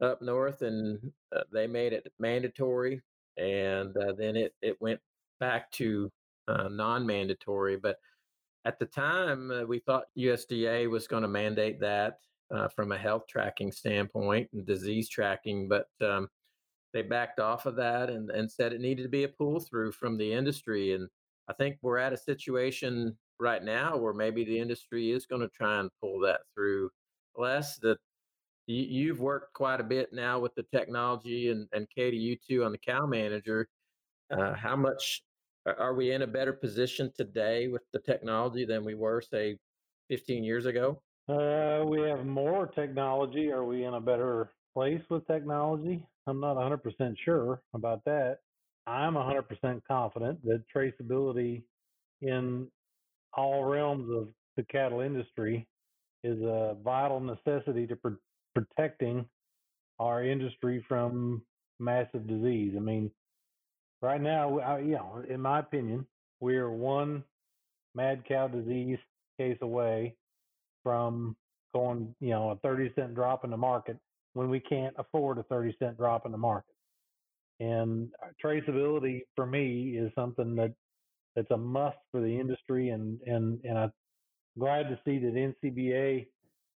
up 0.00 0.22
north 0.22 0.62
and 0.62 0.98
uh, 1.34 1.42
they 1.52 1.66
made 1.66 1.92
it 1.92 2.12
mandatory 2.18 3.00
and 3.36 3.96
uh, 3.96 4.12
then 4.12 4.36
it 4.36 4.54
it 4.62 4.80
went 4.80 5.00
back 5.40 5.70
to 5.72 6.10
uh, 6.48 6.68
non-mandatory. 6.68 7.76
But 7.76 7.96
at 8.64 8.78
the 8.78 8.86
time, 8.86 9.50
uh, 9.50 9.64
we 9.64 9.80
thought 9.80 10.04
USDA 10.16 10.88
was 10.88 11.08
going 11.08 11.22
to 11.22 11.28
mandate 11.28 11.80
that 11.80 12.18
uh, 12.54 12.68
from 12.68 12.92
a 12.92 12.98
health 12.98 13.24
tracking 13.28 13.72
standpoint 13.72 14.48
and 14.52 14.66
disease 14.66 15.08
tracking, 15.08 15.68
but 15.68 15.88
um, 16.00 16.28
they 16.92 17.02
backed 17.02 17.40
off 17.40 17.66
of 17.66 17.76
that 17.76 18.10
and, 18.10 18.30
and 18.30 18.50
said 18.50 18.72
it 18.72 18.80
needed 18.80 19.02
to 19.02 19.08
be 19.08 19.24
a 19.24 19.28
pull 19.28 19.58
through 19.58 19.92
from 19.92 20.16
the 20.16 20.32
industry. 20.32 20.94
And 20.94 21.08
I 21.48 21.54
think 21.54 21.78
we're 21.82 21.98
at 21.98 22.12
a 22.12 22.18
situation 22.18 23.16
right 23.42 23.62
now 23.62 23.96
where 23.96 24.14
maybe 24.14 24.44
the 24.44 24.58
industry 24.58 25.10
is 25.10 25.26
going 25.26 25.42
to 25.42 25.48
try 25.48 25.80
and 25.80 25.90
pull 26.00 26.20
that 26.20 26.40
through. 26.54 26.88
Les 27.36 27.76
that 27.78 27.98
you, 28.66 29.08
have 29.08 29.20
worked 29.20 29.52
quite 29.54 29.80
a 29.80 29.84
bit 29.84 30.12
now 30.12 30.38
with 30.38 30.54
the 30.54 30.62
technology, 30.72 31.50
and, 31.50 31.66
and 31.72 31.86
Katie, 31.94 32.16
you 32.16 32.36
too 32.36 32.64
on 32.64 32.72
the 32.72 32.78
cow 32.78 33.06
manager. 33.06 33.68
Uh, 34.30 34.54
how 34.54 34.76
much 34.76 35.22
are 35.66 35.94
we 35.94 36.12
in 36.12 36.22
a 36.22 36.26
better 36.26 36.52
position 36.52 37.10
today 37.16 37.68
with 37.68 37.82
the 37.92 37.98
technology 37.98 38.64
than 38.64 38.84
we 38.84 38.94
were, 38.94 39.20
say, 39.20 39.58
15 40.08 40.44
years 40.44 40.66
ago? 40.66 41.02
Uh, 41.28 41.84
we 41.86 42.00
have 42.02 42.24
more 42.24 42.66
technology. 42.66 43.50
Are 43.50 43.64
we 43.64 43.84
in 43.84 43.94
a 43.94 44.00
better 44.00 44.52
place 44.74 45.02
with 45.10 45.26
technology? 45.26 46.06
I'm 46.26 46.40
not 46.40 46.56
100% 46.56 47.16
sure 47.24 47.60
about 47.74 48.04
that. 48.04 48.38
I'm 48.86 49.14
100% 49.14 49.80
confident 49.86 50.42
that 50.44 50.62
traceability 50.74 51.62
in 52.20 52.68
all 53.34 53.64
realms 53.64 54.10
of 54.10 54.28
the 54.56 54.62
cattle 54.64 55.00
industry 55.00 55.66
is 56.24 56.40
a 56.42 56.76
vital 56.84 57.20
necessity 57.20 57.86
to 57.86 57.98
protecting 58.54 59.24
our 59.98 60.24
industry 60.24 60.84
from 60.88 61.42
massive 61.78 62.26
disease. 62.26 62.74
I 62.76 62.80
mean, 62.80 63.10
right 64.00 64.20
now, 64.20 64.58
I, 64.58 64.78
you 64.80 64.92
know, 64.92 65.24
in 65.28 65.40
my 65.40 65.60
opinion, 65.60 66.06
we 66.40 66.56
are 66.56 66.70
one 66.70 67.24
mad 67.94 68.24
cow 68.26 68.48
disease 68.48 68.98
case 69.38 69.58
away 69.62 70.14
from 70.82 71.36
going, 71.74 72.14
you 72.20 72.30
know, 72.30 72.50
a 72.50 72.56
30 72.56 72.92
cent 72.94 73.14
drop 73.14 73.44
in 73.44 73.50
the 73.50 73.56
market 73.56 73.96
when 74.34 74.48
we 74.48 74.60
can't 74.60 74.94
afford 74.98 75.38
a 75.38 75.42
30 75.44 75.76
cent 75.78 75.96
drop 75.96 76.26
in 76.26 76.32
the 76.32 76.38
market. 76.38 76.74
And 77.60 78.08
uh, 78.22 78.28
traceability 78.44 79.22
for 79.36 79.46
me 79.46 79.96
is 79.96 80.10
something 80.14 80.56
that 80.56 80.72
that's 81.36 81.50
a 81.52 81.56
must 81.56 81.98
for 82.12 82.20
the 82.20 82.40
industry 82.40 82.90
and 82.90 83.20
and 83.26 83.60
and 83.64 83.78
I'm 83.78 83.92
glad 84.58 84.84
to 84.84 85.00
see 85.04 85.18
that 85.18 85.34
NCBA 85.64 86.26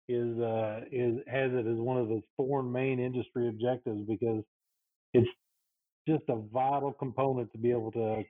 is 0.09 0.39
uh, 0.39 0.81
is 0.91 1.17
has 1.27 1.51
it 1.53 1.67
as 1.67 1.77
one 1.77 1.97
of 1.97 2.11
its 2.11 2.25
four 2.37 2.63
main 2.63 2.99
industry 2.99 3.49
objectives 3.49 4.01
because 4.07 4.43
it's 5.13 5.29
just 6.07 6.23
a 6.29 6.37
vital 6.53 6.93
component 6.93 7.51
to 7.53 7.57
be 7.59 7.71
able 7.71 7.91
to 7.93 8.23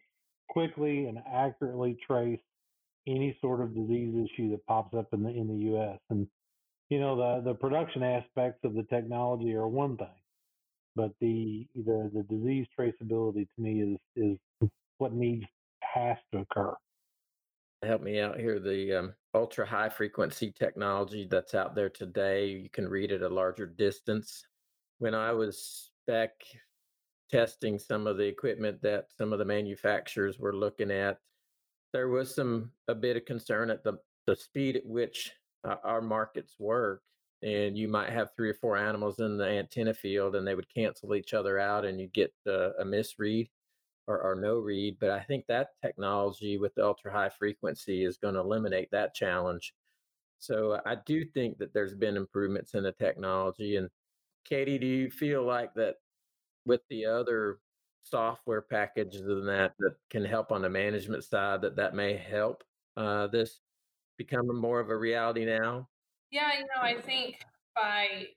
quickly 0.49 1.05
and 1.07 1.19
accurately 1.31 1.97
trace 2.05 2.39
any 3.07 3.37
sort 3.41 3.61
of 3.61 3.75
disease 3.75 4.13
issue 4.15 4.51
that 4.51 4.65
pops 4.67 4.95
up 4.95 5.07
in 5.13 5.23
the 5.23 5.29
in 5.29 5.47
the 5.47 5.65
U.S. 5.71 5.99
And 6.09 6.27
you 6.89 6.99
know 6.99 7.15
the 7.17 7.51
the 7.51 7.55
production 7.55 8.03
aspects 8.03 8.61
of 8.65 8.75
the 8.75 8.83
technology 8.83 9.53
are 9.55 9.67
one 9.67 9.97
thing, 9.97 10.07
but 10.95 11.11
the 11.21 11.67
the 11.75 12.11
the 12.13 12.23
disease 12.29 12.67
traceability 12.79 13.47
to 13.55 13.61
me 13.61 13.81
is 13.81 13.99
is 14.15 14.37
what 14.99 15.13
needs 15.13 15.45
help 17.85 18.01
me 18.01 18.19
out 18.19 18.39
here. 18.39 18.59
The 18.59 18.93
um, 18.93 19.13
ultra 19.33 19.65
high 19.65 19.89
frequency 19.89 20.51
technology 20.51 21.27
that's 21.29 21.55
out 21.55 21.75
there 21.75 21.89
today, 21.89 22.47
you 22.47 22.69
can 22.69 22.87
read 22.87 23.11
at 23.11 23.21
a 23.21 23.29
larger 23.29 23.65
distance. 23.65 24.45
When 24.99 25.15
I 25.15 25.31
was 25.31 25.91
back 26.07 26.31
testing 27.31 27.79
some 27.79 28.05
of 28.07 28.17
the 28.17 28.25
equipment 28.25 28.81
that 28.81 29.07
some 29.17 29.33
of 29.33 29.39
the 29.39 29.45
manufacturers 29.45 30.39
were 30.39 30.55
looking 30.55 30.91
at, 30.91 31.19
there 31.91 32.09
was 32.09 32.33
some 32.33 32.71
a 32.87 32.95
bit 32.95 33.17
of 33.17 33.25
concern 33.25 33.69
at 33.69 33.83
the 33.83 33.93
the 34.25 34.35
speed 34.35 34.77
at 34.77 34.85
which 34.85 35.33
uh, 35.67 35.75
our 35.83 36.01
markets 36.01 36.55
work. 36.59 37.01
And 37.41 37.77
you 37.77 37.89
might 37.89 38.09
have 38.09 38.29
three 38.35 38.49
or 38.49 38.53
four 38.53 38.77
animals 38.77 39.19
in 39.19 39.35
the 39.37 39.45
antenna 39.45 39.93
field, 39.93 40.35
and 40.35 40.47
they 40.47 40.55
would 40.55 40.73
cancel 40.73 41.13
each 41.13 41.33
other 41.33 41.59
out, 41.59 41.83
and 41.83 41.99
you 41.99 42.07
get 42.07 42.33
uh, 42.47 42.71
a 42.79 42.85
misread 42.85 43.47
or, 44.07 44.21
or 44.21 44.35
no 44.35 44.59
read. 44.59 44.97
But 44.99 45.09
I 45.09 45.21
think 45.21 45.45
that 45.47 45.69
technology 45.83 46.57
with 46.57 46.73
the 46.75 46.85
ultra 46.85 47.11
high 47.11 47.29
frequency 47.29 48.03
is 48.03 48.17
going 48.17 48.35
to 48.35 48.41
eliminate 48.41 48.89
that 48.91 49.13
challenge. 49.13 49.73
So 50.39 50.79
I 50.85 50.95
do 51.05 51.23
think 51.23 51.57
that 51.59 51.73
there's 51.73 51.95
been 51.95 52.17
improvements 52.17 52.73
in 52.73 52.83
the 52.83 52.91
technology. 52.91 53.77
And 53.77 53.89
Katie, 54.45 54.77
do 54.77 54.85
you 54.85 55.09
feel 55.09 55.43
like 55.43 55.73
that 55.75 55.95
with 56.65 56.81
the 56.89 57.05
other 57.05 57.59
software 58.03 58.61
packages 58.61 59.21
and 59.21 59.47
that 59.47 59.73
that 59.79 59.95
can 60.09 60.25
help 60.25 60.51
on 60.51 60.61
the 60.61 60.69
management 60.69 61.23
side 61.23 61.61
that 61.61 61.77
that 61.77 61.95
may 61.95 62.17
help 62.17 62.63
uh, 62.97 63.27
this 63.27 63.61
become 64.17 64.53
more 64.53 64.79
of 64.79 64.89
a 64.89 64.97
reality 64.97 65.45
now? 65.45 65.87
Yeah, 66.29 66.51
you 66.57 66.65
know, 66.65 66.81
I 66.81 66.99
think 66.99 67.45
by 67.75 68.27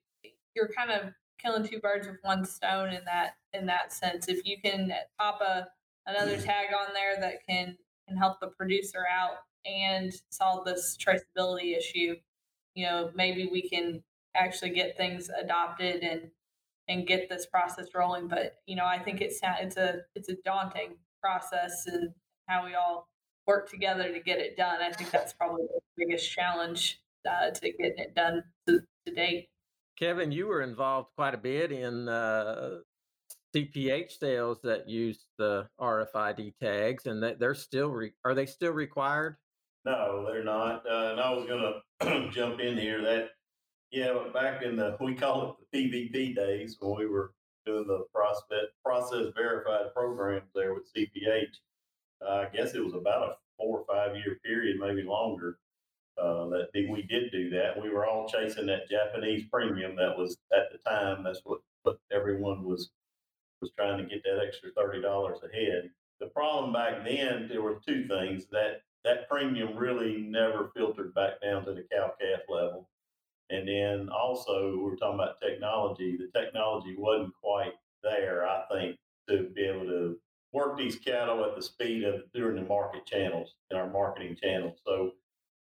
you're 0.54 0.68
kind 0.68 0.90
of 0.90 1.12
killing 1.38 1.66
two 1.66 1.80
birds 1.80 2.06
with 2.06 2.16
one 2.22 2.44
stone 2.44 2.90
in 2.90 3.04
that 3.04 3.36
in 3.52 3.66
that 3.66 3.92
sense. 3.92 4.28
If 4.28 4.44
you 4.44 4.56
can 4.62 4.92
pop 5.18 5.40
a 5.40 5.68
another 6.06 6.36
tag 6.36 6.68
on 6.78 6.94
there 6.94 7.20
that 7.20 7.46
can 7.48 7.76
can 8.08 8.16
help 8.16 8.40
the 8.40 8.48
producer 8.48 9.04
out 9.10 9.38
and 9.64 10.12
solve 10.30 10.64
this 10.64 10.96
traceability 10.96 11.76
issue, 11.76 12.14
you 12.74 12.86
know, 12.86 13.10
maybe 13.14 13.48
we 13.50 13.68
can 13.68 14.02
actually 14.36 14.70
get 14.70 14.96
things 14.96 15.28
adopted 15.28 16.02
and 16.02 16.30
and 16.88 17.06
get 17.06 17.28
this 17.28 17.46
process 17.46 17.86
rolling. 17.94 18.28
But 18.28 18.56
you 18.66 18.76
know, 18.76 18.84
I 18.84 18.98
think 18.98 19.20
it's 19.20 19.40
it's 19.42 19.76
a 19.76 20.02
it's 20.14 20.28
a 20.28 20.36
daunting 20.44 20.96
process 21.22 21.86
and 21.86 22.10
how 22.46 22.64
we 22.64 22.74
all 22.74 23.08
work 23.46 23.70
together 23.70 24.12
to 24.12 24.20
get 24.20 24.38
it 24.38 24.56
done. 24.56 24.80
I 24.80 24.92
think 24.92 25.10
that's 25.10 25.32
probably 25.32 25.64
the 25.64 25.80
biggest 25.96 26.30
challenge 26.30 27.00
uh, 27.28 27.50
to 27.50 27.72
getting 27.72 27.98
it 27.98 28.14
done 28.14 28.44
to, 28.66 28.80
to 29.06 29.14
date. 29.14 29.48
Kevin, 29.98 30.30
you 30.30 30.46
were 30.46 30.62
involved 30.62 31.08
quite 31.16 31.34
a 31.34 31.38
bit 31.38 31.72
in 31.72 32.08
uh, 32.08 32.78
CPH 33.54 34.18
sales 34.18 34.58
that 34.62 34.88
use 34.88 35.26
the 35.38 35.68
RFID 35.80 36.54
tags, 36.62 37.06
and 37.06 37.22
they're 37.38 37.54
still 37.54 37.88
re- 37.88 38.12
are 38.24 38.34
they 38.34 38.46
still 38.46 38.72
required? 38.72 39.36
No, 39.84 40.26
they're 40.26 40.44
not. 40.44 40.84
Uh, 40.90 41.12
and 41.12 41.20
I 41.20 41.30
was 41.30 41.46
going 41.46 41.74
to 42.00 42.30
jump 42.32 42.60
in 42.60 42.76
here 42.76 43.00
that 43.02 43.30
yeah, 43.92 44.18
back 44.34 44.62
in 44.62 44.76
the 44.76 44.96
we 45.00 45.14
call 45.14 45.56
it 45.72 45.72
the 45.72 45.78
PVP 45.78 46.34
days 46.34 46.76
when 46.80 46.98
we 46.98 47.06
were 47.06 47.32
doing 47.64 47.86
the 47.86 48.04
process 48.12 48.66
process 48.84 49.32
verified 49.34 49.94
programs 49.94 50.50
there 50.54 50.74
with 50.74 50.92
CPH. 50.94 51.56
Uh, 52.20 52.46
I 52.46 52.48
guess 52.54 52.74
it 52.74 52.84
was 52.84 52.94
about 52.94 53.28
a 53.28 53.32
four 53.56 53.80
or 53.80 53.84
five 53.86 54.16
year 54.16 54.38
period, 54.44 54.78
maybe 54.78 55.02
longer. 55.02 55.58
Uh, 56.20 56.46
that 56.48 56.68
we 56.74 57.02
did 57.02 57.30
do 57.30 57.50
that. 57.50 57.80
We 57.80 57.90
were 57.90 58.06
all 58.06 58.28
chasing 58.28 58.66
that 58.66 58.88
Japanese 58.88 59.44
premium 59.52 59.96
that 59.96 60.16
was 60.16 60.36
at 60.52 60.72
the 60.72 60.78
time. 60.88 61.22
That's 61.22 61.40
what, 61.44 61.60
what 61.82 61.98
everyone 62.12 62.64
was 62.64 62.90
was 63.62 63.70
trying 63.76 63.98
to 63.98 64.04
get 64.04 64.22
that 64.24 64.44
extra 64.46 64.70
thirty 64.76 65.00
dollars 65.00 65.38
a 65.42 65.54
head. 65.54 65.90
The 66.20 66.26
problem 66.26 66.72
back 66.72 67.04
then, 67.04 67.48
there 67.48 67.62
were 67.62 67.80
two 67.86 68.06
things 68.06 68.46
that 68.52 68.82
that 69.04 69.28
premium 69.28 69.76
really 69.76 70.16
never 70.18 70.70
filtered 70.74 71.14
back 71.14 71.40
down 71.40 71.64
to 71.64 71.72
the 71.72 71.86
cow 71.92 72.12
calf 72.20 72.40
level. 72.48 72.88
And 73.50 73.68
then 73.68 74.08
also, 74.08 74.76
we're 74.78 74.96
talking 74.96 75.20
about 75.20 75.40
technology. 75.40 76.16
The 76.16 76.38
technology 76.38 76.96
wasn't 76.98 77.32
quite 77.40 77.74
there, 78.02 78.46
I 78.46 78.64
think, 78.72 78.96
to 79.28 79.48
be 79.54 79.62
able 79.62 79.86
to 79.86 80.18
work 80.52 80.76
these 80.76 80.96
cattle 80.96 81.44
at 81.44 81.54
the 81.54 81.62
speed 81.62 82.02
of 82.02 82.22
during 82.34 82.56
the 82.56 82.68
market 82.68 83.06
channels 83.06 83.54
in 83.70 83.76
our 83.76 83.88
marketing 83.88 84.36
channels. 84.42 84.80
So, 84.84 85.12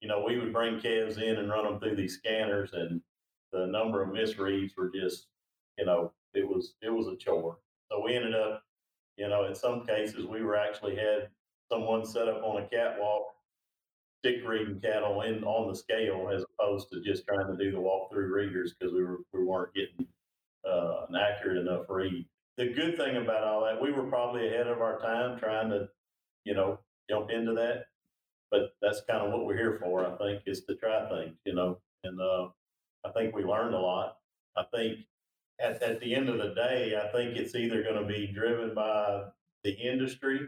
you 0.03 0.09
know, 0.09 0.23
we 0.27 0.37
would 0.37 0.53
bring 0.53 0.81
calves 0.81 1.19
in 1.19 1.37
and 1.39 1.49
run 1.49 1.65
them 1.65 1.79
through 1.79 1.95
these 1.95 2.15
scanners, 2.15 2.73
and 2.73 3.01
the 3.53 3.67
number 3.67 4.03
of 4.03 4.09
misreads 4.09 4.77
were 4.77 4.91
just, 4.91 5.29
you 5.79 5.87
know, 5.87 6.13
it 6.35 6.47
was 6.47 6.75
it 6.83 6.91
was 6.91 7.07
a 7.07 7.17
chore. 7.17 7.59
So 7.91 8.03
we 8.05 8.17
ended 8.17 8.35
up, 8.35 8.65
you 9.17 9.29
know, 9.29 9.45
in 9.47 9.55
some 9.55 9.87
cases 9.87 10.27
we 10.27 10.43
were 10.43 10.57
actually 10.57 10.97
had 10.97 11.29
someone 11.71 12.05
set 12.05 12.29
up 12.29 12.43
on 12.43 12.63
a 12.63 12.67
catwalk 12.67 13.27
stick 14.19 14.47
reading 14.47 14.81
cattle 14.81 15.23
in 15.23 15.45
on 15.45 15.69
the 15.69 15.77
scale 15.77 16.31
as 16.35 16.45
opposed 16.59 16.89
to 16.91 17.01
just 17.01 17.27
trying 17.27 17.47
to 17.47 17.57
do 17.57 17.71
the 17.71 17.81
walk-through 17.81 18.33
readers 18.33 18.75
because 18.75 18.93
we 18.93 19.05
were 19.05 19.19
we 19.33 19.45
weren't 19.45 19.73
getting 19.73 20.07
uh, 20.69 21.07
an 21.09 21.15
accurate 21.15 21.59
enough 21.59 21.87
read. 21.89 22.25
The 22.57 22.73
good 22.73 22.97
thing 22.97 23.17
about 23.17 23.45
all 23.45 23.65
that, 23.65 23.81
we 23.81 23.93
were 23.93 24.05
probably 24.05 24.49
ahead 24.49 24.67
of 24.67 24.81
our 24.81 24.99
time 25.01 25.39
trying 25.39 25.71
to, 25.71 25.89
you 26.45 26.55
know, 26.55 26.81
jump 27.09 27.31
into 27.31 27.55
that. 27.55 27.87
But 28.53 28.75
that's 28.83 29.01
kind 29.09 29.23
of 29.23 29.33
what 29.33 29.47
we're 29.47 29.57
here 29.57 29.79
for, 29.83 30.07
I 30.07 30.15
think, 30.19 30.43
is 30.45 30.63
to 30.67 30.75
try 30.75 31.09
things, 31.09 31.39
you 31.47 31.55
know. 31.55 31.79
And 32.05 32.21
uh, 32.21 32.49
I 33.03 33.11
think 33.11 33.35
we 33.35 33.45
learned 33.45 33.75
a 33.75 33.79
lot. 33.79 34.19
I 34.55 34.65
think 34.75 34.99
at, 35.59 35.83
at 35.83 36.01
the 36.01 36.15
end 36.15 36.29
of 36.29 36.37
the 36.37 36.55
day, 36.55 37.01
I 37.03 37.11
think 37.13 37.37
it's 37.37 37.55
either 37.55 37.83
going 37.83 38.01
to 38.01 38.07
be 38.07 38.27
driven 38.27 38.75
by 38.75 39.23
the 39.65 39.73
industry 39.73 40.41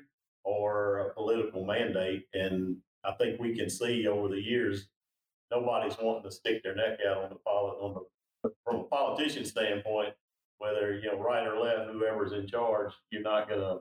or 0.44 0.98
a 0.98 1.14
political 1.14 1.64
mandate. 1.64 2.26
And 2.34 2.76
I 3.04 3.12
think 3.12 3.40
we 3.40 3.56
can 3.56 3.70
see 3.70 4.06
over 4.06 4.28
the 4.28 4.40
years, 4.40 4.88
nobody's 5.50 5.96
wanting 5.98 6.24
to 6.24 6.30
stick 6.30 6.62
their 6.62 6.74
neck 6.74 6.98
out 7.08 7.24
on 7.24 7.30
the 7.30 7.50
on 7.50 7.94
the 8.42 8.50
from 8.66 8.80
a 8.80 8.84
politician 8.84 9.46
standpoint, 9.46 10.12
whether 10.58 10.98
you 10.98 11.10
know 11.10 11.18
right 11.18 11.46
or 11.46 11.58
left, 11.58 11.90
whoever's 11.90 12.32
in 12.32 12.46
charge, 12.46 12.92
you're 13.10 13.22
not 13.22 13.48
gonna. 13.48 13.78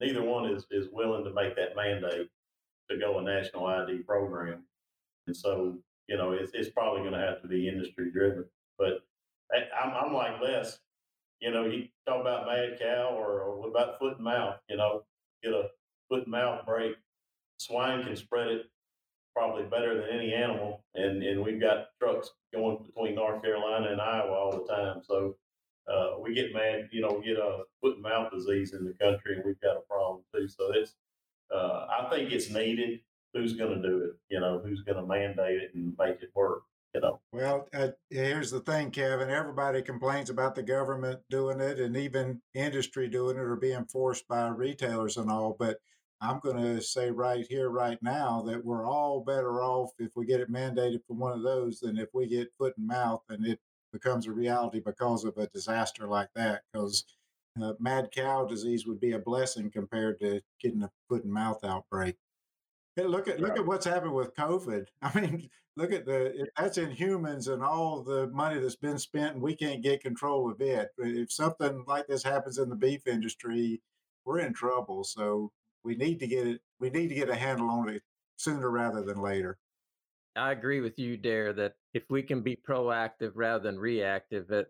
Neither 0.00 0.24
one 0.24 0.50
is 0.50 0.66
is 0.72 0.88
willing 0.90 1.22
to 1.22 1.32
make 1.32 1.54
that 1.54 1.76
mandate 1.76 2.28
to 2.92 2.98
go 2.98 3.18
a 3.18 3.22
national 3.22 3.66
ID 3.66 3.98
program, 3.98 4.64
and 5.26 5.36
so 5.36 5.78
you 6.08 6.16
know 6.16 6.32
it's 6.32 6.52
it's 6.54 6.70
probably 6.70 7.00
going 7.00 7.12
to 7.12 7.26
have 7.26 7.42
to 7.42 7.48
be 7.48 7.68
industry 7.68 8.10
driven. 8.12 8.44
But 8.78 9.00
I, 9.52 9.84
I'm 9.84 10.06
I'm 10.06 10.14
like 10.14 10.40
Les. 10.40 10.78
You 11.40 11.50
know, 11.50 11.64
you 11.66 11.88
talk 12.06 12.20
about 12.20 12.46
mad 12.46 12.78
cow 12.80 13.16
or, 13.18 13.40
or 13.40 13.60
what 13.60 13.68
about 13.68 13.98
foot 13.98 14.16
and 14.16 14.24
mouth? 14.24 14.56
You 14.68 14.76
know, 14.76 15.02
get 15.42 15.52
a 15.52 15.70
foot 16.08 16.22
and 16.22 16.30
mouth 16.30 16.64
break 16.64 16.94
swine 17.62 18.04
can 18.04 18.16
spread 18.16 18.48
it 18.48 18.66
probably 19.34 19.64
better 19.64 19.94
than 19.94 20.10
any 20.10 20.34
animal, 20.34 20.84
and 20.94 21.22
and 21.22 21.42
we've 21.42 21.60
got 21.60 21.88
trucks 22.00 22.30
going 22.52 22.84
between 22.84 23.14
North 23.14 23.42
Carolina 23.42 23.90
and 23.90 24.00
Iowa 24.00 24.32
all 24.32 24.52
the 24.52 24.72
time. 24.72 25.00
So 25.02 25.36
uh, 25.90 26.18
we 26.20 26.34
get 26.34 26.52
mad, 26.52 26.88
you 26.92 27.00
know, 27.00 27.18
we 27.18 27.26
get 27.26 27.38
a 27.38 27.62
foot 27.80 27.94
and 27.94 28.02
mouth 28.02 28.30
disease 28.32 28.74
in 28.74 28.84
the 28.84 28.92
country, 28.92 29.36
and 29.36 29.44
we've 29.44 29.60
got 29.60 29.76
a 29.76 29.80
problem 29.88 30.22
too. 30.34 30.48
So 30.48 30.70
it's, 30.74 30.94
uh, 31.54 31.86
I 32.00 32.08
think 32.10 32.32
it's 32.32 32.50
needed. 32.50 33.00
Who's 33.34 33.54
going 33.54 33.80
to 33.80 33.88
do 33.88 34.04
it? 34.04 34.12
You 34.28 34.40
know, 34.40 34.60
who's 34.64 34.82
going 34.82 34.96
to 34.96 35.06
mandate 35.06 35.62
it 35.62 35.74
and 35.74 35.94
make 35.98 36.22
it 36.22 36.30
work? 36.34 36.62
You 36.94 37.00
know. 37.00 37.20
Well, 37.32 37.68
uh, 37.72 37.88
here's 38.10 38.50
the 38.50 38.60
thing, 38.60 38.90
Kevin. 38.90 39.30
Everybody 39.30 39.80
complains 39.80 40.28
about 40.28 40.54
the 40.54 40.62
government 40.62 41.20
doing 41.30 41.60
it, 41.60 41.78
and 41.80 41.96
even 41.96 42.42
industry 42.54 43.08
doing 43.08 43.36
it, 43.36 43.40
or 43.40 43.56
being 43.56 43.86
forced 43.86 44.28
by 44.28 44.48
retailers 44.48 45.16
and 45.16 45.30
all. 45.30 45.56
But 45.58 45.78
I'm 46.22 46.38
going 46.38 46.56
to 46.58 46.80
say 46.80 47.10
right 47.10 47.44
here, 47.48 47.70
right 47.70 47.98
now, 48.00 48.42
that 48.46 48.64
we're 48.64 48.86
all 48.86 49.24
better 49.24 49.60
off 49.62 49.90
if 49.98 50.12
we 50.14 50.24
get 50.24 50.40
it 50.40 50.52
mandated 50.52 51.00
from 51.06 51.18
one 51.18 51.32
of 51.32 51.42
those 51.42 51.80
than 51.80 51.98
if 51.98 52.10
we 52.12 52.28
get 52.28 52.52
foot 52.58 52.74
and 52.76 52.86
mouth 52.86 53.22
and 53.28 53.44
it 53.44 53.58
becomes 53.92 54.26
a 54.26 54.32
reality 54.32 54.80
because 54.84 55.24
of 55.24 55.36
a 55.36 55.48
disaster 55.48 56.06
like 56.06 56.28
that. 56.36 56.62
Because 56.72 57.04
uh, 57.60 57.72
mad 57.80 58.10
cow 58.14 58.44
disease 58.44 58.86
would 58.86 59.00
be 59.00 59.12
a 59.12 59.18
blessing 59.18 59.70
compared 59.70 60.20
to 60.20 60.40
getting 60.60 60.82
a 60.82 60.90
foot 61.08 61.24
and 61.24 61.32
mouth 61.32 61.64
outbreak. 61.64 62.16
Hey, 62.96 63.04
look 63.04 63.28
at 63.28 63.40
look 63.40 63.58
at 63.58 63.66
what's 63.66 63.86
happened 63.86 64.14
with 64.14 64.36
COVID. 64.36 64.86
I 65.02 65.20
mean, 65.20 65.48
look 65.76 65.92
at 65.92 66.06
the 66.06 66.48
that's 66.56 66.78
in 66.78 66.90
humans 66.90 67.48
and 67.48 67.62
all 67.62 68.02
the 68.02 68.28
money 68.28 68.60
that's 68.60 68.76
been 68.76 68.98
spent, 68.98 69.34
and 69.34 69.42
we 69.42 69.56
can't 69.56 69.82
get 69.82 70.02
control 70.02 70.50
of 70.50 70.60
it. 70.60 70.90
If 70.98 71.32
something 71.32 71.84
like 71.86 72.06
this 72.06 72.22
happens 72.22 72.58
in 72.58 72.68
the 72.68 72.76
beef 72.76 73.06
industry, 73.06 73.80
we're 74.24 74.40
in 74.40 74.52
trouble. 74.52 75.04
So 75.04 75.50
we 75.84 75.96
need 75.96 76.18
to 76.20 76.26
get 76.26 76.46
it 76.46 76.60
we 76.80 76.90
need 76.90 77.08
to 77.08 77.14
get 77.14 77.28
a 77.28 77.34
handle 77.34 77.70
on 77.70 77.88
it 77.88 78.02
sooner 78.36 78.70
rather 78.70 79.02
than 79.02 79.20
later 79.20 79.58
i 80.36 80.52
agree 80.52 80.80
with 80.80 80.98
you 80.98 81.16
Darrh 81.16 81.52
that 81.52 81.74
if 81.94 82.04
we 82.08 82.22
can 82.22 82.40
be 82.40 82.56
proactive 82.56 83.32
rather 83.34 83.62
than 83.62 83.78
reactive 83.78 84.46
that 84.48 84.66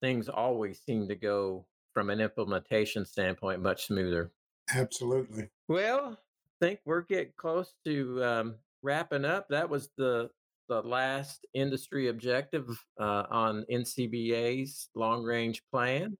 things 0.00 0.28
always 0.28 0.80
seem 0.80 1.08
to 1.08 1.14
go 1.14 1.66
from 1.92 2.10
an 2.10 2.20
implementation 2.20 3.04
standpoint 3.04 3.62
much 3.62 3.86
smoother 3.86 4.30
absolutely 4.74 5.48
well 5.68 6.16
i 6.16 6.64
think 6.64 6.80
we're 6.84 7.02
getting 7.02 7.32
close 7.36 7.74
to 7.84 8.22
um, 8.24 8.54
wrapping 8.82 9.24
up 9.24 9.46
that 9.48 9.68
was 9.68 9.90
the 9.96 10.30
the 10.68 10.80
last 10.82 11.46
industry 11.54 12.08
objective 12.08 12.68
uh, 13.00 13.24
on 13.30 13.64
ncba's 13.70 14.88
long 14.94 15.22
range 15.24 15.62
plan 15.70 16.16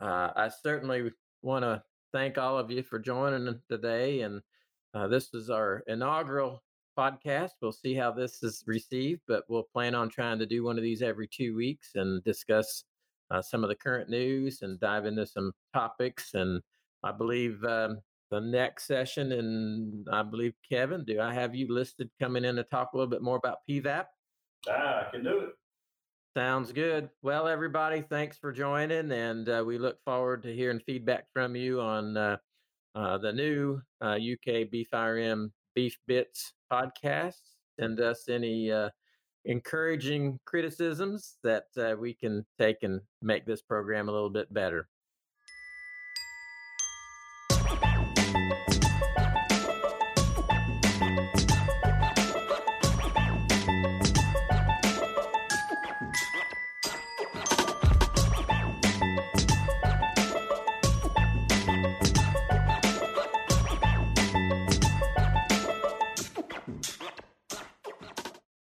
uh, 0.00 0.30
i 0.34 0.48
certainly 0.62 1.10
want 1.42 1.62
to 1.64 1.82
thank 2.12 2.38
all 2.38 2.58
of 2.58 2.70
you 2.70 2.82
for 2.82 2.98
joining 2.98 3.60
today. 3.68 4.22
And 4.22 4.40
uh, 4.94 5.08
this 5.08 5.32
is 5.34 5.50
our 5.50 5.82
inaugural 5.86 6.62
podcast. 6.98 7.50
We'll 7.60 7.72
see 7.72 7.94
how 7.94 8.12
this 8.12 8.42
is 8.42 8.64
received, 8.66 9.22
but 9.28 9.44
we'll 9.48 9.68
plan 9.72 9.94
on 9.94 10.08
trying 10.08 10.38
to 10.38 10.46
do 10.46 10.64
one 10.64 10.76
of 10.76 10.82
these 10.82 11.02
every 11.02 11.28
two 11.28 11.54
weeks 11.54 11.90
and 11.94 12.22
discuss 12.24 12.84
uh, 13.30 13.42
some 13.42 13.62
of 13.62 13.68
the 13.68 13.74
current 13.74 14.08
news 14.08 14.62
and 14.62 14.80
dive 14.80 15.06
into 15.06 15.26
some 15.26 15.52
topics. 15.74 16.34
And 16.34 16.62
I 17.02 17.12
believe 17.12 17.62
um, 17.64 17.98
the 18.30 18.40
next 18.40 18.86
session, 18.86 19.32
and 19.32 20.06
I 20.12 20.22
believe 20.22 20.54
Kevin, 20.68 21.04
do 21.04 21.20
I 21.20 21.32
have 21.32 21.54
you 21.54 21.72
listed 21.72 22.10
coming 22.20 22.44
in 22.44 22.56
to 22.56 22.64
talk 22.64 22.90
a 22.92 22.96
little 22.96 23.10
bit 23.10 23.22
more 23.22 23.36
about 23.36 23.58
PVAP? 23.68 24.04
Ah, 24.68 25.06
I 25.06 25.10
can 25.10 25.24
do 25.24 25.38
it. 25.40 25.50
Sounds 26.36 26.72
good. 26.72 27.08
Well, 27.22 27.48
everybody, 27.48 28.02
thanks 28.02 28.36
for 28.36 28.52
joining, 28.52 29.10
and 29.10 29.48
uh, 29.48 29.64
we 29.66 29.78
look 29.78 29.98
forward 30.04 30.42
to 30.44 30.54
hearing 30.54 30.78
feedback 30.78 31.24
from 31.32 31.56
you 31.56 31.80
on 31.80 32.16
uh, 32.16 32.36
uh, 32.94 33.18
the 33.18 33.32
new 33.32 33.80
UK 34.02 34.48
uh, 34.48 34.64
Beef 34.70 34.88
IRM 34.92 35.50
Beef 35.74 35.98
Bits 36.06 36.52
podcast. 36.70 37.40
Send 37.80 38.00
us 38.00 38.28
any 38.28 38.70
uh, 38.70 38.90
encouraging 39.44 40.38
criticisms 40.44 41.36
that 41.42 41.64
uh, 41.76 41.94
we 41.98 42.14
can 42.14 42.44
take 42.58 42.82
and 42.82 43.00
make 43.22 43.46
this 43.46 43.62
program 43.62 44.08
a 44.08 44.12
little 44.12 44.30
bit 44.30 44.52
better. 44.52 44.88